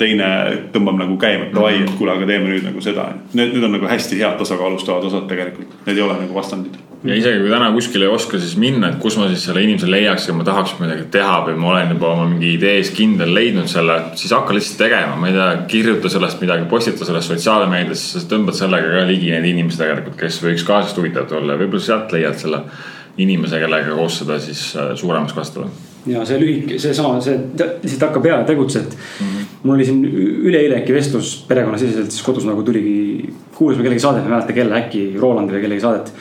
[0.00, 0.28] teine
[0.74, 3.10] tõmbab nagu käima, et davai, et kuule, aga teeme nüüd nagu seda.
[3.32, 7.16] Need, need on nagu hästi head tasakaalustavad osad tegelikult, need ei ole nagu vastandid ja
[7.16, 10.26] isegi kui täna kuskile ei oska siis minna, et kus ma siis selle inimese leiaks,
[10.28, 13.96] kui ma tahaks midagi teha või ma olen juba oma mingi idees kindel leidnud selle,
[14.20, 18.58] siis hakka lihtsalt tegema, ma ei tea, kirjuta sellest midagi, postita sellest sotsiaalmeedias, sa tõmbad
[18.58, 22.12] sellega ka ligi need inimesed tegelikult, kes võiks ka sellest huvitatud olla ja võib-olla sealt
[22.16, 22.66] leiad selle
[23.20, 25.72] inimese, kellega koos seda siis äh, suuremaks kasvatada
[26.08, 29.26] ja see lühike, seesama, see lihtsalt hakka peale, tegutsed mm.
[29.26, 29.49] -hmm.
[29.62, 30.04] Mul oli siin
[30.48, 34.78] üleeile äkki vestlus perekonnasiseselt, siis kodus nagu tuligi, kuulasime kellegi saadet, ma ei mäleta kelle,
[34.84, 36.12] äkki Rolandi või kellegi saadet.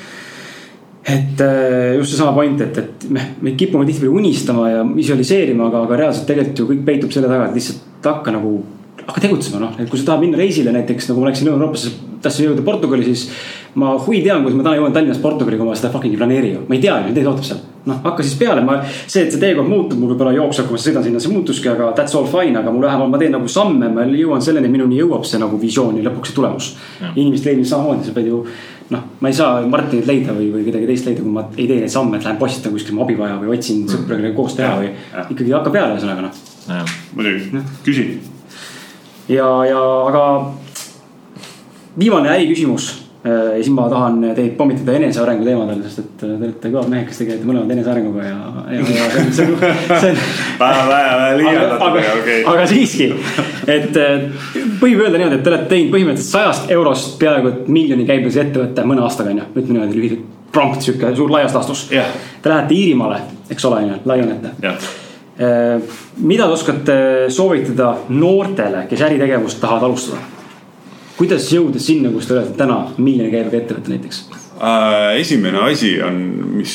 [1.10, 5.86] et äh, just seesama point, et, et me, me kipume tihtipeale unistama ja visualiseerima, aga,
[5.88, 8.52] aga reaalselt tegelikult ju kõik peitub selle taga, et lihtsalt hakka nagu,
[9.10, 11.92] hakka tegutsema, noh, et kui sa tahad minna reisile näiteks nagu ma läksin Euroopasse,
[12.24, 13.30] tahtsin jõuda Portugali, siis.
[13.80, 16.54] ma huvi tean, kuidas ma täna jõuan Tallinnast Portugali, kui ma seda fucking ei planeeri
[16.56, 17.60] ju, ma ei tea ju, mis ees ootab seal.
[17.90, 20.82] noh, hakka siis peale, ma, see, et see teekond muutub, mul võib-olla jooksul, kui ma
[20.84, 23.90] sõidan sinna, see muutuski, aga that's all fine, aga mul vähemalt ma teen nagu samme,
[23.94, 26.74] ma jõuan selleni, minuni jõuab see nagu visioon ja lõpuks see tulemus.
[27.16, 28.44] inimest leidmine samamoodi, sa pead ju
[28.90, 31.78] noh, ma ei saa Martinit leida või, või kedagi teist leida, kui ma ei tee
[31.84, 33.94] neid samme, et lähen postitan kuskil ma abi vaja või otsin mm.
[33.94, 34.92] sõpra, kellega koos teha või
[35.36, 36.44] ikkagi hakka peale, ühesõnaga noh.
[37.18, 38.08] muidugi, küsi.
[39.30, 40.26] Ja, ja aga
[42.00, 46.46] viimane äriküsimus Äh, ja siis ma tahan teid pommitada enesearengu teemadel, sest et äh, te
[46.48, 48.38] olete kõvad mehed, kes tegelete mõlemad enesearenguga ja,
[48.72, 50.22] ja, ja see on, see on, on.
[50.62, 52.38] vähe, vähe liialdatud, aga okei.
[52.54, 53.10] aga siiski,
[53.76, 54.24] et äh,
[54.80, 58.88] võib öelda niimoodi, et te olete teinud põhimõtteliselt sajast eurost peaaegu et miljoni käibelise ettevõtte
[58.88, 60.32] mõne aastaga on ju, ütleme niimoodi lühidalt.
[60.56, 62.08] prompt sihuke suur laias laastus yeah..
[62.42, 63.20] Te lähete Iirimaale,
[63.52, 64.56] eks ole, on ju, laienete.
[65.40, 66.98] Mida te oskate
[67.32, 70.20] soovitada noortele, kes äritegevust tahavad alustada?
[71.20, 74.24] kuidas jõuda sinna, kus te olete täna, miljoni käibega ettevõte näiteks?
[75.20, 76.18] esimene asi on,
[76.60, 76.74] mis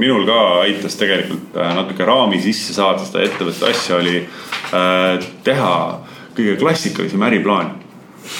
[0.00, 4.22] minul ka aitas tegelikult natuke raami sisse saada seda ettevõtte asja, oli
[5.44, 5.74] teha
[6.36, 7.74] kõige klassikalisem äriplaan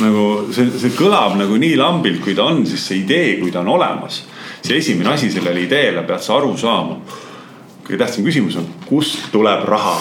[0.05, 3.62] nagu see, see kõlab nagu nii lambilt, kui ta on, siis see idee, kui ta
[3.62, 4.22] on olemas.
[4.62, 6.98] see esimene asi sellele ideele pead sa aru saama.
[7.89, 9.97] Kõige tähtsam küsimus on, kust tuleb raha?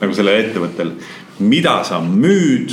[0.00, 0.94] nagu sellel ettevõttel,
[1.44, 2.72] mida sa müüd,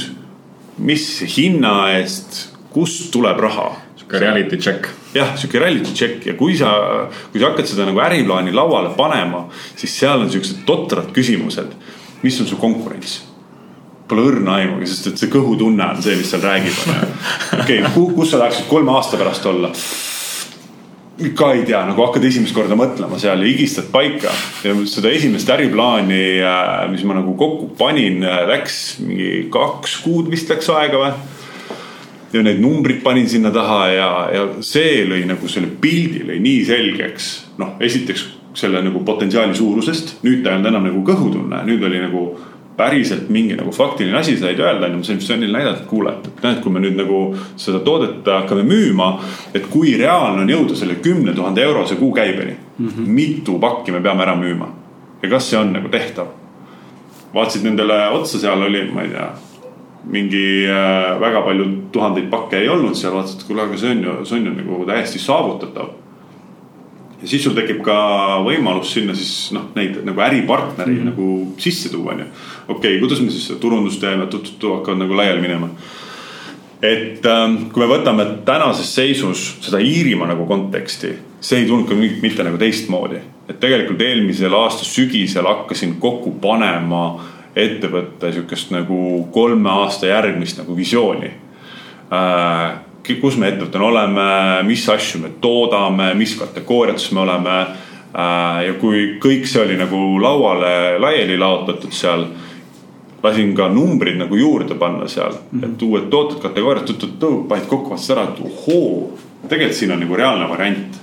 [0.79, 1.03] mis
[1.33, 3.71] hinna eest, kust tuleb raha?
[3.97, 4.87] sihuke reality check.
[5.17, 6.71] jah, sihuke reality check ja kui sa,
[7.31, 11.73] kui sa hakkad seda nagu äriplaani lauale panema, siis seal on siuksed totrad küsimused.
[12.21, 13.23] mis on su konkurents?
[14.07, 17.09] Pole õrna aimugi, sest et see kõhutunne on see, mis seal räägib, onju.
[17.63, 17.81] okei,
[18.15, 19.73] kus sa tahaksid kolme aasta pärast olla?
[21.37, 24.33] Ka ei tea, nagu hakkad esimest korda mõtlema seal ja higistad paika.
[24.63, 30.29] ja seda esimest äriplaani, äh, mis ma nagu kokku panin, äh, läks mingi kaks kuud
[30.31, 31.11] vist läks aega või
[32.33, 36.65] ja need numbrid panin sinna taha ja, ja see lõi nagu selle pildi lõi nii
[36.67, 37.29] selgeks.
[37.57, 38.25] noh, esiteks
[38.57, 42.23] selle nagu potentsiaali suurusest, nüüd ta ei olnud enam nagu kõhutunne, nüüd oli nagu
[42.77, 46.71] päriselt mingi nagu faktiline asi said öelda, onju, Svenile näidata, et kuule, et näed, kui
[46.71, 47.21] me nüüd nagu
[47.57, 49.09] seda toodet hakkame müüma.
[49.53, 52.87] et kui reaalne on jõuda selle kümne tuhande eurose kuukäibeni mm.
[52.87, 53.07] -hmm.
[53.07, 54.67] mitu pakki me peame ära müüma
[55.23, 56.27] ja kas see on nagu tehtav?
[57.33, 59.29] vaatasid nendele otsa, seal oli, ma ei tea,
[60.03, 64.03] mingi äh, väga palju tuhandeid pakke ei olnud seal, vaatasid, et kuule, aga see on
[64.03, 65.89] ju, see on ju nagu täiesti saavutatav
[67.21, 67.97] ja siis sul tekib ka
[68.45, 71.11] võimalus sinna siis noh, neid nagu äripartneri mm -hmm.
[71.11, 72.25] nagu sisse tuua, onju.
[72.67, 75.69] okei okay,, kuidas me siis turundust teeme, et hakkavad nagu laiali minema.
[76.81, 81.95] et ähm, kui me võtame tänases seisus seda Iirimaa nagu konteksti, see ei tulnud ka
[81.95, 83.17] mitte nagu teistmoodi.
[83.49, 87.23] et tegelikult eelmisel aasta sügisel hakkasin kokku panema
[87.55, 91.31] ettevõtte sihukest nagu kolme aasta järgmist nagu visiooni
[92.13, 94.23] äh, kus me ettevõttena oleme,
[94.67, 97.57] mis asju me toodame, mis kategooriates me oleme.
[98.17, 102.25] Äh, ja kui kõik see oli nagu lauale laiali laotatud seal,
[103.23, 105.65] lasin ka numbrid nagu juurde panna seal mm, -hmm.
[105.65, 106.91] et uued tooted, kategooriad,
[107.49, 109.11] panid kokku, vaatasid ära, et ohoo,
[109.49, 110.99] tegelikult siin on nagu reaalne variant.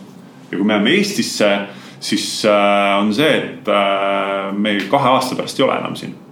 [0.50, 1.58] ja kui me jääme Eestisse,
[2.00, 6.23] siis äh, on see, et äh, me kahe aasta pärast ei ole enam siin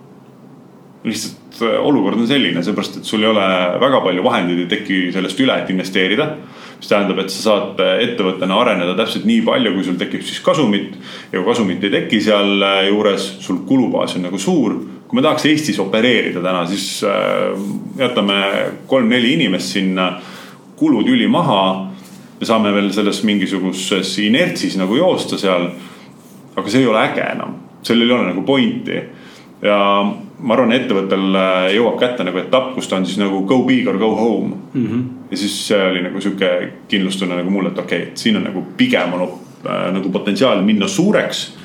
[1.04, 3.44] lihtsalt äh, olukord on selline, seepärast et sul ei ole
[3.82, 6.28] väga palju vahendeid ei teki sellest üle, et investeerida.
[6.82, 10.40] mis tähendab, et sa saad äh, ettevõttena areneda täpselt nii palju, kui sul tekib siis
[10.44, 10.96] kasumit.
[11.32, 14.78] ja kui kasumit ei teki sealjuures, sul kulubaas on nagu suur.
[15.08, 17.50] kui me tahaks Eestis opereerida täna, siis äh,
[17.98, 18.42] jätame
[18.86, 20.12] kolm-neli inimest sinna,
[20.76, 21.88] kulud üli maha.
[22.40, 25.66] me saame veel selles mingisuguses inertsis nagu joosta seal.
[26.56, 29.00] aga see ei ole äge enam, sellel ei ole nagu pointi
[29.62, 29.78] ja
[30.42, 33.86] ma arvan, ettevõttel äh, jõuab kätte nagu etapp, kus ta on siis nagu go big
[33.88, 34.86] or go home mm.
[34.86, 35.02] -hmm.
[35.30, 36.50] ja siis see oli nagu sihuke
[36.88, 40.62] kindlustunne nagu mulle, et okei okay,, et siin on nagu pigem on äh, nagu potentsiaal
[40.62, 41.58] minna suureks.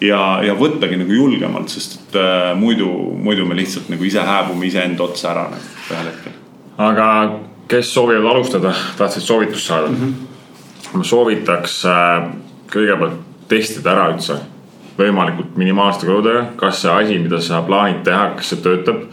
[0.00, 2.90] ja, ja võttagi nagu julgemalt, sest et äh, muidu,
[3.22, 6.32] muidu me lihtsalt nagu ise hääbume iseenda otsa ära nagu ühel hetkel.
[6.78, 7.38] aga
[7.68, 9.96] kes soovivad alustada, tahtsid soovitust saada mm?
[9.96, 10.98] -hmm.
[10.98, 12.30] ma soovitaks äh,
[12.72, 14.40] kõigepealt testida ära üldse
[14.98, 19.04] võimalikult minimaalsete kuludega, kas see asi, mida sa plaanid teha, kas see töötab.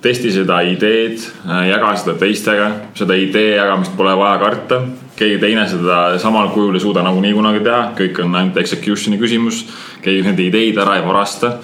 [0.00, 4.80] testi seda ideed, äh, jaga seda teistega, seda idee jagamist pole vaja karta.
[5.16, 9.66] keegi teine seda samal kujul ei suuda nagunii kunagi teha, kõik on ainult execution'i küsimus.
[10.02, 11.58] keegi nende ideid ära ei varasta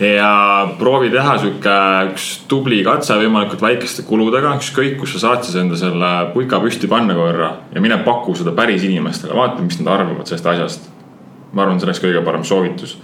[0.00, 1.74] ja proovi teha sihuke
[2.10, 6.88] üks tubli katse võimalikult väikeste kuludega, ükskõik kus sa saad siis enda selle puika püsti
[6.88, 11.01] panna korra ja mine paku seda päris inimestele, vaata, mis nad arvavad sellest asjast
[11.52, 12.98] ma arvan, see oleks kõige parem soovitus.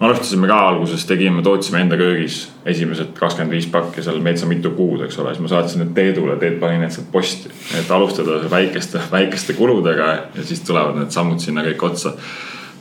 [0.00, 5.04] alustasime ka alguses, tegime, tootsime enda köögis esimesed kakskümmend viis pakki seal metsa mitu kuud,
[5.06, 7.52] eks ole, siis ma saatsin need Teedule, Teet pani need sealt posti.
[7.78, 12.16] et alustada väikeste, väikeste kuludega ja siis tulevad need sammud sinna kõik otsa.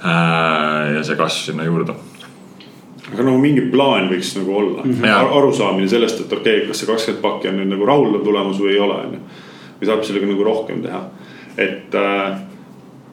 [0.04, 1.96] Äh, ja see kasv sinna juurde
[3.14, 5.36] aga nagu mingi plaan võiks nagu olla mm, -hmm.
[5.38, 8.74] arusaamine sellest, et okei okay,, kas see kakskümmend pakki on nüüd nagu rahuldav tulemus või
[8.74, 9.20] ei ole, onju.
[9.82, 11.04] või saab sellega nagu rohkem teha,
[11.58, 12.40] et äh,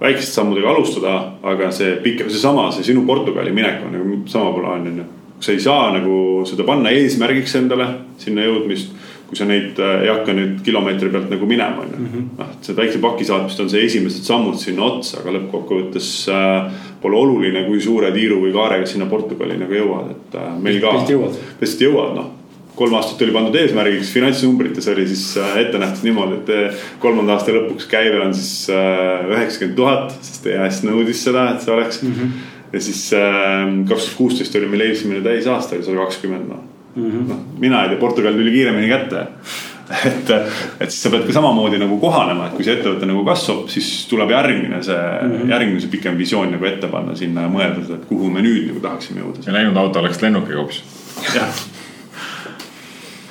[0.01, 4.89] väikeste sammudega alustada, aga see pikem, seesama, see sinu Portugali minek on nagu sama plaan
[4.89, 5.09] on ju.
[5.41, 6.15] sa ei saa nagu
[6.45, 7.87] seda panna eesmärgiks endale
[8.21, 8.91] sinna jõudmist,
[9.29, 12.25] kui sa neid äh, ei hakka nüüd kilomeetri pealt nagu minema on ju.
[12.39, 16.83] Noh, et see väikse paki saatmist on see esimesed sammud sinna otsa, aga lõppkokkuvõttes äh,
[17.01, 20.99] pole oluline, kui suure tiiru või kaarega sinna Portugali nagu jõuad, et äh, meil ka.
[20.99, 22.37] lihtsalt jõuad, noh
[22.77, 27.37] kolm aastat oli pandud eesmärgiks, finantsnumbrites oli siis äh, ette nähtud niimoodi, et äh, kolmanda
[27.37, 32.03] aasta lõpuks käive on siis äh, üheksakümmend tuhat, sest EAS nõudis seda, et see oleks
[32.03, 32.15] mm.
[32.17, 32.53] -hmm.
[32.73, 33.03] ja siis
[33.89, 36.63] kaks tuhat kuusteist oli meil esimene täisaasta oli sada kakskümmend noh
[36.95, 37.29] mm -hmm..
[37.29, 39.27] noh, mina ei tea, Portugal tuli kiiremini kätte
[40.07, 40.31] et,
[40.81, 43.89] et siis sa pead ka samamoodi nagu kohanema, et kui see ettevõte nagu kasvab, siis
[44.11, 45.51] tuleb järgmine see mm, -hmm.
[45.51, 48.81] järgmine see pikem visioon nagu ette panna sinna ja mõelda et kuhu me nüüd nagu
[48.81, 49.47] tahaksime jõuda.
[49.47, 50.83] ja läinud auto läks lennukiga hoopis.
[51.35, 51.51] jah,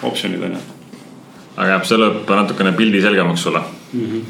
[0.04, 0.64] optsioonid on ju.
[1.58, 3.62] aga jah, see lööb natukene pildi selgemaks sulle
[3.94, 4.06] mm.
[4.06, 4.24] -hmm.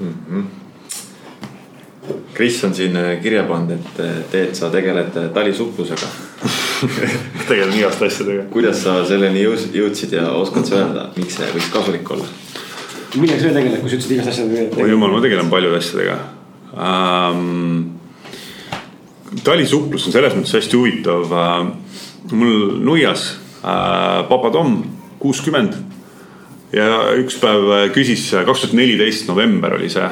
[0.00, 0.44] Mm -hmm.
[2.34, 6.06] Kris on siin kirja pannud, et Teet, sa tegeled talisuhtlusega
[7.48, 8.42] tegelen igaste asjadega.
[8.50, 12.24] kuidas sa selleni jõudsid ja oskad sa öelda, miks see võiks kasulik olla?
[13.14, 14.82] millega sa veel tegeled, kui sa ütlesid igast asjadega?
[14.82, 16.18] oi jumal, ma tegelen paljude asjadega
[16.72, 17.92] um,.
[19.44, 21.68] talisuhtlus on selles mõttes hästi huvitav uh,.
[22.32, 24.82] mul nuias papa Tom,
[25.22, 25.78] kuuskümmend.
[26.72, 26.86] ja
[27.20, 30.08] üks päev küsis, kaks tuhat neliteist november oli see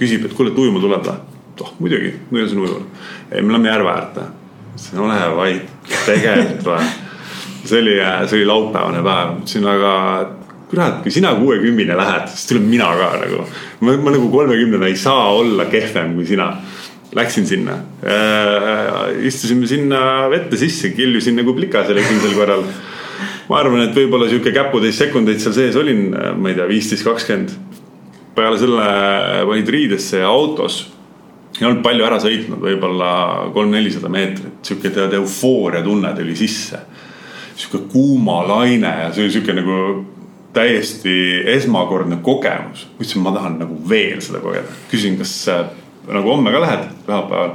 [0.00, 1.16] küsib, et kuule, et ujuma tuleb või?
[1.60, 2.84] oh muidugi, nuias on ujuval.
[3.34, 4.28] me läheme järve äärde
[4.80, 5.70] ütlesin, ole vait,
[6.06, 6.90] tegelikult või.
[7.64, 7.96] see oli,
[8.26, 9.94] see oli laupäevane päev, ütlesin, aga
[10.70, 13.44] kurat, kui sina kuuekümnene lähed, siis tulen mina ka nagu.
[13.80, 16.52] ma, ma nagu kolmekümnene ei saa olla kehvem kui sina.
[17.16, 17.74] Läksin sinna
[18.06, 22.62] äh,, istusime sinna vette sisse, kiljusin nagu plikas esimesel korral.
[23.48, 27.56] ma arvan, et võib-olla sihuke käputäis sekundeid seal sees olin, ma ei tea, viisteist, kakskümmend.
[28.34, 28.86] peale selle
[29.50, 30.84] panid riidesse ja autos
[31.60, 33.10] ei olnud palju ära sõitnud, võib-olla
[33.54, 36.78] kolm-nelisada meetrit, sihuke tead eufooria tunne tuli sisse.
[37.54, 39.80] sihuke kuuma laine ja see oli sihuke nagu
[40.56, 42.86] täiesti esmakordne kogemus.
[42.86, 45.66] ma ütlesin, ma tahan nagu veel seda kogeda, küsin, kas äh,
[46.14, 47.50] nagu homme ka lähed pühapäeval?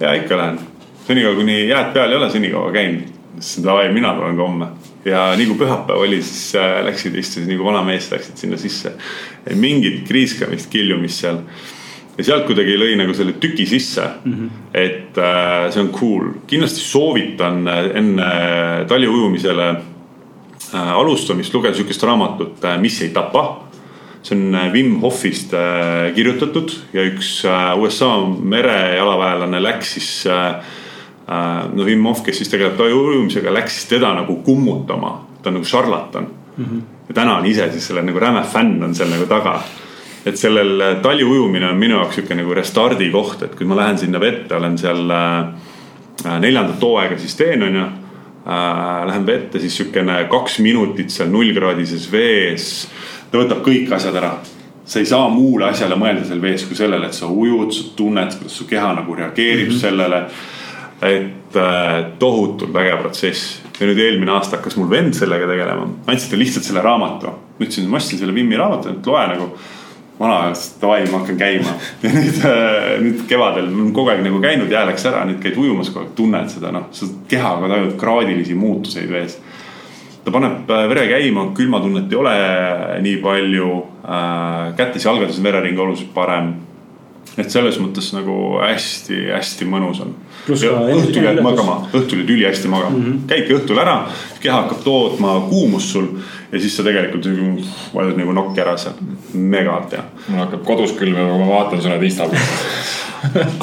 [0.00, 0.58] ja ikka lähen,
[1.06, 3.00] senikaua kuni jääd peal ei ole, senikaua käin.
[3.38, 4.66] ütlesin davai, mina tulen ka homme
[5.04, 8.92] ja nii kui pühapäev oli, siis äh, läksid, istusid nagu vana mees, läksid sinna sisse.
[9.54, 11.42] mingit kriiskamist, kiljumist seal
[12.18, 14.32] ja sealt kuidagi lõi nagu selle tüki sisse mm.
[14.32, 14.48] -hmm.
[14.74, 18.30] et äh, see on cool, kindlasti soovitan äh, enne
[18.88, 23.67] taliujumisele äh, alustamist lugeda sihukest raamatut äh, Mis ei tapa.
[24.22, 30.10] See on äh, Wim Hofist äh, kirjutatud ja üks äh, USA merejalaväelane läks siis
[31.28, 35.10] no Wim Hof, kes siis tegeleb taliujumisega, läks siis teda nagu kummutama,
[35.42, 36.24] ta on nagu šarlatan
[36.56, 36.64] mm.
[36.64, 36.80] -hmm.
[37.08, 39.60] ja täna on ise siis selle nagu räme fänn on seal nagu taga
[40.26, 43.76] et sellel äh, tali ujumine on minu jaoks sihuke nagu restardi koht, et kui ma
[43.76, 45.12] lähen sinna vette, olen seal
[46.40, 49.06] neljandat hooaega siis teen, onju äh,.
[49.06, 52.88] Lähen vette, siis sihukene kaks minutit seal nullkraadises vees.
[53.30, 54.36] Ta võtab kõik asjad ära.
[54.88, 58.38] sa ei saa muule asjale mõelda seal vees kui sellele, et sa ujud, sa tunned,
[58.38, 59.80] kuidas su keha nagu reageerib mm -hmm.
[59.80, 60.26] sellele.
[61.02, 66.30] et äh, tohutult vägev protsess ja nüüd eelmine aasta hakkas mul vend sellega tegelema, andsin
[66.30, 67.26] talle lihtsalt selle raamatu.
[67.26, 69.50] ma ütlesin, ma ostsin selle Vimmi raamatu, et loe nagu
[70.18, 71.74] vana ajast davai, ma hakkan käima.
[72.02, 75.38] ja nüüd, äh, nüüd kevadel ma olen kogu aeg nagu käinud, jää läks ära, nüüd
[75.42, 79.38] käid ujumas kogu aeg, tunned seda, noh, sa kehaga tajud kraadilisi muutuseid vees.
[80.28, 82.38] Ta paneb äh, vere käima, külmatunnet ei ole
[83.04, 83.68] nii palju
[84.04, 84.72] äh,.
[84.76, 86.54] kätes, jalgades on verering oluliselt parem.
[87.38, 90.14] et selles mõttes nagu hästi-hästi mõnus on.
[90.48, 93.26] õhtul jääd magama, õhtul jääd ülihästi magama mm, -hmm.
[93.30, 94.00] käidki õhtul ära,
[94.42, 96.08] keha hakkab tootma kuumust sul
[96.52, 97.28] ja siis sa tegelikult
[97.94, 98.98] vajud nagu nokki ära seal,
[99.32, 100.04] megalt hea.
[100.28, 102.97] mul hakkab kodus külmima, kui ma vaatan sulle Insta pealt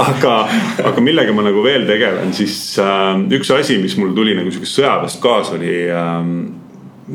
[0.08, 0.36] aga,
[0.84, 4.80] aga millega ma nagu veel tegelen, siis äh, üks asi, mis mul tuli nagu sihukest
[4.82, 6.20] sõjaväest kaasa, oli äh,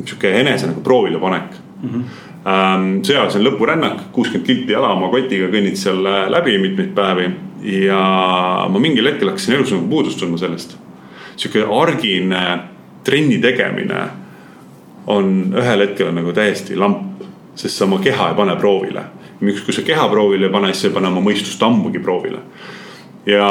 [0.05, 1.89] sihuke enese nagu proovile panek mm.
[1.89, 2.27] -hmm.
[2.41, 7.27] Ähm, sõjaväes on lõpurännak, kuuskümmend kilti jala oma kotiga kõnnid seal äh, läbi mitmeid päevi
[7.85, 7.99] ja
[8.73, 10.79] ma mingil hetkel hakkasin elus nagu puudust tundma sellest.
[11.37, 12.61] sihuke argine
[13.05, 14.01] trenni tegemine
[15.07, 17.23] on ühel hetkel nagu täiesti lamp,
[17.55, 19.05] sest sa oma keha ei pane proovile.
[19.41, 22.43] Miks, kui sa keha proovile ei pane, siis sa ei pane oma mõistust ammugi proovile.
[23.29, 23.49] ja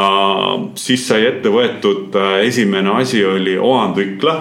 [0.80, 4.38] siis sai ette võetud, äh, esimene asi oli Oandu ikla.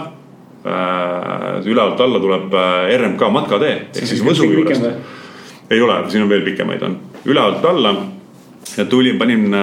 [0.68, 4.84] Äh, ülevalt alla tuleb äh, RMK matkatee ehk siis Võsu juurest.
[5.70, 7.94] ei ole, siin on veel pikemaid on, ülevalt alla
[8.76, 9.54] ja tulin, panin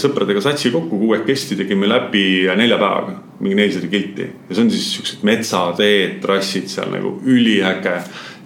[0.00, 4.88] sõpradega satsi kokku kuuekesti, tegime läbi nelja päevaga mingi nelisada kilti ja see on siis
[4.96, 8.00] siuksed metsateed, trassid seal nagu üliäge.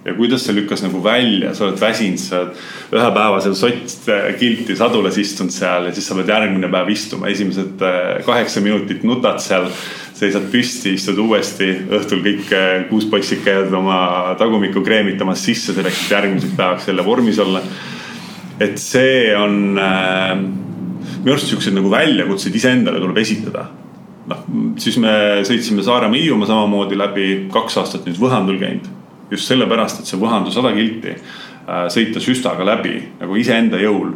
[0.04, 4.08] Ja kuidas see lükkas nagu välja, sa oled väsinud, sa oled ühe päeva seal sott
[4.40, 9.04] kilti sadulas istunud seal ja siis sa pead järgmine päev istuma, esimesed äh, kaheksa minutit
[9.06, 9.68] nutad seal
[10.18, 11.68] seisad püsti, istud uuesti,
[11.98, 13.98] õhtul kõik äh, kuus poissid käivad oma
[14.40, 17.62] tagumikku kreemitamas sisse selleks, et järgmiseks päevaks jälle vormis olla.
[18.60, 20.34] et see on äh,
[21.22, 23.68] minu arust siukseid nagu väljakutseid iseendale tuleb esitada
[24.30, 24.42] noh,
[24.82, 25.14] siis me
[25.46, 29.01] sõitsime Saaremaa-Hiiumaa samamoodi läbi, kaks aastat nüüd Võhandul käinud.
[29.32, 34.14] Just sellepärast, et see Võhandu sada kilti äh, sõita süstaga läbi nagu iseenda jõul.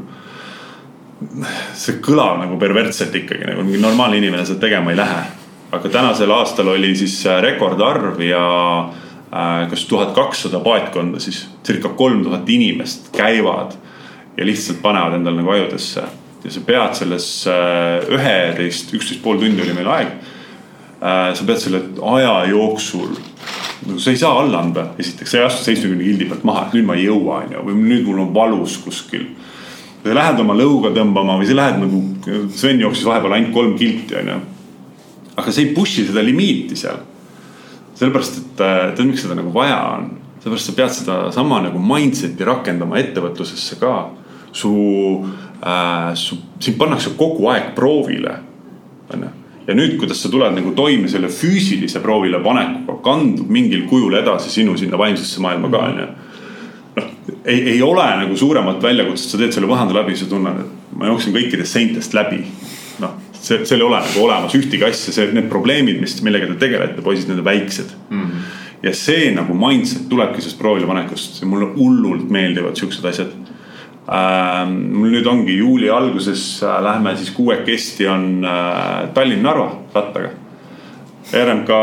[1.75, 5.25] see kõlab nagu perversselt ikkagi nagu mingi normaalne inimene seda tegema ei lähe.
[5.73, 8.45] aga tänasel aastal oli siis äh, rekordarv ja
[8.85, 13.77] äh, kas tuhat kakssada paatkonda siis circa kolm tuhat inimest käivad
[14.37, 16.03] ja lihtsalt panevad endale nagu ajudesse.
[16.45, 20.13] ja sa pead selles äh, üheteist, üksteist pool tundi oli meil aeg
[21.01, 21.33] äh,.
[21.35, 21.83] sa pead selle
[22.13, 23.17] aja jooksul
[23.99, 26.89] sa ei saa alla anda, esiteks sa ei astu seitsmekümne kildi pealt maha, et nüüd
[26.89, 29.29] ma ei jõua, onju, või nüüd mul on valus kuskil
[30.07, 32.03] sa lähed oma lõuga tõmbama või sa lähed nagu,
[32.55, 34.37] Sven jooksis vahepeal ainult kolm kilti, onju.
[35.37, 37.01] aga sa ei push'i seda limiiti seal.
[37.97, 40.11] sellepärast, et tead, miks seda nagu vaja on?
[40.43, 43.97] sellepärast sa pead sedasama nagu mindset'i rakendama ettevõtlusesse ka.
[44.53, 44.73] su
[45.63, 48.39] äh,, su, sind pannakse kogu aeg proovile,
[49.13, 49.35] onju
[49.67, 54.51] ja nüüd, kuidas sa tuled nagu toime selle füüsilise proovile panekuga, kandub mingil kujul edasi
[54.51, 56.07] sinu sinna vaimsesse maailma ka onju
[56.97, 57.11] noh,
[57.45, 61.11] ei, ei ole nagu suuremat väljakutset, sa teed selle vahendi läbi, sa tunned, et ma
[61.11, 62.43] jooksin kõikidest seintest läbi.
[63.03, 66.61] noh, see, seal ei ole nagu olemas ühtegi asja, see, need probleemid, mis, millega te
[66.67, 68.23] tegelete, poisid, need on väiksed mm.
[68.23, 68.47] -hmm.
[68.87, 73.35] ja see nagu mindset tulebki sellest proovile panekust, mulle hullult meeldivad siuksed asjad.
[74.07, 80.31] Mul nüüd ongi juuli alguses äh, lähme siis kuuekesti on äh, Tallinn-Narva rattaga
[81.33, 81.79] RMK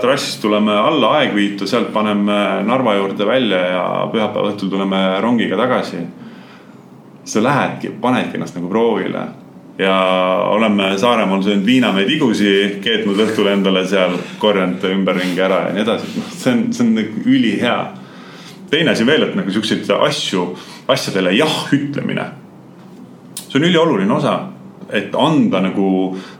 [0.00, 6.02] trassist tuleme alla Aegviitu, sealt paneme Narva juurde välja ja pühapäeva õhtul tuleme rongiga tagasi.
[7.24, 9.20] sa lähedki, panedki ennast nagu proovile
[9.78, 9.94] ja
[10.50, 16.10] oleme Saaremaal söönud viinameid igusi, keetnud õhtul endale seal, korjanud ümberringi ära ja nii edasi,
[16.18, 17.76] noh, see on, see on nagu ülihea.
[18.72, 20.46] Teine asi veel, et nagu siukseid asju,
[20.88, 22.30] asjadele jah ütlemine.
[23.48, 24.38] see on ülioluline osa
[24.92, 25.88] et anda nagu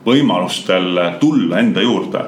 [0.04, 2.24] võimalustel tulla enda juurde.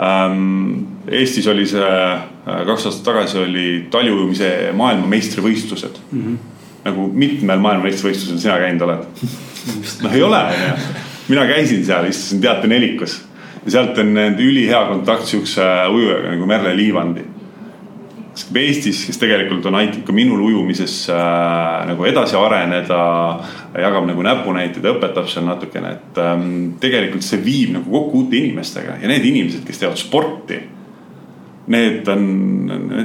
[0.00, 6.20] Ähm, Eestis oli see äh, kaks aastat tagasi oli taljumise maailmameistrivõistlused mm.
[6.22, 6.36] -hmm.
[6.86, 9.02] nagu mitmel maailmameistrivõistlusel sina käinud oled?
[10.04, 10.94] noh, ei ole, onju.
[11.28, 13.18] mina käisin seal, istusin teatrinelikus
[13.66, 17.26] ja sealt on ülihea kontakt siukse ujujaga nagu Merle Liivandi
[18.56, 22.98] Eestis, kes tegelikult on aidanud ka minul ujumises äh, nagu edasi areneda,
[23.78, 26.50] jagab nagu näpunäiteid, õpetab seal natukene, et ähm,
[26.82, 30.60] tegelikult see viib nagu kokku uute inimestega ja need inimesed, kes teevad sporti.
[31.70, 32.22] Need on,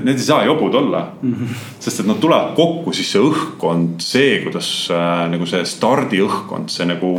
[0.07, 1.57] need ei saa jobud olla mm, -hmm.
[1.79, 6.87] sest et nad tulevad kokku, siis see õhkkond, see, kuidas äh, nagu see stardiõhkkond, see
[6.89, 7.11] nagu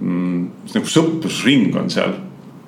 [0.00, 0.42] mm,,
[0.74, 2.14] nagu sõprusring on seal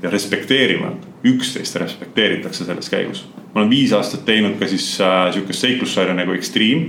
[0.02, 3.24] ja respekteerivad, üksteist respekteeritakse selles käigus
[3.54, 6.86] ma olen viis aastat teinud ka siis äh, sihukest seiklussarja nagu Extreme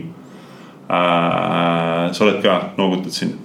[0.90, 2.12] äh,.
[2.12, 3.36] sa oled ka, noogutad siin?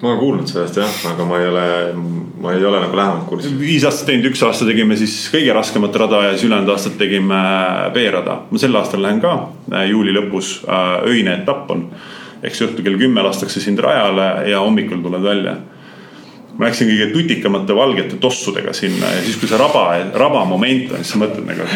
[0.00, 1.66] ma olen kuulnud sellest jah, aga ma ei ole,
[2.40, 3.52] ma ei ole nagu lähemalt kursis.
[3.60, 7.40] viis aastat teinud, üks aasta tegime siis kõige raskemat rada ja siis ülejäänud aastat tegime
[7.92, 8.40] B-rada.
[8.50, 9.36] ma sel aastal lähen ka
[9.72, 11.90] äh, juuli lõpus, äh, öine etapp on.
[12.42, 15.58] eks õhtul kell kümme lastakse sind rajale ja hommikul tuled välja
[16.56, 19.84] ma läksin kõige tutikamate valgete tossudega sinna ja siis, kui see raba,
[20.16, 21.68] raba moment on, siis mõtled nagu.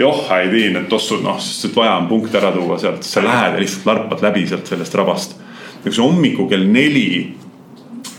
[0.00, 3.24] joh, ei tii need tossud, noh, sest et vaja on punkt ära tuua sealt, sa
[3.24, 5.36] lähed ja lihtsalt larpad läbi sealt sellest rabast.
[5.76, 7.08] ja kui sa hommikul kell neli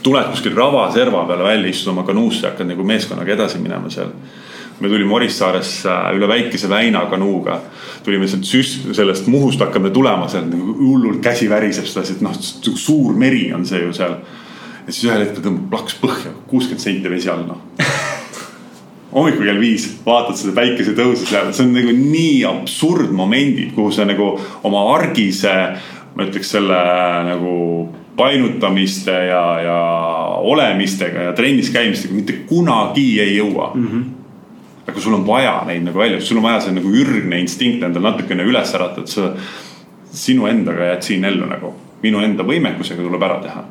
[0.05, 4.13] tuled kuskil rava serva peale välja, istud oma kanuusse, hakkad nagu meeskonnaga edasi minema seal.
[4.79, 7.61] me tulime Orissaaresse üle väikese väina kanuuga.
[8.03, 12.35] tulime sealt süst-, sellest Muhust hakkame tulema sealt nagu hullult käsi väriseb sedasi, et noh,
[12.75, 14.19] suur meri on see ju seal
[14.85, 17.61] ja siis ühel hetkel tõmbab plaks põhja, kuuskümmend senti vesi all noh
[19.15, 24.33] hommikul kell viis vaatad seda päikesetõusu seal, see on nagu nii absurdmomendid, kuhu sa nagu
[24.67, 25.53] oma argise,
[26.15, 26.79] ma ütleks selle
[27.29, 27.53] nagu
[28.15, 29.77] painutamiste ja, ja
[30.47, 33.87] olemistega ja trennis käimistega mitte kunagi ei jõua mm.
[33.87, 34.03] -hmm.
[34.87, 38.03] aga sul on vaja neid nagu välja, sul on vaja see nagu ürgne instinkt endal
[38.11, 39.31] natukene üles äratada, sa,
[40.11, 43.63] sinu endaga jääd siin ellu nagu, minu enda võimekusega tuleb ära teha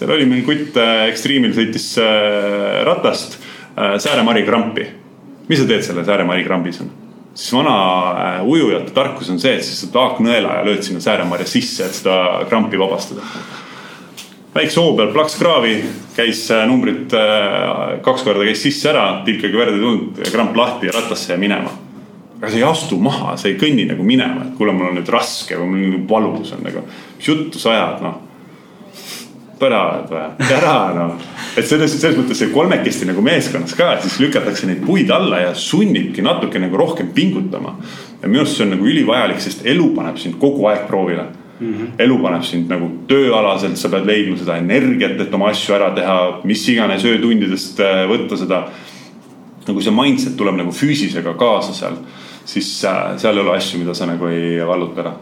[0.00, 4.86] seal oli meil kutt äh, Extreme'il sõitis äh, ratast äh, Sääre-Mari krampi.
[5.50, 6.88] mis sa teed selle Sääre-Mari krambis on?
[7.34, 7.74] siis vana
[8.42, 12.46] ujujate tarkus on see, et sa saad haaknõela ja lööd sinna Sääre-Marja sisse, et seda
[12.48, 13.26] krampi vabastada.
[14.54, 15.76] väikse hoo peal plaks kraavi,
[16.16, 17.12] käis numbrid
[18.02, 21.76] kaks korda käis sisse ära, tilkagi verd ei tulnud, kramp lahti ja ratasse ja minema
[22.40, 25.12] aga sa ei astu maha, sa ei kõnni nagu minema, et kuule, mul on nüüd
[25.12, 26.86] raske või mul on valus on nagu.
[27.18, 28.29] mis juttu sa ajad, noh
[29.68, 30.22] oled või,
[30.56, 31.26] ära noh.
[31.58, 35.42] et selles, selles mõttes see kolmekesti nagu meeskonnas ka, et siis lükatakse neid puid alla
[35.44, 37.76] ja sunnibki natuke nagu rohkem pingutama.
[38.22, 41.26] ja minu arust see on nagu ülivajalik, sest elu paneb sind kogu aeg proovile
[41.60, 41.72] mm.
[41.72, 41.88] -hmm.
[41.98, 46.18] elu paneb sind nagu tööalaselt, sa pead leidma seda energiat, et oma asju ära teha,
[46.44, 48.68] mis iganes öötundidest äh, võtta seda.
[49.68, 51.98] nagu see mindset tuleb nagu füüsisega kaasa seal,
[52.44, 55.18] siis äh, seal ei ole asju, mida sa nagu ei valluta ära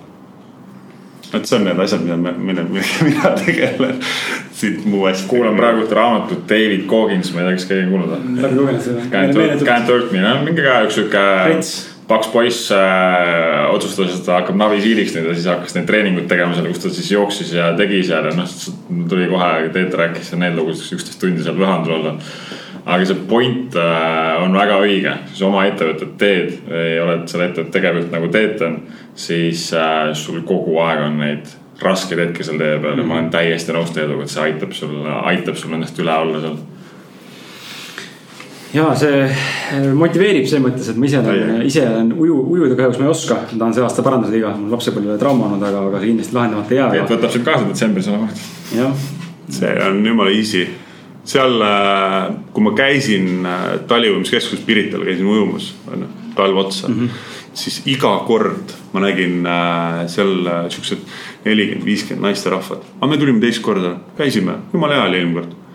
[1.35, 4.01] et see on need asjad, mida me, mille, millega mina tegelen.
[4.59, 5.29] siit muu asja.
[5.31, 8.41] kuulan praegu ühte raamatut David Goggins, ma ei tea, kas keegi on kuulnud või?
[8.43, 9.07] läbi lugenud seda.
[9.69, 11.25] Can't Hurt Me, no mingi ka üks sihuke
[12.09, 16.57] paks poiss äh, otsustas, et ta hakkab navisiiliks nüüd ja siis hakkas neid treeninguid tegema
[16.57, 18.55] seal, kus ta siis jooksis ja tegi seal ja noh,
[19.11, 22.15] tuli kohe, Teet rääkis seal neid lugusid, üksteist tundi seal pühandunud olla.
[22.89, 27.74] Aga see point äh, on väga õige, siis oma ettevõtet teed või oled selle ettevõtte
[27.77, 28.81] tegevjuht nagu Teet on,
[29.19, 31.52] siis äh, sul kogu aeg on neid
[31.82, 34.98] raskeid hetki seal tee peal ja ma olen täiesti nõus Teeduga, et see aitab sul,
[35.05, 36.59] aitab sul nendest üle olla seal
[38.73, 43.01] ja see äh, motiveerib selles mõttes, et ma ise olen, ise olen uju, ujuda kahjuks
[43.01, 43.39] ma ei oska.
[43.52, 46.74] ma tahan see aasta parandada viga, mul lapsepõlve trauma olnud, aga, aga see kindlasti lahendamata
[46.74, 47.06] ei jää.
[47.12, 48.28] võtab sind kaasa detsembris olema.
[48.77, 49.09] jah,
[49.60, 50.66] see on jumala easy.
[51.29, 51.61] seal,
[52.55, 57.01] kui ma käisin äh, taliujumiskeskuses Pirital, käisin ujumas, onju, talv otsa mm.
[57.01, 57.55] -hmm.
[57.55, 60.99] siis iga kord ma nägin äh, seal äh, siuksed
[61.45, 62.85] nelikümmend, viiskümmend naisterahvad.
[63.01, 65.68] aga me tulime teist korda, käisime, jumala hea oli eelmine kord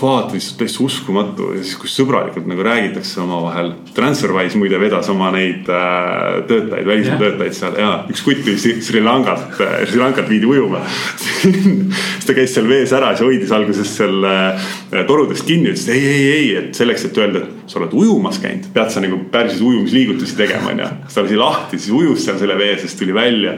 [0.00, 3.72] vaata, lihtsalt täiesti uskumatu ja siis, kus sõbralikult nagu räägitakse omavahel.
[3.96, 8.78] Transferwise muide vedas oma neid äh, töötajaid, välismaa töötajaid seal ja üks kutt tuli Sri
[8.84, 9.58] Sri Lankat,
[9.90, 10.84] Sri Lankat viidi ujuma.
[11.42, 14.72] siis ta käis seal vees ära, siis hoidis alguses seal äh,
[15.08, 18.66] torudest kinni, ütles ei, ei, ei, et selleks, et öelda, et sa oled ujumas käinud,
[18.74, 20.88] pead sa nagu päris ujumisliigutusi tegema, onju.
[21.06, 23.54] siis ta lasi lahti, siis ujus seal selle vee seest, tuli välja.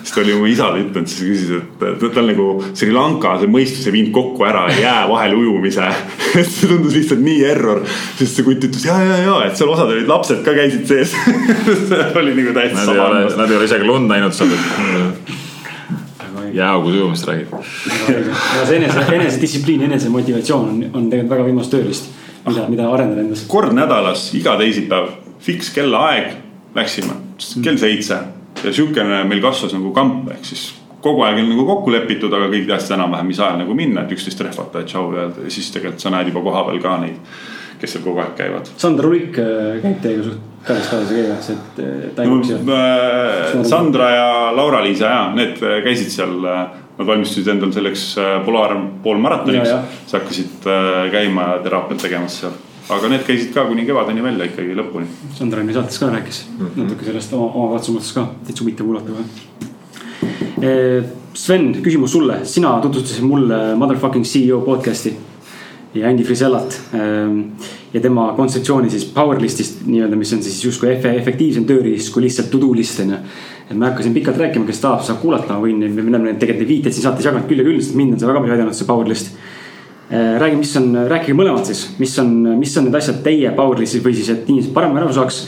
[0.00, 3.50] siis ta oli oma isale ütelnud, siis küsis, et ta- tal nagu Sri Lanka see
[3.52, 5.90] mõistus ei viinud kokku ära jää vahel ujumise.
[6.38, 7.82] see tundus lihtsalt nii error,
[8.16, 11.12] sest see kutt ütles ja, ja, ja, et seal osad olid lapsed ka käisid sees.
[11.90, 14.56] see oli nagu täitsa nad ei ole isegi lund näinud seal.
[16.54, 17.52] jääaugus ujumist räägib.
[18.58, 22.10] ja see enese, enesedistsipliin, enesemotivatsioon on, on tegelikult väga võimas tööriist,
[22.46, 23.44] mida, mida arendada endas.
[23.50, 25.12] kord nädalas, iga teisipäev,
[25.44, 26.34] fiks kellaaeg,
[26.74, 27.20] läksime,
[27.62, 28.20] kell seitse
[28.64, 30.68] ja siukene meil kasvas nagu kamp, ehk siis
[31.02, 34.14] kogu aeg oli nagu kokku lepitud, aga kõik teadsid enam-vähem, mis ajal nagu minna, et
[34.16, 37.38] üksteist rehvata ja tšau öelda ja siis tegelikult sa näed juba kohapeal ka neid,
[37.80, 38.70] kes seal kogu aeg käivad.
[38.76, 42.38] Sander Ulik äh, käib teiega suht käest kaasa käimas, et äh, ta ei no,
[42.76, 48.08] äh, Sandra ja Laura-Liisa ja need äh, käisid seal, nad valmistusid endal selleks
[48.46, 48.74] Polaar
[49.04, 50.66] poolmaratoniks siis hakkasid
[51.12, 52.56] käima ja teraapiat tegemas seal.
[52.88, 55.06] aga need käisid ka kuni kevadeni välja ikkagi lõpuni
[55.36, 56.82] Sandra meie saates ka rääkis mm -hmm.
[56.82, 59.24] natuke sellest oma, oma katsumusest ka, täitsa huvitav kuulata kohe.
[61.38, 65.12] Sven, küsimus sulle, sina tutvustasid mulle Motherfucking CEO podcast'i
[66.00, 67.40] ja Andy Frisellat ähm,
[67.92, 72.50] ja tema kontseptsiooni siis Powerlistist nii-öelda, mis on siis justkui efe- efektiivsem tööriist kui lihtsalt
[72.52, 73.20] to do list on ju.
[73.68, 76.34] et ma ei hakka siin pikalt rääkima, kes tahab, saab kuulata, ma võin, me oleme
[76.40, 78.56] tegelikult neid viiteid siin saates jaganud küll ja küll, sest mind on see väga palju
[78.56, 79.32] aidanud, see Powerlist
[80.10, 84.14] räägi, mis on, rääkige mõlemad siis, mis on, mis on need asjad teie Powerlistis või
[84.16, 85.42] siis, et inimesed paremini aru saaks.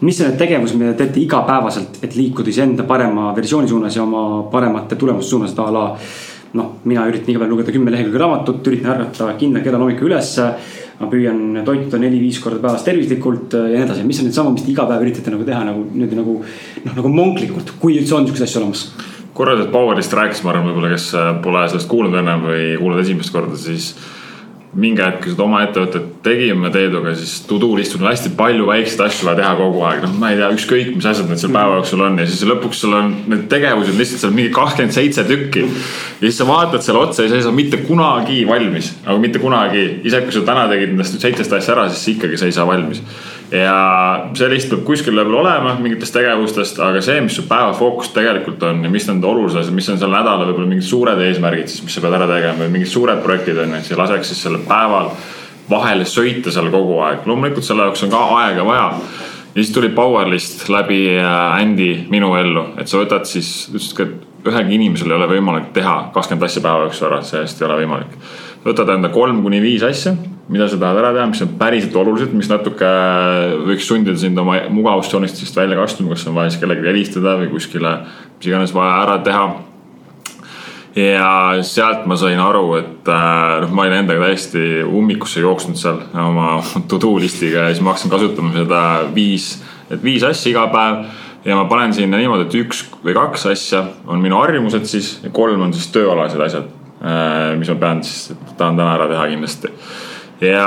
[0.00, 4.02] mis on need tegevused, mida te teete igapäevaselt, et liikuda iseenda parema versiooni suunas ja
[4.02, 5.84] oma paremate tulemuste suunas, et a la.
[6.56, 10.50] noh, mina üritan iga päev lugeda kümme lehekülge raamatut, üritan ärgata kindlal kellal hommikul ülesse.
[10.96, 14.64] ma püüan toituda neli-viis korda päevas tervislikult ja nii edasi, mis on need sammud, mis
[14.64, 16.36] te iga päev üritate nagu teha nagu niimoodi nagu.
[16.86, 18.86] noh, nagu monklikult, kui üldse on siukseid asju olemas.
[19.36, 23.04] korra sellest Powerist rääkis, ma arvan, võib-olla, kes äh, pole sellest kuulnud ennem või kuulnud
[23.04, 23.92] esimest korda, siis
[24.72, 28.66] mingi hetk, kui seda oma ettevõtet tegime Teeduga, siis to do list'il on hästi palju
[28.68, 31.54] väikseid asju vaja teha kogu aeg, noh, ma ei tea, ükskõik mis asjad need seal
[31.54, 32.18] päeva jooksul on.
[32.20, 35.62] Ja siis lõpuks sul on need tegevused lihtsalt seal mingi kakskümmend seitse tükki.
[35.66, 39.42] ja siis sa vaatad selle otsa ja sa ei saa mitte kunagi valmis, aga mitte
[39.42, 42.66] kunagi, isegi kui sa täna tegid nendest seitsest asja ära, siis ikkagi sa ei saa
[42.68, 43.02] valmis.
[43.52, 43.76] ja
[44.34, 48.62] see lihtsalt peab kuskil level olema mingitest tegevustest, aga see, mis su päeva fookus tegelikult
[48.66, 51.84] on ja mis on olulised asjad, mis on selle nädala võib-olla mingid suured eesmärgid siis,
[51.86, 54.42] mis sa pead ära tegema või mingid suured projektid on ju, et sa laseks siis
[54.48, 55.12] sellel päeval
[55.70, 58.86] vahele sõita seal kogu aeg, loomulikult selle jaoks on ka aega vaja.
[59.56, 64.50] Ja siis tuli Powerlist läbi äh, Andy minu ellu, et sa võtad siis, ütlesid, et
[64.50, 67.78] ühelgi inimesel ei ole võimalik teha kakskümmend asja päeva jooksul ära, see hästi ei ole
[67.82, 68.18] võimalik.
[68.66, 70.12] võtad enda kolm kuni viis asja,
[70.52, 72.90] mida sa tahad ära teha, mis on päriselt olulised, mis natuke
[73.66, 77.96] võiks sundida sind oma mugavustsoonist välja astuma, kas on vaja siis kellelegi helistada või kuskile,
[78.36, 79.48] mis iganes vaja ära teha
[80.96, 86.00] ja sealt ma sain aru, et äh, noh, ma olin endaga täiesti ummikusse jooksnud seal
[86.22, 86.56] oma
[86.88, 88.82] to do list'iga ja siis ma hakkasin kasutama seda
[89.14, 89.50] viis,
[89.90, 91.04] et viis asja iga päev.
[91.46, 95.30] ja ma panen sinna niimoodi, et üks või kaks asja on minu harjumused siis ja
[95.30, 96.72] kolm on siis tööalased asjad,
[97.60, 99.70] mis ma pean siis, tahan täna ära teha kindlasti.
[100.40, 100.66] ja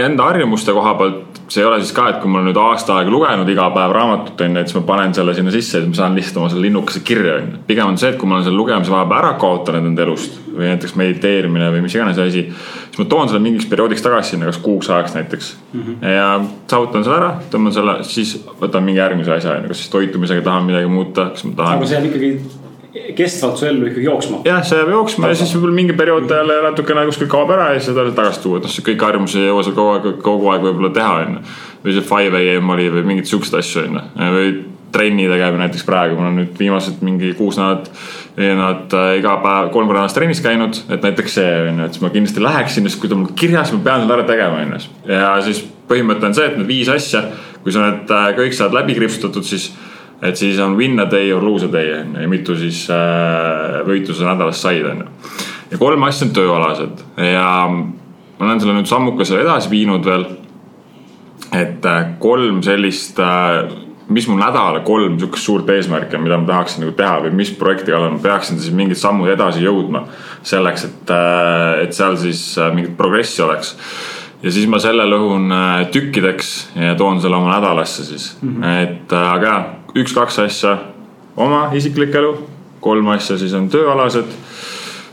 [0.00, 2.98] enda harjumuste koha pealt see ei ole siis ka, et kui ma olen nüüd aasta
[2.98, 5.82] aega lugenud iga päev raamatut on ju, et siis ma panen selle sinna sisse ja
[5.82, 7.62] siis ma saan lihtsalt oma selle linnukese kirja on ju.
[7.70, 10.68] pigem on see, et kui ma olen selle lugemise vahepeal ära kaotanud enda elust või
[10.68, 12.44] näiteks mediteerimine või mis iganes asi.
[12.50, 15.82] siis ma toon selle mingiks perioodiks tagasi sinna, kas kuuks ajaks näiteks mm.
[15.82, 16.14] -hmm.
[16.14, 16.30] ja
[16.70, 20.44] saavutan selle ära, tõmban selle, siis võtan mingi järgmise asja on ju, kas siis toitumisega
[20.44, 21.86] tahan midagi muuta, kas ma tahan aga.
[21.86, 22.67] see jääb ikkagi
[23.18, 24.40] kestvalt su ellu ikkagi jooksma.
[24.48, 27.82] jah, see jääb jooksma ja siis võib-olla mingi periood jälle natukene kuskil kaob ära ja
[27.82, 30.66] siis jälle tagasi tuua, et noh, kõiki harjumusi ei jõua seal kogu aeg, kogu aeg
[30.68, 31.44] võib-olla teha, onju.
[31.84, 34.04] või see five am oli või mingeid siukseid asju, onju.
[34.38, 34.52] või
[34.92, 37.90] trenni tegemine näiteks praegu, mul on nüüd viimased mingi kuus nädalat,
[38.38, 42.04] nädalat äh, iga päev, kolm korda nädalas trennis käinud, et näiteks see onju, et siis
[42.04, 44.80] ma kindlasti läheksin, sest kui ta mul kirjas, ma pean selle ära tegema, onju.
[45.12, 45.60] ja siis
[45.90, 47.26] põhimõte on see, et need viis asja,
[47.64, 49.70] kui sa need äh, kõik saad läbi kriipsutatud, siis
[50.22, 52.86] et siis on win a day or lose a day on ju ja mitu siis
[52.90, 55.32] äh, võitluse nädalas said, on ju.
[55.70, 60.26] ja kolm asja on tööalased ja ma olen selle nüüd sammukese edasi viinud veel.
[61.54, 63.62] et äh, kolm sellist äh,,
[64.08, 67.52] mis mu nädala kolm sihukest suurt eesmärki on, mida ma tahaksin nagu teha või mis
[67.54, 70.06] projekti kallal ma peaksin siis mingid sammud edasi jõudma.
[70.42, 73.76] selleks, et äh,, et seal siis äh, mingit progressi oleks
[74.42, 78.82] ja siis ma selle lõhun äh, tükkideks ja toon selle oma nädalasse siis mm, -hmm.
[78.82, 80.76] et äh, aga üks-kaks asja
[81.38, 82.34] oma isiklik elu,
[82.80, 84.36] kolm asja siis on tööalased.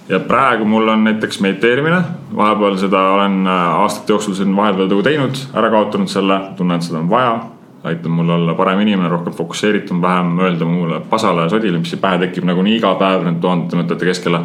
[0.10, 1.98] ja praegu mul on näiteks mediteerimine,
[2.36, 6.86] vahepeal seda olen äh, aastate jooksul siin vahepeal nagu teinud, ära kaotanud selle, tunnen, et
[6.86, 7.36] seda on vaja.
[7.86, 12.18] aitab mul olla parem inimene, rohkem fokusseeritum, vähem öelda muule pasale ja sodile, mis pähe
[12.24, 14.42] tekib nagunii iga päev nende tuhandete mõtete keskele.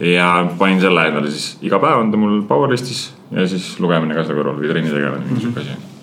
[0.00, 4.24] ja panin selle endale siis, iga päev on ta mul Powerlistis ja siis lugemine ka
[4.24, 5.95] selle kõrval või trenni tegemine, mingi sihuke asi?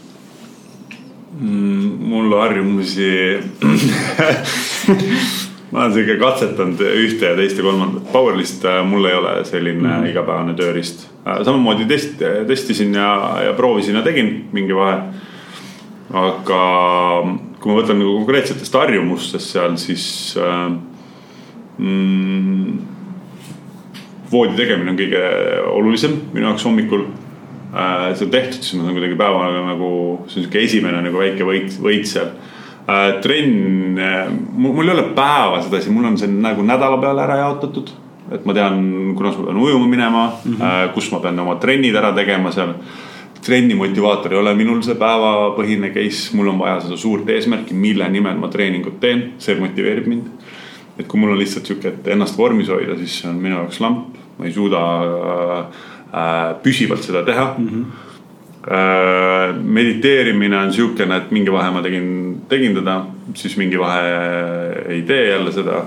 [1.39, 3.09] Mul harjumusi
[5.73, 8.05] ma olen sihuke katsetanud ühte ja teist ja kolmandat.
[8.13, 11.07] Powerlist äh, mul ei ole selline mm igapäevane tööriist.
[11.25, 13.09] Äh, samamoodi test, testisin ja,
[13.47, 15.01] ja proovisin ja tegin mingi vahe.
[16.13, 16.61] aga
[17.57, 20.05] kui ma võtan nagu konkreetsetest harjumustest seal, siis
[20.37, 20.67] äh,
[21.79, 22.73] mm,
[24.29, 25.23] voodi tegemine on kõige
[25.71, 27.07] olulisem minu jaoks hommikul
[27.73, 29.91] see on tehtud, siis ma saan kuidagi päevaga nagu,
[30.27, 32.29] see on sihuke esimene nagu väike võit, võit seal
[32.85, 33.15] äh,.
[33.23, 37.89] trenn äh,, mul ei ole päeva sedasi, mul on see nagu nädala peale ära jaotatud.
[38.33, 38.77] et ma tean,
[39.17, 40.61] kunas ma pean ujuma minema mm, -hmm.
[40.61, 42.75] äh, kus ma pean oma trennid ära tegema seal
[43.43, 48.09] trenni motivaator ei ole minul see päevapõhine case, mul on vaja seda suurt eesmärki, mille
[48.09, 50.29] nimel ma treeningut teen, see motiveerib mind.
[50.99, 53.79] et kui mul on lihtsalt sihuke, et ennast vormis hoida, siis see on minu jaoks
[53.81, 55.92] lamp, ma ei suuda äh, Äh,
[56.63, 57.69] püsivalt seda teha mm.
[57.69, 58.09] -hmm
[59.63, 62.05] mediteerimine on sihukene, et mingi vahe ma tegin,
[62.47, 62.93] tegin teda,
[63.35, 64.05] siis mingi vahe
[64.87, 65.83] ei tee jälle seda.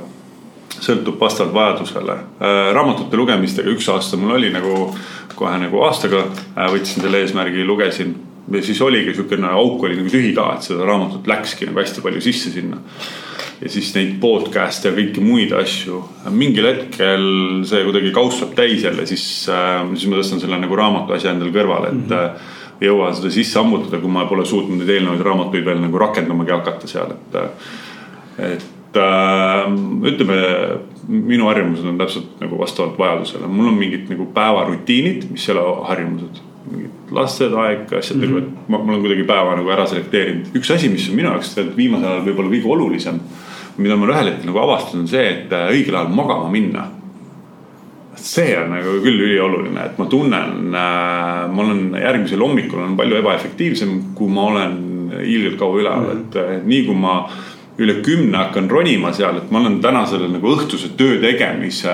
[0.77, 2.13] sõltub vastavalt vajadusele.
[2.13, 4.91] Äh, raamatute lugemistega üks aasta mul oli nagu
[5.35, 6.27] kohe nagu aastaga
[6.69, 8.13] võtsin selle eesmärgi, lugesin
[8.53, 12.05] ja siis oligi sihukene auk oli nagu tühi ka, et seda raamatut läkski nagu hästi
[12.05, 12.79] palju sisse sinna
[13.61, 16.03] ja siis neid podcast'e ja kõiki muid asju.
[16.31, 17.25] mingil hetkel
[17.69, 21.33] see kuidagi kauss saab täis jälle, siis, äh, siis ma tõstan selle nagu raamatu asja
[21.33, 22.15] endale kõrvale, et mm.
[22.15, 26.01] -hmm ei jõua seda sisse ammutada, kui ma pole suutnud neid eelnevaid raamatuid veel nagu
[26.01, 27.39] rakendamagi hakata seal, et.
[28.37, 29.63] et äh,
[30.11, 30.37] ütleme,
[31.09, 35.65] minu harjumused on täpselt nagu vastavalt vajadusele, mul on mingid nagu päevarutiinid, mis ei ole
[35.89, 37.57] harjumused mingid lasteaed,
[37.97, 38.39] asjad mm, -hmm.
[38.39, 40.53] et ma, ma olen kuidagi päeva nagu ära selekteerinud.
[40.59, 43.21] üks asi, mis on minu jaoks viimasel ajal võib-olla kõige olulisem
[43.79, 46.91] mida ma ühel hetkel nagu avastasin, on see, et äh, õigel ajal magama minna.
[48.27, 53.21] see on nagu küll ülioluline, et ma tunnen, äh, ma olen järgmisel hommikul olen palju
[53.21, 54.79] ebaefektiivsem, kui ma olen
[55.23, 56.57] ilgelt kaua üleval mm, -hmm.
[56.57, 57.19] et nii kui ma
[57.79, 61.93] üle kümne hakkan ronima seal, et ma olen täna selle nagu õhtuse töö tegemise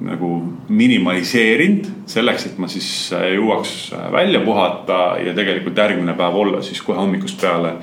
[0.00, 0.30] nagu
[0.68, 6.98] minimaliseerinud selleks, et ma siis jõuaks välja puhata ja tegelikult järgmine päev olla siis kohe
[6.98, 7.76] hommikust peale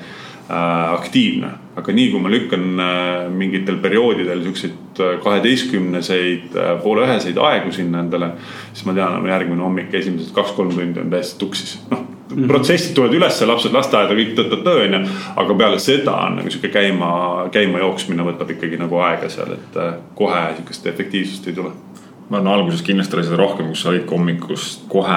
[0.52, 1.48] Äh, aktiivne.
[1.76, 8.02] Aga nii kui ma lükkan äh, mingitel perioodidel siukseid äh, kaheteistkümneseid, poole üheseid aegu sinna
[8.04, 8.32] endale,
[8.72, 12.48] siis ma tean, järgmine hommik, esimesed kaks-kolm tundi on täiesti tuksis, noh Mm -hmm.
[12.48, 15.00] protsessid tulevad ülesse, lapsed lasteaeda, kõik tõtõtõ onju.
[15.36, 17.10] aga peale seda on nagu sihuke käima,
[17.52, 19.76] käima jooksmine võtab ikkagi nagu aega seal, et
[20.14, 21.74] kohe sihukest efektiivsust ei tule
[22.32, 25.16] ma arvan, alguses kindlasti oli seda rohkem, kus sa olid hommikust kohe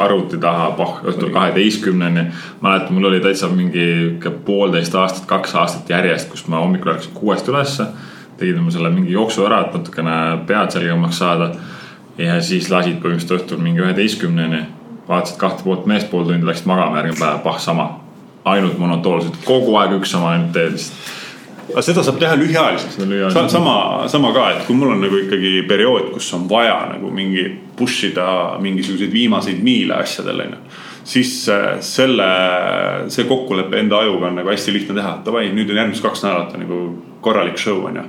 [0.00, 2.22] arvuti taha, pah, õhtul kaheteistkümneni.
[2.60, 7.48] mäletan, mul oli täitsa mingi poolteist aastat, kaks aastat järjest, kus ma hommikul ärkasin kuuest
[7.48, 7.86] ülesse.
[8.36, 10.16] tegin oma selle mingi jooksu ära, et natukene
[10.46, 11.50] pead selgemaks saada.
[12.18, 14.64] ja siis lasid põhimõtteliselt õhtul mingi üheteistkümneni.
[15.08, 18.00] vaatasid kahte poolt meest pool tundi, läksid magama, järgmine päev, pah, sama.
[18.44, 21.25] ainult monotoolselt, kogu aeg üks sama ainult teed lihtsalt
[21.72, 23.50] aga seda saab teha lühiajaliselt.
[23.50, 23.76] sama,
[24.08, 28.10] sama ka, et kui mul on nagu ikkagi periood, kus on vaja nagu mingi push
[28.10, 30.60] ida mingisuguseid viimaseid miile asjadel onju.
[31.06, 32.28] siis äh, selle,
[33.14, 36.54] see kokkulepe enda ajuga on nagu hästi lihtne teha, davai, nüüd on järgmised kaks nädalat
[36.54, 36.80] on nagu
[37.20, 38.06] korralik show onju.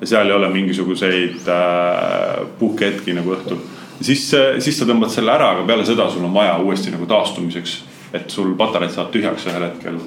[0.00, 3.62] ja seal ei ole mingisuguseid äh, puhkehetki nagu õhtul.
[4.00, 7.08] siis, äh, siis sa tõmbad selle ära, aga peale seda sul on vaja uuesti nagu
[7.08, 7.78] taastumiseks
[8.12, 9.98] et sul patareid saavad tühjaks ühel hetkel.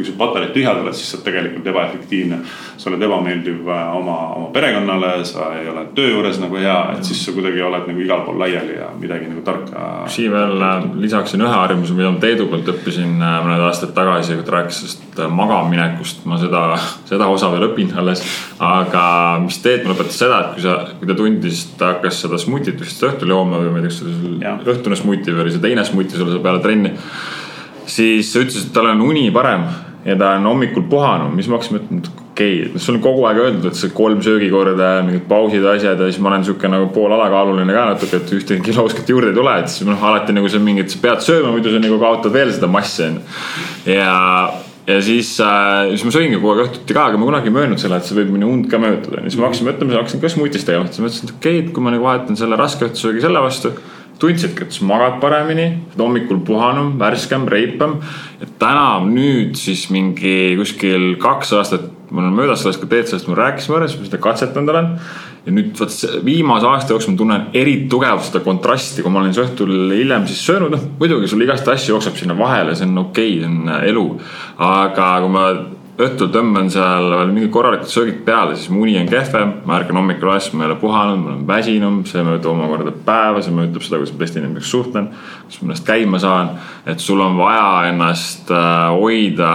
[0.00, 2.38] Kui sul patareid tühjad oled, siis sa oled tegelikult ebaefektiivne.
[2.80, 7.04] sa oled ebameeldiv äh, oma, oma perekonnale, sa ei ole töö juures nagu hea, et
[7.04, 9.82] siis sa kuidagi oled nagu igal pool laiali ja midagi nagu tarka.
[10.08, 14.38] siia veel äh, lisaksin ühe harjumuse, mida ma Teedu pealt õppisin äh, mõned aastad tagasi,
[14.38, 16.24] kui ta rääkis sellest magamaminekust.
[16.30, 16.62] ma seda,
[17.10, 18.24] seda osa veel õpin alles.
[18.56, 19.04] aga
[19.44, 22.80] mis Teet mulle õpetas seda, et kui sa, kui ta tundis, ta hakkas seda smuutit
[22.80, 25.66] vist õhtul jooma või ma ei tea, kas see oli õhtune smuuti või oli see
[25.68, 26.96] teine smuuti sulle peale trenni
[27.90, 29.66] siis ta ütles, et tal on uni parem
[30.04, 33.26] ja ta on hommikul puhanud, mis ma hakkasin mõtlema, et okei okay,, sul on kogu
[33.28, 36.88] aeg öeldud, et see kolm söögikorda, mingid pausid, asjad ja siis ma olen sihuke nagu
[36.94, 40.48] poolalakaaluline ka natuke, et ühtegi kilo kuskilt juurde ei tule, et siis noh, alati nagu
[40.52, 43.22] see mingi, et sa pead sööma, muidu sa nagu kaotad veel seda massi onju.
[43.92, 44.16] ja,
[44.88, 47.82] ja siis äh,, siis ma sõingi kogu aeg õhtuti ka, aga ma kunagi ei möönnud
[47.82, 50.70] selle, et see võib minu und ka mõjutada, siis ma hakkasin mõtlema, hakkasin ka smuutist
[50.70, 53.44] tegema, siis mõtlesin, et okei okay,, et kui ma nagu vahetan selle raske õhtusöögi selle
[53.44, 53.76] vastu
[54.20, 55.66] tundsidki, et sa magad paremini,
[55.98, 57.98] hommikul puhanum, värskem, reipem.
[58.40, 63.28] et täna nüüd siis mingi kuskil kaks aastat, mul on möödas sellest, kui Teet sellest
[63.30, 64.92] mul rääkis võrreldes, ma seda katsetanud olen.
[65.46, 65.94] ja nüüd vot
[66.24, 70.26] viimase aasta jooksul ma tunnen eriti tugevalt seda kontrasti, kui ma olen siis õhtul hiljem
[70.28, 73.48] siis söönud, noh muidugi sul igast asju jookseb sinna vahele, see on okei okay,, see
[73.48, 74.06] on elu.
[74.68, 75.46] aga kui ma
[76.00, 79.98] õhtul tõmban seal veel mingid korralikud söögid peale, siis mu uni on kehvem, ma ärkan
[80.00, 83.84] hommikul üles, ma ei ole puhanud, ma olen väsinum, see mõjutab omakorda päeva, see mõjutab
[83.84, 86.52] seda, kuidas ma teiste inimestega suhtlen, kuidas ma ennast käima saan.
[86.86, 89.50] et sul on vaja ennast äh, hoida,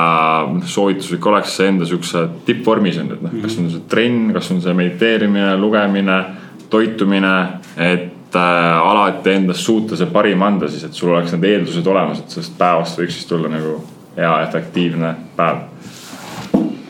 [0.53, 4.51] noh, soovituslik oleks see enda siukse tippvormis on, et noh, kas on see trenn, kas
[4.53, 6.19] on see mediteerimine, lugemine,
[6.69, 7.35] toitumine,
[7.77, 12.21] et äh, alati endast suuta see parim anda siis, et sul oleks need eeldused olemas,
[12.21, 13.79] et sellest päevast võiks siis tulla nagu
[14.15, 15.63] hea efektiivne päev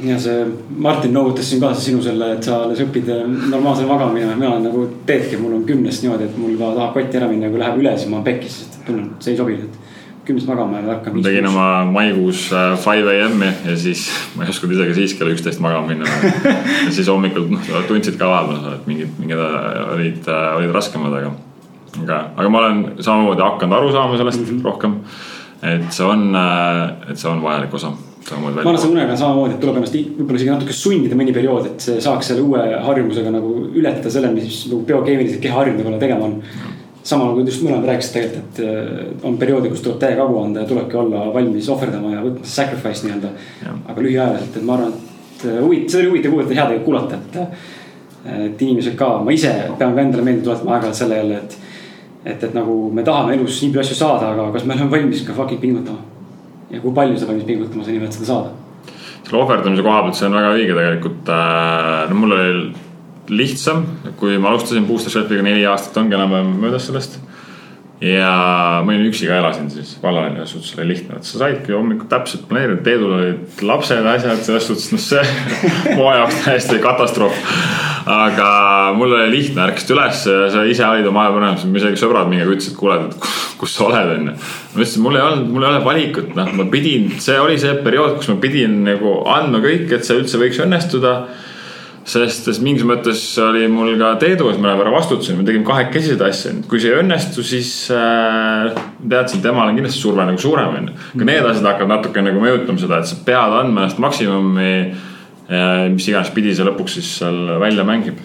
[0.09, 0.45] ja see
[0.77, 3.09] Martin noogutas siin kaasa sinu selle, et sa alles õpid
[3.49, 6.93] normaalsele magama minema, mina olen nagu Peetki, mul on kümnest niimoodi, et mul juba tahab
[6.97, 9.39] kotti ära minna, kui läheb üle, siis ma olen pekkis, sest tunnen, et see ei
[9.39, 9.81] sobi, et
[10.25, 11.15] kümnest magama ja hakkan.
[11.15, 15.35] ma tegin oma maikuus äh, five am-i ja siis ma ei osanud isegi siis kella
[15.35, 20.21] üksteist magama minna ja siis hommikul noh, tundsid ka vahepeal, et mingid, mingid äh, olid,
[20.25, 21.31] äh, olid raskemad, aga.
[22.01, 24.65] aga, aga ma olen samamoodi hakanud aru saama sellest mm -hmm.
[24.65, 24.99] rohkem.
[25.63, 26.35] et see on,
[27.09, 27.91] et see on vajalik osa
[28.33, 31.67] ma arvan, see unega on samamoodi, et tuleb ennast võib-olla isegi natuke sundida mõni periood,
[31.69, 36.29] et saaks selle uue harjumusega nagu ületada selle, mis nagu biokeemiliselt keha harjunud võib-olla tegema
[36.29, 36.39] on.
[37.05, 40.39] samal ajal, kui just mõlemad rääkisid tegelikult, et äh, on perioode, kus tuleb täiega agu
[40.41, 43.29] anda ja tulebki olla valmis ohverdama ja võtma sacrifice nii-öelda.
[43.93, 44.95] aga lühiajaliselt, et ma arvan,
[45.35, 47.71] et äh, huvitav, seda oli huvitav kuulata, hea tegelikult kuulata, et.
[48.39, 51.59] et inimesed ka, ma ise pean ka endale meelde tuletama aeg-ajalt selle jälle, et.
[52.25, 55.21] et, et nagu me tahame elus nii palju asju saada, aga kas me oleme valmis
[55.27, 56.14] ka fucking pingutama
[56.71, 58.53] ja kui palju sa valmis pingutama selle nimel, et seda saada?
[59.25, 61.29] selle ohverdamise koha pealt, see on väga õige tegelikult.
[61.33, 62.51] Äh, no mul oli
[63.33, 63.85] lihtsam,
[64.19, 67.17] kui ma alustasin Booster Shelfiga neli aastat ongi enam-vähem möödas sellest.
[68.05, 68.33] Ja
[68.85, 72.83] ma olin üksi ka elasin siis vallal oli lihtne, et sa saidki hommikul täpselt planeerida,
[72.85, 75.25] Teedul olid lapsed, asjad, selles suhtes, noh, see
[75.97, 77.43] mu jaoks täiesti katastroof
[78.05, 78.49] aga
[78.93, 80.19] mul oli lihtne, ärkasid üles
[80.53, 84.11] sa ise olid oma aja panemas, isegi sõbrad mingi ütlesid, kuule, et kus sa oled,
[84.19, 84.35] onju.
[84.35, 87.73] ma ütlesin, mul ei olnud, mul ei ole valikut, noh, ma pidin, see oli see
[87.85, 91.15] periood, kus ma pidin nagu andma kõik, et see üldse võiks õnnestuda
[92.05, 96.29] sest, sest mingis mõttes oli mul ka Teedu, oleme ära vastutasin, me tegime kahekesi seda
[96.29, 98.69] asja, kui see ei õnnestu, siis äh,
[99.01, 100.95] teadsin, temal on kindlasti surve nagu suurem onju.
[101.17, 104.71] ka need asjad hakkavad natuke nagu mõjutama seda, et sa pead andma ennast maksimumi
[105.93, 108.17] mis iganes pidi see lõpuks siis seal välja mängib.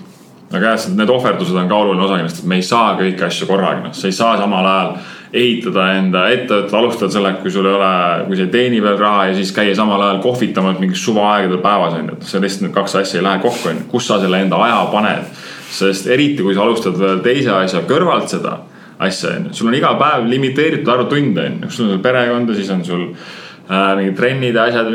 [0.50, 3.46] Aga jah, need ohverdused on ka oluline osa kindlasti, et me ei saa kõiki asju
[3.46, 4.94] korraga, noh, sa ei saa samal ajal
[5.30, 7.90] ehitada enda ettevõtet, alustada sellega, kui sul ei ole,
[8.26, 11.94] kui sa ei teeni veel raha ja siis käia samal ajal kohvitamas mingis suvaaegadel päevas
[12.00, 14.18] on ju, et see lihtsalt need kaks asja ei lähe kokku on ju, kus sa
[14.22, 15.30] selle enda aja paned.
[15.70, 18.56] sest eriti, kui sa alustad veel teise asja kõrvalt seda
[18.98, 22.58] asja on ju, sul on iga päev limiteeritud arv tunde on ju, sul on perekonda,
[22.58, 24.90] siis on sul äh, mingid trennid ja asjad,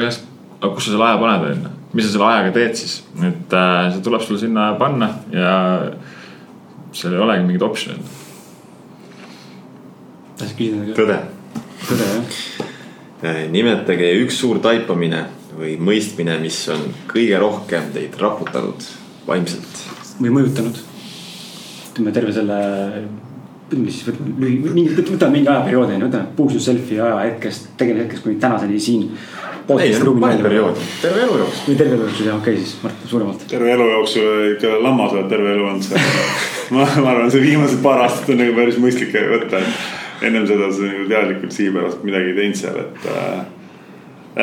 [0.60, 3.56] aga kus sa selle aja paned on ju mis sa selle ajaga teed siis, et
[3.56, 5.54] äh, see tuleb sul sinna panna ja
[6.96, 8.04] seal ei olegi mingit optsiooni.
[10.36, 11.18] tahtsid küsida tõde.
[11.88, 12.38] tõde jah.
[13.26, 15.24] Äh, nimetage üks suur taipamine
[15.56, 18.90] või mõistmine, mis on kõige rohkem teid raputanud
[19.28, 19.86] vaimselt.
[20.20, 20.82] või mõjutanud.
[21.94, 22.60] ütleme terve selle,
[23.70, 28.28] ütleme siis võtame lühi, võtame mingi ajaperioodi on ju, võtame push yourself'i ajahetkest, tegelikult hetkest
[28.28, 29.08] kuni tänaseni siin
[29.74, 31.68] ei, no paned perioodi, terve elu jooksul.
[31.70, 33.46] või terve elu jooksul jah, okei okay, siis Mart, suuremalt.
[33.50, 36.04] terve elu jooksul ikka lammas oled terve elu olnud seal
[36.76, 40.70] ma, ma arvan, see viimased paar aastat on nagu päris mõistlik võtta, et ennem seda
[40.74, 43.34] sa nagu teadlikult sihipärast midagi ei teinud seal, et äh,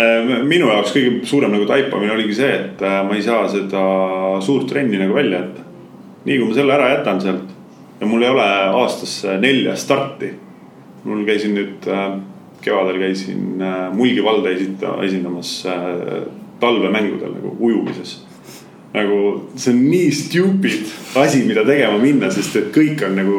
[0.02, 0.34] äh,.
[0.48, 3.86] minu jaoks kõige suurem nagu taipamine oligi see, et äh, ma ei saa seda
[4.44, 5.68] suurt trenni nagu välja jätta.
[6.24, 7.58] nii kui ma selle ära jätan sealt
[8.00, 8.50] ja mul ei ole
[8.82, 10.34] aastas nelja starti.
[11.04, 12.18] mul käisin nüüd äh,
[12.64, 16.26] kevadel käisin äh, Mulgi valda esita- esindamas äh,
[16.60, 18.20] talvemängudel nagu ujumises
[18.92, 19.18] nagu
[19.56, 23.38] see on nii stupid asi, mida tegema minna, sest et kõik on nagu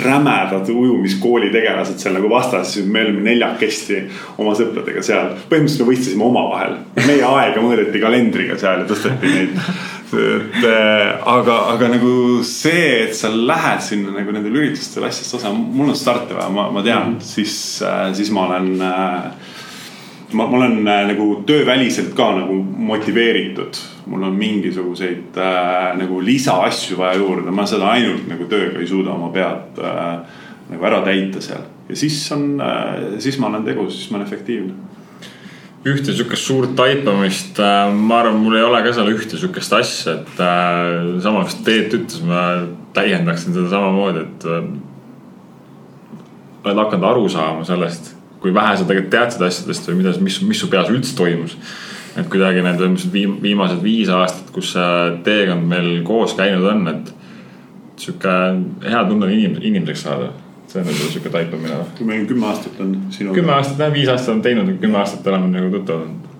[0.00, 2.76] rämedad ujumiskooli tegelased seal nagu vastas.
[2.84, 4.00] me olime neljakesti
[4.40, 6.78] oma sõpradega seal, põhimõtteliselt me võistlesime omavahel.
[7.04, 9.60] meie aega mõõdeti kalendriga seal ja tõsteti neid.
[10.14, 15.52] et äh, aga, aga nagu see, et sa lähed sinna nagu nendel üritustel asjast osa,
[15.52, 17.82] mul on starte vaja, ma, ma tean, siis,
[18.16, 19.53] siis ma olen äh,
[20.34, 23.76] ma, ma olen äh, nagu tööväliselt ka nagu motiveeritud.
[24.06, 29.14] mul on mingisuguseid äh, nagu lisaasju vaja juurde, ma seda ainult nagu tööga ei suuda
[29.14, 30.40] oma pead äh,
[30.70, 31.64] nagu ära täita seal.
[31.88, 34.74] ja siis on äh,, siis ma olen tegus, siis ma olen efektiivne
[35.84, 40.16] ühte sihukest suurt taipamist, äh, ma arvan, mul ei ole ka seal ühte sihukest asja,
[40.16, 42.44] et äh, sama, mis Teet ütles, ma
[42.96, 44.68] täiendaksin seda samamoodi, et äh,
[46.64, 48.14] oled hakanud aru saama sellest
[48.44, 51.56] kui vähe sa tegelikult tead seda asjadest või mida, mis, mis su peas üldse toimus.
[52.14, 52.82] et kuidagi need
[53.42, 57.10] viimased viis aastat, kus see teekond meil koos käinud on, et
[57.98, 58.34] sihuke
[58.84, 60.28] hea tunne on inim-, inimeseks saada.
[60.68, 61.80] see on võib-olla sihuke taipamine.
[62.12, 63.34] meil kümme aastat on sinu.
[63.34, 66.30] kümme aastat, jah, viis aastat on teinud, kümme aastat oleme nagu tuttavad olnud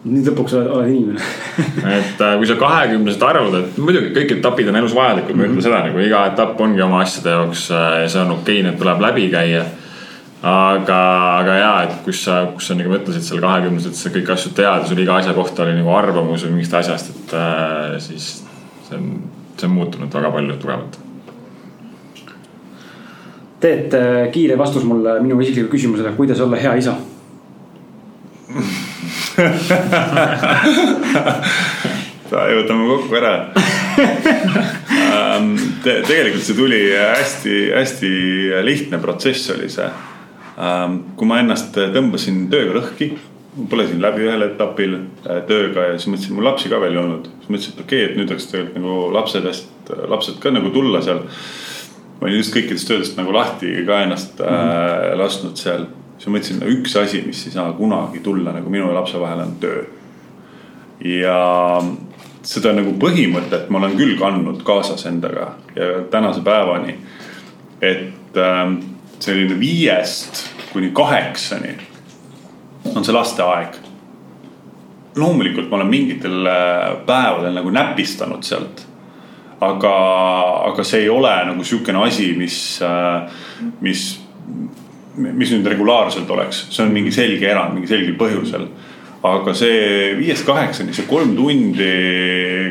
[0.00, 1.20] nüüd lõpuks oled, oled inimene
[1.98, 5.52] et äh, kui sa kahekümneselt arvad, et muidugi kõik etapid on elus vajalikud, ma ei
[5.52, 8.68] ütle seda nagu iga etapp ongi oma asjade jaoks äh, ja see on okei okay,,
[8.70, 9.66] need tuleb läbi käia
[10.42, 11.00] aga,
[11.40, 14.84] aga ja, et kus sa, kus sa nagu mõtlesid seal kahekümneselt, sa kõiki asju tead
[14.84, 18.24] ja sul iga asja kohta oli nagu arvamus või mingist asjast, et äh, siis
[18.88, 19.06] see on,
[19.56, 20.94] see on muutunud väga palju tugevalt.
[23.60, 26.96] Teet, äh, kiire vastus mulle minu isiklikule küsimusele, kuidas olla hea isa?
[32.30, 33.50] Võtame kokku ära.
[35.10, 38.10] Um, te, tegelikult see tuli hästi-hästi
[38.64, 39.86] lihtne protsess oli see.
[39.86, 40.09] Ähm,
[41.16, 43.14] kui ma ennast tõmbasin tööga lõhki,
[43.70, 47.30] põlesin läbi ühel etapil äh, tööga ja siis mõtlesin, mul lapsi ka veel ei olnud.
[47.40, 50.70] siis mõtlesin, et okei okay,, et nüüd oleks tegelikult nagu lapsed hästi, lapsed ka nagu
[50.74, 51.22] tulla seal.
[52.20, 55.12] ma olin just kõikidest töödest nagu lahti ka ennast mm -hmm.
[55.12, 55.86] äh, lasknud seal.
[56.18, 59.42] siis ma mõtlesin, üks asi, mis ei saa kunagi tulla nagu minu ja lapse vahele
[59.42, 59.84] on töö.
[61.04, 61.82] ja
[62.42, 66.98] seda nagu põhimõtet ma olen küll kandnud kaasas endaga ja tänase päevani.
[67.80, 68.89] et äh,
[69.20, 71.76] selline viiest kuni kaheksani
[72.94, 73.74] on see lasteaeg.
[75.16, 78.86] loomulikult ma olen mingitel äh, päevadel nagu näpistanud sealt.
[79.60, 79.94] aga,
[80.70, 83.30] aga see ei ole nagu sihukene asi, mis, äh,
[83.80, 84.04] mis,
[85.16, 88.70] mis nüüd regulaarselt oleks, see on mingi selge erand, mingi selgel põhjusel
[89.26, 91.88] aga see viiest kaheksani, see kolm tundi,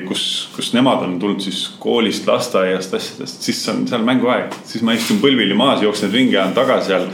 [0.07, 0.23] kus,
[0.55, 4.55] kus nemad on tulnud siis koolist, lasteaiast, asjadest, siis on seal mänguaeg.
[4.65, 7.07] siis ma istun põlvili maas, jooksen ringi, ajan taga seal,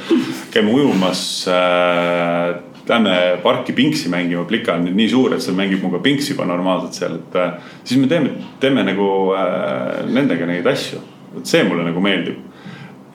[0.53, 2.63] käime ujumas äh,.
[2.85, 6.45] Lähme parki pingsi mängima, plika on nüüd nii suur, et see mängib minuga pingsi juba
[6.45, 10.99] normaalselt seal, et äh, siis me teeme, teeme nagu äh, nendega neid asju.
[11.33, 12.37] vot see mulle nagu meeldib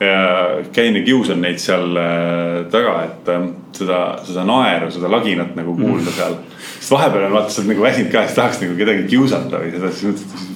[0.01, 3.43] ja käin ja kiusan neid seal äh, taga, et äh,
[3.77, 6.15] seda, seda naeru, seda laginat nagu kuulda mm.
[6.15, 6.37] seal.
[6.79, 9.73] sest vahepeal on vaata, sa oled nagu väsinud ka, siis tahaks nagu kedagi kiusata või
[9.75, 10.47] seda, siis mõtled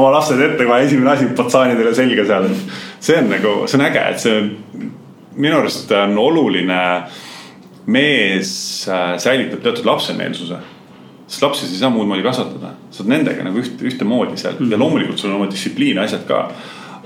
[0.00, 2.50] oma lapsed ette kohe esimene asi patsaanidele selga seal.
[3.00, 4.42] see on nagu, see on äge, et see
[5.40, 6.82] minu arust on oluline.
[7.90, 8.50] mees
[8.88, 10.58] äh, säilitab teatud lapsemeelsuse
[11.26, 14.58] sest lapsi sa ei saa muud moodi kasvatada, sa oled nendega nagu üht, ühtemoodi seal
[14.58, 14.74] mm.
[14.74, 16.42] ja loomulikult sul on oma distsipliin, asjad ka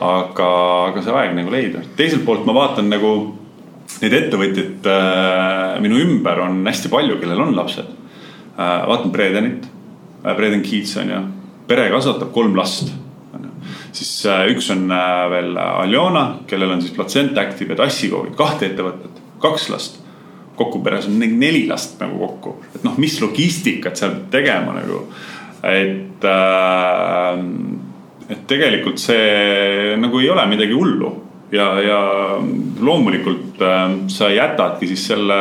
[0.02, 0.48] aga,
[0.90, 1.82] aga see aeg nagu leida.
[1.96, 3.14] teiselt poolt ma vaatan nagu
[4.02, 7.88] neid ettevõtjaid äh, minu ümber on hästi palju, kellel on lapsed.
[8.58, 8.84] Äh,.
[8.90, 9.66] vaatan Bredenit
[10.24, 11.22] äh,, Breden Keats on ju,
[11.70, 12.92] pere kasvatab kolm last.
[13.94, 18.72] siis äh, üks on äh, veel Aljona, kellel on siis Placent Active ja Tassikoogid, kahte
[18.72, 20.00] ettevõtet, kaks last.
[20.54, 25.00] Kokku peres on neli last nagu kokku, et noh, mis logistikat seal tegema nagu,
[25.66, 27.40] et äh,
[28.28, 31.10] et tegelikult see nagu ei ole midagi hullu
[31.54, 31.98] ja, ja
[32.80, 33.82] loomulikult äh,
[34.12, 35.40] sa jätadki siis selle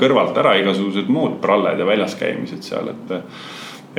[0.00, 3.44] kõrvalt ära igasugused muud pralled ja väljas käimised seal, et äh,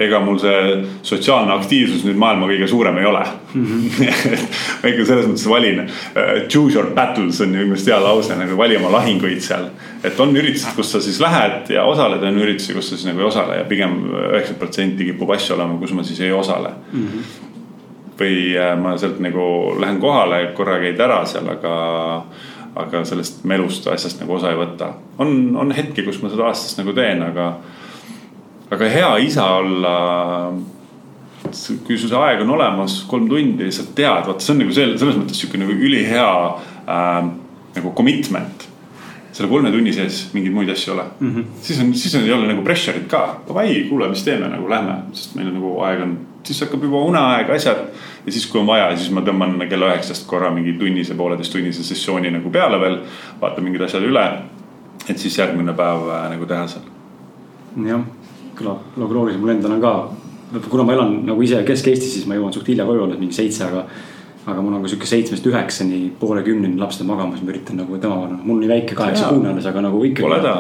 [0.06, 3.66] ega mul see sotsiaalne aktiivsus nüüd maailma kõige suurem ei ole mm.
[3.66, 4.42] -hmm.
[4.82, 8.58] ma ikka selles mõttes valin uh,, choose your battles on ju minu hea lause nagu
[8.58, 9.70] vali oma lahinguid seal.
[10.04, 13.24] et on üritused, kus sa siis lähed ja osaled, on üritusi, kus sa siis nagu
[13.24, 17.08] ei osale ja pigem üheksakümmend protsenti kipub asju olema, kus ma siis ei osale mm.
[17.08, 17.45] -hmm
[18.20, 19.48] või äh, ma sealt nagu
[19.80, 21.76] lähen kohale, korra käid ära seal, aga,
[22.76, 24.94] aga sellest melust asjast nagu osa ei võta.
[25.18, 27.52] on, on hetki, kus ma seda aastas nagu teen, aga,
[28.72, 29.98] aga hea isa olla
[31.86, 35.00] kui sul see aeg on olemas, kolm tundi, sa tead, vaata, see on nagu selles,
[35.02, 36.30] selles mõttes sihuke nagu ülihea
[36.90, 37.28] äh,
[37.76, 38.72] nagu commitment.
[39.36, 41.32] selle kolme tunni sees mingeid muid asju ei ole mm.
[41.32, 41.48] -hmm.
[41.62, 44.94] siis on, siis on, ei ole nagu pressure'it ka, davai, kuule, mis teeme nagu lähme,
[45.12, 46.14] sest meil on nagu aeg on,
[46.46, 47.88] siis hakkab juba uneaeg, asjad.
[48.26, 52.32] ja siis, kui on vaja, siis ma tõmban kella üheksast korra mingi tunnise, pooleteisttunnise sessiooni
[52.34, 53.00] nagu peale veel,
[53.42, 54.26] vaatan mingid asjad üle.
[55.10, 56.86] et siis järgmine päev äh, nagu teha seal.
[57.86, 58.04] jah,
[58.58, 59.96] kõlab, kõlab loogiliselt, mul endal on ka,
[60.70, 63.66] kuna ma elan nagu ise Kesk-Eestis, siis ma jõuan suht hilja koju olla, mingi seitse,
[63.68, 63.88] aga
[64.46, 67.80] aga mul on ka sihuke seitsmest üheksani, poole kümneni laps läheb magama, siis ma üritan
[67.82, 70.26] nagu temaga, noh, mul on nii väike kaheksakuune alles, aga nagu ikkagi.
[70.26, 70.54] Pole häda.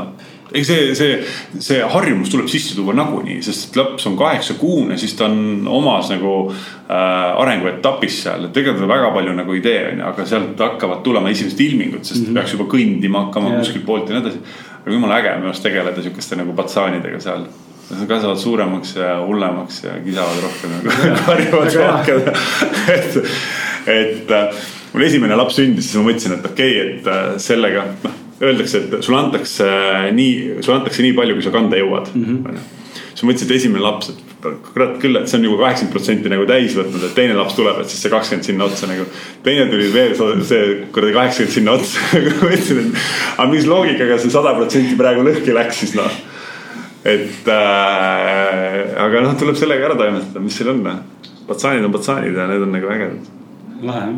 [0.55, 1.19] ei, see, see,
[1.67, 6.33] see harjumus tuleb sisse tuua nagunii, sest laps on kaheksakuune, siis ta on omas nagu
[6.47, 11.33] äh, arenguetapis seal, et tegelikult väga palju nagu ei tee, onju, aga sealt hakkavad tulema
[11.33, 12.39] esimesed ilmingud, sest mm -hmm.
[12.41, 13.61] peaks juba kõndima hakkama yeah.
[13.61, 14.41] kuskilt poolt ja nii edasi.
[14.81, 17.45] aga jumala äge minu arust tegeleda sihukeste nagu patsaanidega seal
[17.85, 22.21] Nad kasvavad suuremaks ja hullemaks ja kisavad rohkem ja karjuvad rohkem.
[22.95, 23.17] et,
[23.85, 24.61] et äh,
[24.93, 28.81] mul esimene laps sündis, siis ma mõtlesin, et okei okay,, et äh, sellega, noh, öeldakse,
[28.81, 29.67] et sulle antakse
[30.17, 30.35] nii,
[30.65, 32.25] sulle antakse nii palju, kui sa kanda jõuad mm.
[32.25, 32.65] -hmm.
[33.11, 36.31] siis ma mõtlesin, et esimene laps, et kurat küll, et see on juba kaheksakümmend protsenti
[36.33, 39.05] nagu täis võtnud, et teine laps tuleb, et siis see kakskümmend sinna otsa nagu.
[39.45, 40.63] teine tuli veel see
[40.95, 45.53] kuradi kaheksakümmend sinna otsa ma mõtlesin, et aga mis loogikaga see sada protsenti praegu lõhki
[45.53, 46.23] läks siis noh
[47.05, 50.85] et äh, aga noh, tuleb sellega ära toimetada, mis seal on.
[50.85, 51.03] Noh.
[51.45, 53.35] patsaanid on patsaanid ja need on nagu ägedad.
[53.85, 54.15] lahe jah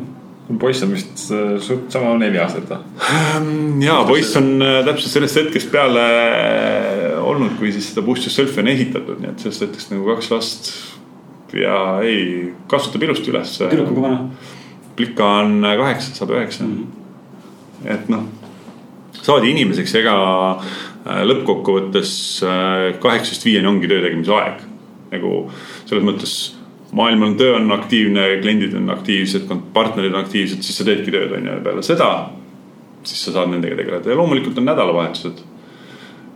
[0.55, 2.77] poiss on vist äh, suht sama neli aastat või?
[3.11, 8.29] Ähm, ja poiss on äh, täpselt sellest hetkest peale äh, olnud, kui siis seda Push
[8.29, 10.71] Yourself'i on ehitatud, nii et sellest hetkest nagu kaks last.
[11.55, 13.57] ja ei, kasvatab ilusti üles.
[13.59, 14.21] tüdruk on kui vana?
[14.97, 16.77] Plika on kaheksa, saab üheksa mm.
[16.77, 17.91] -hmm.
[17.93, 18.23] et noh,
[19.19, 20.15] saadi inimeseks, ega
[21.07, 22.11] lõppkokkuvõttes
[22.43, 24.63] äh, kaheksast viieni ongi töö tegemise aeg.
[25.07, 25.33] nagu
[25.87, 26.33] selles mõttes
[26.91, 31.31] maailmal on töö on aktiivne, kliendid on aktiivsed, partnerid on aktiivsed, siis sa teedki tööd
[31.35, 32.09] on ju ja peale seda.
[33.07, 35.43] siis sa saad nendega tegeleda ja loomulikult on nädalavahetused.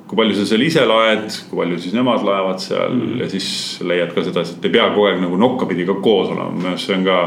[0.08, 3.80] kui palju sa seal ise laed, kui palju siis nemad laevad seal mm ja siis
[3.84, 6.88] leiad ka seda, et ei pea kogu aeg nagu nokkapidi ka koos olema, minu arust
[6.88, 7.18] see on ka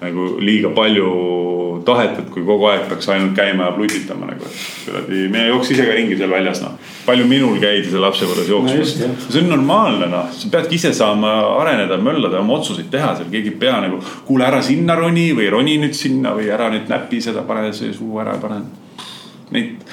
[0.00, 1.10] nagu liiga palju
[1.86, 5.70] tahet, et kui kogu aeg peaks ainult käima ja plutitama nagu, et kuradi, me jooks
[5.74, 6.74] ise ka ringi seal väljas noh.
[7.06, 11.32] palju minul käidi seal lapsepõlves jooksmas no, see on normaalne noh, sa peadki ise saama
[11.60, 14.02] areneda, möllada, oma otsuseid teha seal, keegi ei pea nagu.
[14.26, 17.94] kuule ära sinna roni või roni nüüd sinna või ära nüüd näpi seda, pane see
[17.96, 18.62] suu ära, pane.
[19.54, 19.86] Neid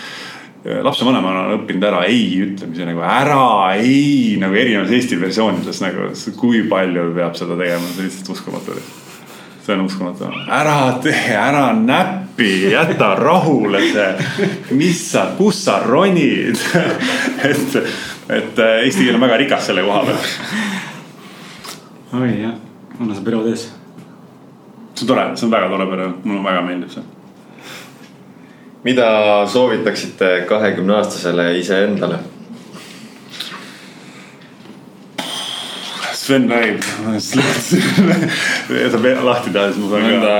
[0.63, 3.45] lapsevanemana olen õppinud ära ei ütlemise nagu ära,
[3.75, 6.09] ei nagu erinevas Eesti versioonides nagu,
[6.39, 8.77] kui palju peab seda tegema, see on lihtsalt uskumatu
[9.65, 14.09] see on uskumatu, ära tee, ära näppi, jäta rahule see,
[14.75, 16.59] mis sa, kus sa ronid
[17.49, 17.77] et,
[18.27, 20.19] et äh, eesti keel on väga rikas selle koha peal.
[22.19, 22.59] oi jah,
[22.99, 23.69] on see periood ees.
[24.95, 27.07] see on tore, see on väga tore periood, mulle väga meeldib see.
[28.83, 29.09] mida
[29.47, 32.19] soovitaksite kahekümne aastasele iseendale?
[36.23, 36.79] Sven räägib,
[37.19, 40.35] saab lahti teha, siis ma saan ka.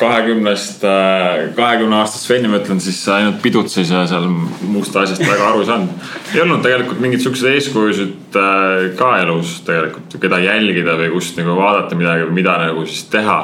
[0.00, 5.52] kahekümnest, äh, kahekümne aastast Sveni ma ütlen, siis ainult pidutses ja seal muust asjast väga
[5.52, 6.08] aru ei saanud.
[6.34, 11.54] ei olnud tegelikult mingeid siukseid eeskujusid äh, ka elus tegelikult, keda jälgida või kust nagu
[11.60, 13.38] vaadata midagi või mida nagu siis teha.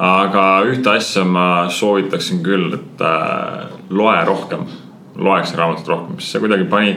[0.00, 4.64] aga ühte asja ma soovitaksin küll, et äh, loe rohkem,
[5.20, 6.96] loeks raamatut rohkem, sest see kuidagi pani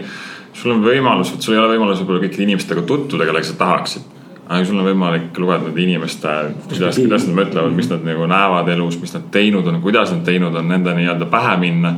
[0.55, 4.12] sul on võimalus, vot sul ei ole võimalus võib-olla kõikide inimestega tutvuda, kellega sa tahaksid
[4.47, 6.31] aga sul on võimalik lugeda nende inimeste,
[6.67, 10.25] kuidas, kuidas nad mõtlevad, mis nad nagu näevad elus, mis nad teinud on, kuidas nad
[10.27, 11.95] teinud on, nende nii-öelda pähe minna.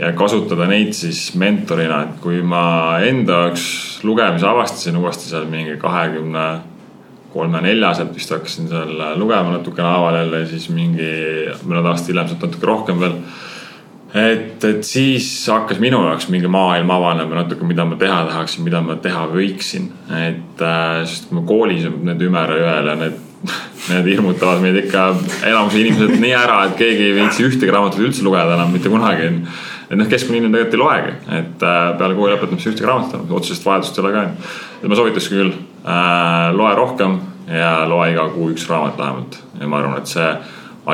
[0.00, 3.64] ja kasutada neid siis mentorina, et kui ma enda jaoks
[4.04, 6.44] lugemise avastasin uuesti seal mingi kahekümne
[7.32, 11.10] kolme-neljaselt vist hakkasin seal lugema natukene haaval jälle siis mingi
[11.68, 13.18] mõned aastad hiljem sealt natuke rohkem veel
[14.14, 18.82] et, et siis hakkas minu jaoks mingi maailm avanema natuke, mida ma teha tahaksin, mida
[18.82, 19.90] ma teha võiksin.
[20.18, 23.18] et äh, sest kui ma koolis need Ümera jõel ja need,
[23.92, 25.06] need hirmutavad meid ikka
[25.46, 29.30] enamuse inimesed nii ära, et keegi ei viitsi ühtegi raamatut üldse lugeda enam mitte kunagi.
[29.90, 33.66] et noh, keskmine inimene tegelikult ei loegi, et äh, peale kooli lõpetamist ühtegi raamatut, otsesest
[33.66, 34.28] vajadust ei ole ka.
[34.82, 37.20] et ma soovitaks küll äh,, loe rohkem
[37.50, 40.34] ja loe iga kuu üks raamat vähemalt ja ma arvan, et see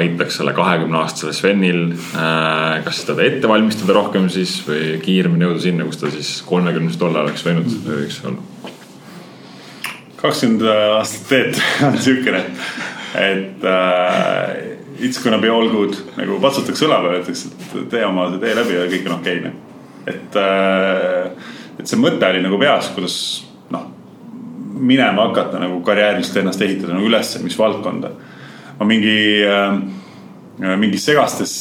[0.00, 5.62] aitaks selle kahekümne aastasele Svenil äh, kas teda ette valmistada rohkem siis või kiiremini jõuda
[5.62, 8.72] sinna, kus ta siis kolmekümnest olla oleks võinud või võiks olla.
[10.20, 12.44] kakskümmend aastat teed on siukene,
[13.22, 14.54] et äh,
[15.00, 18.54] it's gonna be all good nagu patsutakse õla peale, öeldakse, et tee oma see tee
[18.56, 19.84] läbi ja kõik on okei okay,, noh.
[20.14, 23.18] et äh,, et see mõte oli nagu peas, kuidas
[23.74, 23.90] noh,
[24.76, 28.14] minema hakata nagu karjääriliselt ennast ehitada nagu ülesse, mis valdkonda
[28.78, 29.78] ma mingi äh,
[30.80, 31.54] mingis segastes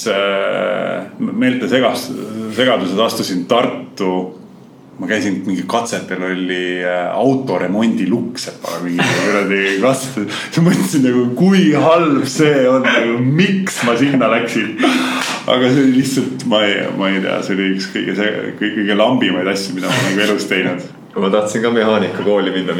[1.19, 2.09] meelte segas,
[2.55, 4.11] segaduses astusin Tartu
[4.99, 6.79] ma käisin mingi katsetel oli
[7.11, 14.29] autoremondi Luksepa mingi kuradi siis mõtlesin nagu, kui halb see on, nagu miks ma sinna
[14.31, 14.77] läksin.
[15.45, 18.15] aga see oli lihtsalt, ma ei, ma ei tea, see oli üks kõige,
[18.61, 22.73] kõige, kõige lambimaid asju, mida ma nagu elus teinud ma tahtsin ka mehaanikakooli minna.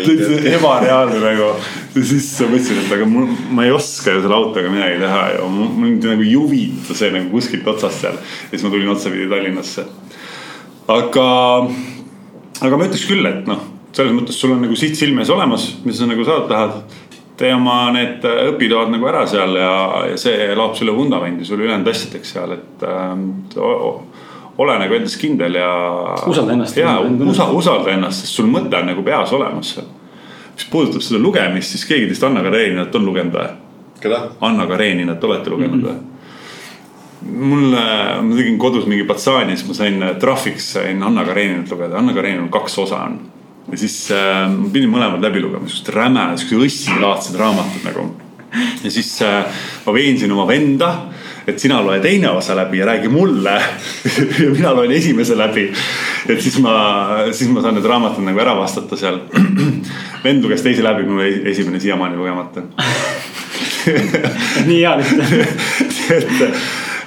[0.56, 1.52] ebareaalne nagu,
[1.96, 6.08] siis mõtlesin, et aga mul, ma ei oska ju selle autoga midagi teha ja mind
[6.10, 8.18] nagu ei huvita see nagu kuskilt otsast seal.
[8.20, 9.88] ja siis ma tulin otsapidi Tallinnasse.
[10.98, 11.30] aga,
[12.60, 13.64] aga ma ütleks küll, et noh,
[13.96, 17.02] selles mõttes sul on nagu siht silme ees olemas, mis sa nagu saada tahad.
[17.40, 19.72] tee oma need õpitoad nagu ära seal ja,
[20.12, 23.16] ja see loob sulle vundamendi sulle ülejäänud asjadeks seal, et äh,
[24.58, 25.70] ole nagu endas kindel ja.
[26.28, 26.78] usalda ennast.
[26.78, 29.88] ja usa, usalda ennast, sest sul mõte on nagu peas olemas seal.
[30.56, 33.48] mis puudutab seda lugemist, siis keegi teist Anna Kareninat on lugenud või?
[34.04, 34.22] keda?
[34.46, 36.12] Anna Kareninat olete lugenud või mm -hmm.?
[37.26, 37.86] mulle,
[38.22, 42.52] ma tegin kodus mingi patsaani, siis ma sain trahviks, sain Anna Kareninat lugeda, Anna Kareninal
[42.54, 43.20] kaks osa on.
[43.72, 48.08] ja siis äh, ma pidin mõlemad läbi lugema, siuksed räme, siuksed õssilaadsed raamatud nagu.
[48.84, 49.46] ja siis äh,
[49.86, 50.92] ma veensin oma venda
[51.48, 53.56] et sina loe teine osa läbi ja räägi mulle
[54.44, 55.72] ja mina loen esimese läbi.
[56.30, 56.76] et siis ma,
[57.32, 59.20] siis ma saan need raamatud nagu ära vastata seal.
[60.24, 62.66] vend luges teise läbi, mul esimene siiamaani lugemata
[64.66, 65.46] nii hea lihtne
[66.18, 66.34] et,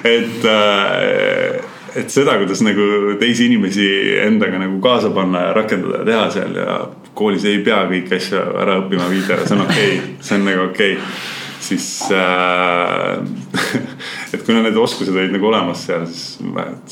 [0.07, 1.59] et äh,
[1.99, 3.89] et seda, kuidas nagu teisi inimesi
[4.23, 6.79] endaga nagu kaasa panna ja rakendada ja teha seal ja
[7.17, 10.69] koolis ei pea kõiki asju ära õppima viida, see on okei okay., see on nagu
[10.69, 13.19] okei okay siis äh,
[14.33, 16.39] et kuna need oskused olid nagu olemas seal, siis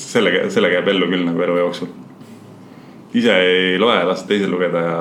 [0.07, 1.91] sellega, sellega jääb ellu küll nagu elu jooksul.
[3.17, 4.97] ise ei loe, las teisel lugeda ja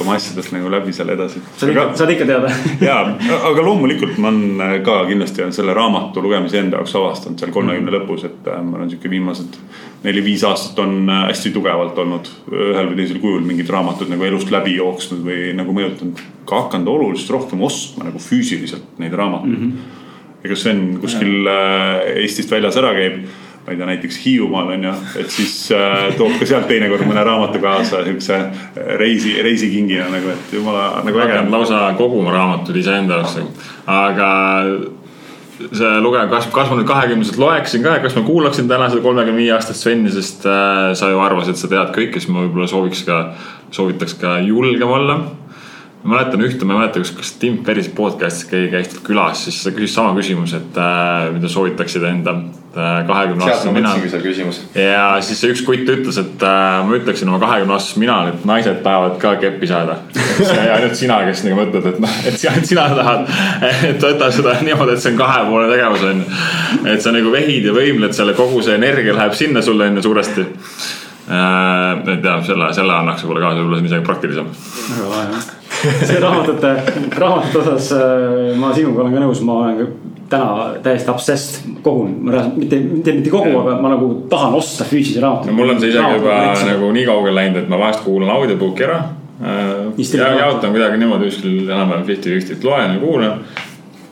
[0.00, 1.40] oma asjadest nagu läbi seal edasi.
[1.56, 2.50] saad ikka, saad ikka teada
[2.88, 2.98] ja,
[3.48, 7.90] aga loomulikult ma olen ka kindlasti olen selle raamatu lugemise enda jaoks avastanud seal kolmekümne
[7.90, 8.06] mm -hmm.
[8.06, 9.58] lõpus, et äh, ma olen sihuke viimased
[10.04, 14.50] neli-viis aastat on äh, hästi tugevalt olnud ühel või teisel kujul mingid raamatud nagu elust
[14.50, 16.22] läbi jooksnud või nagu mõjutanud.
[16.44, 19.72] ka hakanud oluliselt rohkem ostma nagu füüsiliselt neid raamatuid mm.
[19.72, 20.00] -hmm.
[20.42, 21.56] Ega Sven kuskil ja.
[22.02, 23.22] Äh, Eestist väljas ära käib
[23.62, 27.22] ma ei tea, näiteks Hiiumaal on ju, et siis äh, toob ka sealt teinekord mõne
[27.26, 31.44] raamatu kaasa siukse äh, reisi, reisikingina nagu, et jumala nagu äge.
[31.50, 33.38] lausa koguma raamatuid iseenda jaoks,
[33.86, 34.32] aga
[35.62, 39.04] see lugeja kas, kas ma nüüd kahekümneselt loeksin ka ja kas ma kuulaksin täna seda
[39.04, 42.66] kolmekümne viie aastast Sveni, sest äh, sa ju arvasid, sa tead kõike, siis ma võib-olla
[42.70, 43.22] sooviks ka,
[43.70, 45.20] soovitaks ka julgem olla
[46.02, 49.44] ma mäletan ühte, ma ei mäleta, kas, kas Tim Ferris podcast'is keegi käis tal külas,
[49.46, 53.92] siis ta küsis sama küsimuse, et äh, mida soovitaksid enda äh, kahekümne aastase mina.
[54.74, 58.48] ja siis see üks kutt ütles, et äh, ma ütleksin oma kahekümne aastasele minale, et
[58.50, 60.00] naised tahavad ka keppi saada.
[60.42, 63.30] ja ainult sina, kes nagu mõtled, et noh, et sina tahad,
[63.92, 66.42] et võta seda niimoodi, et see on kahepoolne tegevus on ju.
[66.96, 70.08] et sa nagu vehid ja võimled selle, kogu see energia läheb sinna sulle on ju
[70.10, 70.50] suuresti
[71.30, 72.14] äh,.
[72.18, 75.60] et jah, selle, selle annaks võib-olla kaasa, võib-olla see on isegi praktilisem.
[76.08, 76.72] see raamatute,
[77.18, 79.88] raamatute osas äh, ma sinuga olen ka nõus, ma olen
[80.32, 84.86] täna täiesti obsessed kogun, ma reaalselt mitte, mitte, mitte kogu, aga ma nagu tahan osta
[84.88, 85.50] füüsilisi raamatuid.
[85.50, 86.38] no mul on see isegi juba
[86.68, 89.02] nagu nii kaugele läinud, et ma vahest kuulan audiobook'i ära.
[89.42, 93.44] Äh, ja jaotan kuidagi niimoodi kuskil enam-vähem fifty-fifty, et loen ja kuulan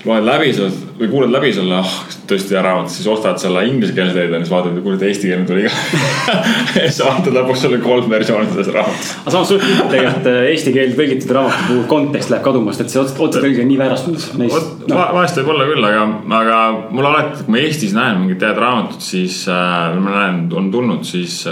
[0.07, 0.71] loed läbi selle
[1.01, 4.53] või kuulad läbi selle, ah oh, tõesti raamat, siis ostad selle inglisekeelse teed ja siis
[4.53, 6.35] vaatad, kuule eestikeelne tuli ka
[6.77, 9.15] ja siis vaatad lõpuks selle kolm versiooni sellest raamatust.
[9.23, 12.95] aga samas suht tegelikult äh, eesti keelde tõlgitud raamatu puhul kontekst läheb kaduma, sest et
[12.95, 15.01] see otsetõlge on nii väärastunud neist no..
[15.19, 16.05] vahest võib olla küll, aga,
[16.41, 16.61] aga
[16.97, 21.05] mul alati, kui ma Eestis näen mingit head raamatut, siis äh,, ma näen, on tulnud,
[21.09, 21.43] siis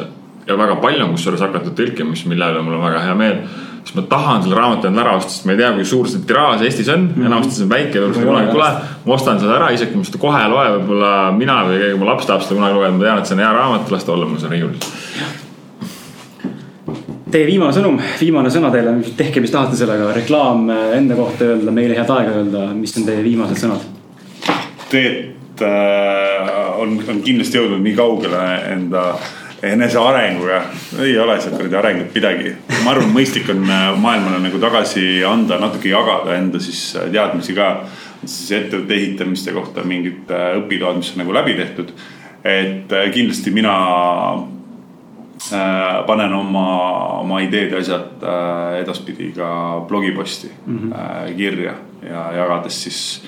[0.49, 3.43] ja väga palju on kusjuures hakatud tõlkima, mis, mille üle mul on väga hea meel
[3.89, 6.25] siis ma tahan selle raamatu endale ära osta, sest ma ei tea, kui suur see
[6.29, 8.71] tiraaž Eestis on mm -hmm., enamasti see on väike, võib-olla seda kunagi ei tule.
[9.05, 11.99] ma ostan selle ära, isegi kui ma seda kohe ei loe, võib-olla mina või keegi
[11.99, 14.13] mu laps tahab seda kunagi lugeda, ma tean, et see on hea raamat, las ta
[14.13, 14.93] olla mul seal riiulis.
[17.31, 21.97] Teie viimane sõnum, viimane sõna teile, tehke, mis tahate sellega, reklaam enda kohta öelda, meile
[21.97, 23.85] head aega öelda, mis on teie viimased sõnad?
[24.89, 30.61] Teet äh, on, on kindlasti jõudnud nii kaugele enda äh, enesearenguga,
[31.03, 32.53] ei ole seal kuradi arengut midagi.
[32.85, 37.57] ma arvan, mõistlik on äh, maailmale nagu tagasi anda, natuke jagada enda siis äh, teadmisi
[37.57, 37.73] ka.
[38.25, 41.93] siis ettevõtte ehitamiste kohta mingid äh, õpitoad, mis on nagu läbi tehtud.
[42.45, 43.75] et kindlasti mina
[46.07, 46.69] panen oma,
[47.21, 48.25] oma ideed ja asjad
[48.81, 51.37] edaspidi ka blogiposti mm -hmm.
[51.37, 53.23] kirja ja jagades siis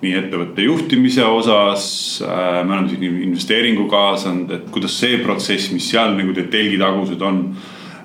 [0.00, 1.84] nii ettevõtte juhtimise osas
[2.24, 2.62] äh,.
[2.64, 7.42] me oleme siin investeeringu kaasanud, et kuidas see protsess, mis seal nagu need telgitagused on.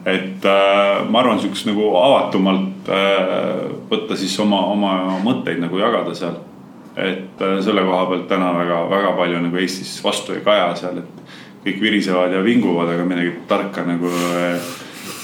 [0.06, 6.14] et äh, ma arvan, sihukest nagu avatumalt äh, võtta siis oma, oma mõtteid nagu jagada
[6.18, 6.38] seal.
[6.96, 11.00] et äh, selle koha pealt täna väga, väga palju nagu Eestis vastu ei kaja seal,
[11.02, 11.24] et
[11.66, 14.60] kõik virisevad ja vinguvad, aga midagi tarka nagu äh,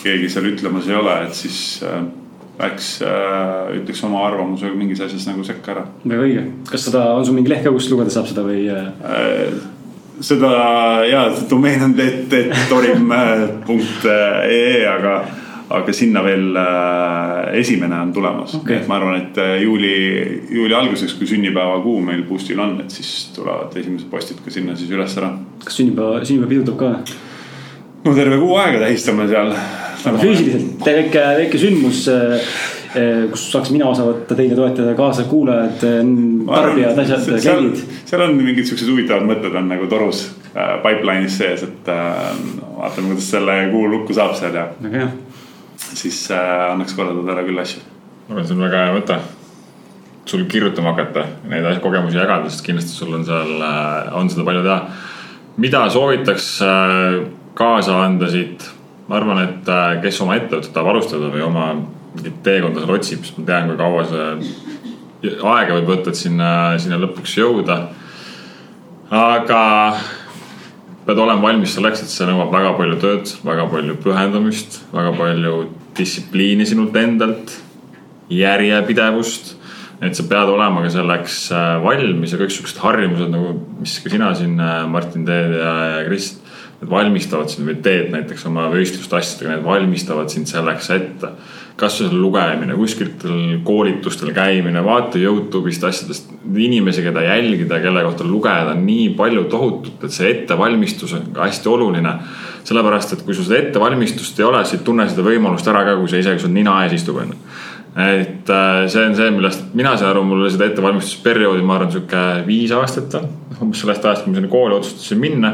[0.01, 2.01] keegi seal ütlemas ei ole, et siis äh,
[2.59, 2.87] läks,
[3.77, 5.83] ütleks oma arvamuse mingis asjas nagu sekka ära.
[6.03, 8.69] väga õige, kas seda, on sul mingi kust lugeda saab seda või?
[10.21, 10.51] seda
[11.09, 11.95] ja domeen on
[12.69, 15.13] torim.ee, aga
[15.71, 18.81] aga sinna veel äh, esimene on tulemas okay..
[18.81, 19.93] et ma arvan, et äh, juuli,
[20.51, 24.91] juuli alguseks, kui sünnipäevakuu meil Boostil on, et siis tulevad esimesed postid ka sinna siis
[24.91, 25.31] üles ära.
[25.63, 26.91] kas sünnipäeva, sünnipäev pidurdab ka?
[28.05, 29.53] no terve kuu aega tähistame seal.
[30.03, 32.53] Füüsiliselt, väike, väike sündmus äh,
[33.31, 35.85] kus saaks mina osa võtta, teile toetada, kaasa kuulajad,
[36.49, 37.83] tarbijad, asjad, kliendid.
[38.09, 43.61] seal on mingid siuksed huvitavad mõtted on nagu torus pipeline'is sees, et vaatame, kuidas selle
[43.71, 44.67] kuu lukku saab seal ja.
[44.83, 45.11] väga hea
[45.93, 47.81] siis äh, annaks korraldada ära küll asju.
[48.27, 49.19] ma arvan, see on väga hea mõte.
[50.31, 54.63] sul kirjutama hakata, neid kogemusi jagada, sest kindlasti sul on seal, äh, on seda palju
[54.67, 54.79] teha.
[55.57, 57.17] mida soovitaks äh,
[57.57, 58.69] kaasa anda siit?
[59.11, 59.71] Ma arvan, et
[60.05, 61.73] kes oma ettevõtet tahab alustada või oma
[62.15, 66.49] mingit teekonda seal otsib, siis ma tean, kui kaua see aega võib võtta, et sinna,
[66.81, 67.77] sinna lõpuks jõuda.
[69.11, 69.61] aga
[71.05, 75.55] pead olema valmis selleks, et see nõuab väga palju tööd, väga palju pühendumist, väga palju
[75.97, 77.57] distsipliini sinult endalt,
[78.31, 79.57] järjepidevust.
[80.01, 84.09] et sa pead olema ka selleks äh, valmis ja kõik siuksed harjumused nagu, mis ka
[84.09, 86.31] sina siin, äh, Martin, teed ja, ja Kris.
[86.81, 91.29] Need valmistavad sind või teed näiteks oma võistluste asjadega, need valmistavad sind selleks ette
[91.81, 93.23] kasvõi lugemine, kuskilt
[93.65, 96.31] koolitustel käimine, vaata Youtube'ist asjadest.
[96.57, 101.45] inimesi, keda jälgida, kelle kohta lugeda on nii palju tohutut, et see ettevalmistus on ka
[101.47, 102.13] hästi oluline.
[102.63, 106.09] sellepärast, et kui sul seda ettevalmistust ei ole, siis tunne seda võimalust ära ka, kui
[106.09, 107.37] sa isegi sul nina ees istub, onju
[107.91, 112.21] et äh, see on see, millest mina saan aru, mul seda ettevalmistusperioodi, ma arvan, sihuke
[112.47, 113.27] viis aastat on.
[113.61, 115.51] umbes sellest ajast, kui ma sinna kooli otsustasin minna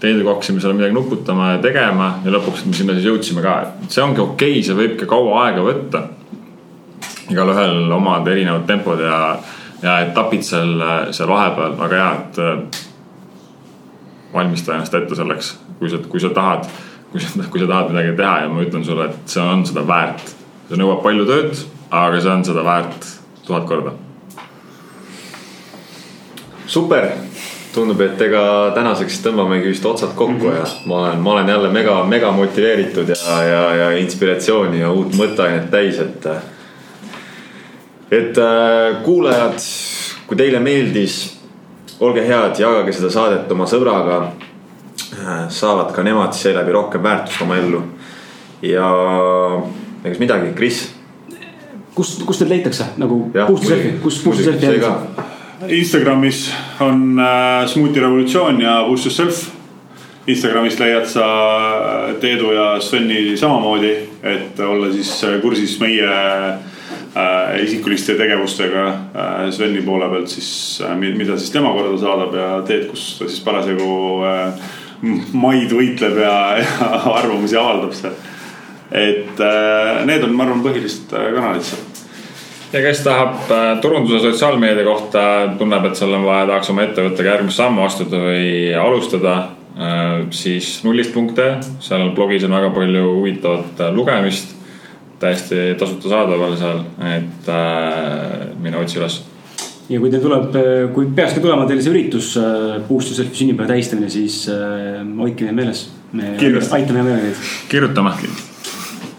[0.00, 4.02] hakkasime seal midagi nuputama ja tegema ja lõpuks me sinna siis jõudsime ka, et see
[4.02, 6.02] ongi okei okay,, see võib ka kaua aega võtta.
[7.30, 9.38] igalühel omad erinevad tempod ja,
[9.82, 10.82] ja etapid seal,
[11.12, 12.80] seal vahepeal, väga hea, et äh,
[14.32, 16.66] valmista ennast ette selleks, kui sa, kui sa tahad,
[17.12, 19.86] kui sa, kui sa tahad midagi teha ja ma ütlen sulle, et see on seda
[19.86, 20.36] väärt.
[20.68, 23.10] see nõuab palju tööd, aga see on seda väärt
[23.46, 23.92] tuhat korda.
[26.70, 27.29] super
[27.74, 28.42] tundub, et ega
[28.74, 30.56] tänaseks tõmbamegi vist otsad kokku mm -hmm.
[30.56, 35.14] ja ma olen, ma olen jälle mega, mega motiveeritud ja, ja, ja inspiratsiooni ja uut
[35.14, 36.26] mõtteainet täis, et.
[38.10, 39.58] et äh, kuulajad,
[40.26, 41.38] kui teile meeldis,
[42.00, 44.22] olge head, jagage seda saadet oma sõbraga.
[45.10, 47.82] Äh, saavad ka nemad seeläbi rohkem väärtust oma ellu.
[48.62, 48.90] ja
[50.04, 50.90] egas midagi, Kris.
[51.94, 55.29] kust, kust teid leitakse nagu puustusselfi, kust puustusselfi jälgitakse?
[55.68, 59.48] Instagramis on äh, Smuuti Revolutsioon ja Boost Yourself.
[60.26, 61.26] Instagramist leiad sa
[62.08, 63.92] äh, Teedu ja Sveni samamoodi,
[64.22, 70.96] et olla siis äh, kursis meie äh, isikuliste tegevustega äh, Sveni poole pealt siis äh,,
[70.96, 73.92] mida siis tema korda saadab ja teed, kus ta siis parasjagu
[74.28, 74.72] äh,
[75.32, 78.16] maid võitleb ja, ja arvamusi avaldab seal.
[78.92, 81.89] et äh, need on, ma arvan, põhilised äh, kanalid seal
[82.72, 85.22] ja kes tahab äh, turunduse sotsiaalmeedia kohta,
[85.58, 89.34] tunneb, et seal on vaja, tahaks oma ettevõttega järgmist sammu astuda või alustada,
[89.74, 91.50] äh, siis nullist.ee,
[91.82, 94.56] seal blogis on väga palju huvitavat äh, lugemist.
[95.20, 97.48] täiesti tasuta saadaval seal, et
[98.56, 99.18] mine otsi üles
[99.90, 100.54] ja kui teil tuleb,
[100.94, 102.30] kui peakski tulema teile see üritus,
[102.86, 104.46] Boost Yourselfi sünnipäeva tähistamine, siis
[105.18, 105.82] hoidke neid meeles.
[106.16, 107.42] me aitame hea meelega teid.
[107.68, 108.14] kirjutame.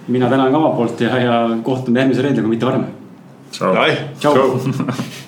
[0.08, 2.88] mina tänan ka omalt poolt ja, ja kohtume järgmisel reedel, kui mitte varem
[3.52, 3.74] Ciao.
[3.74, 4.10] Dai.
[4.20, 4.34] Ciao.
[4.34, 5.20] Ciao.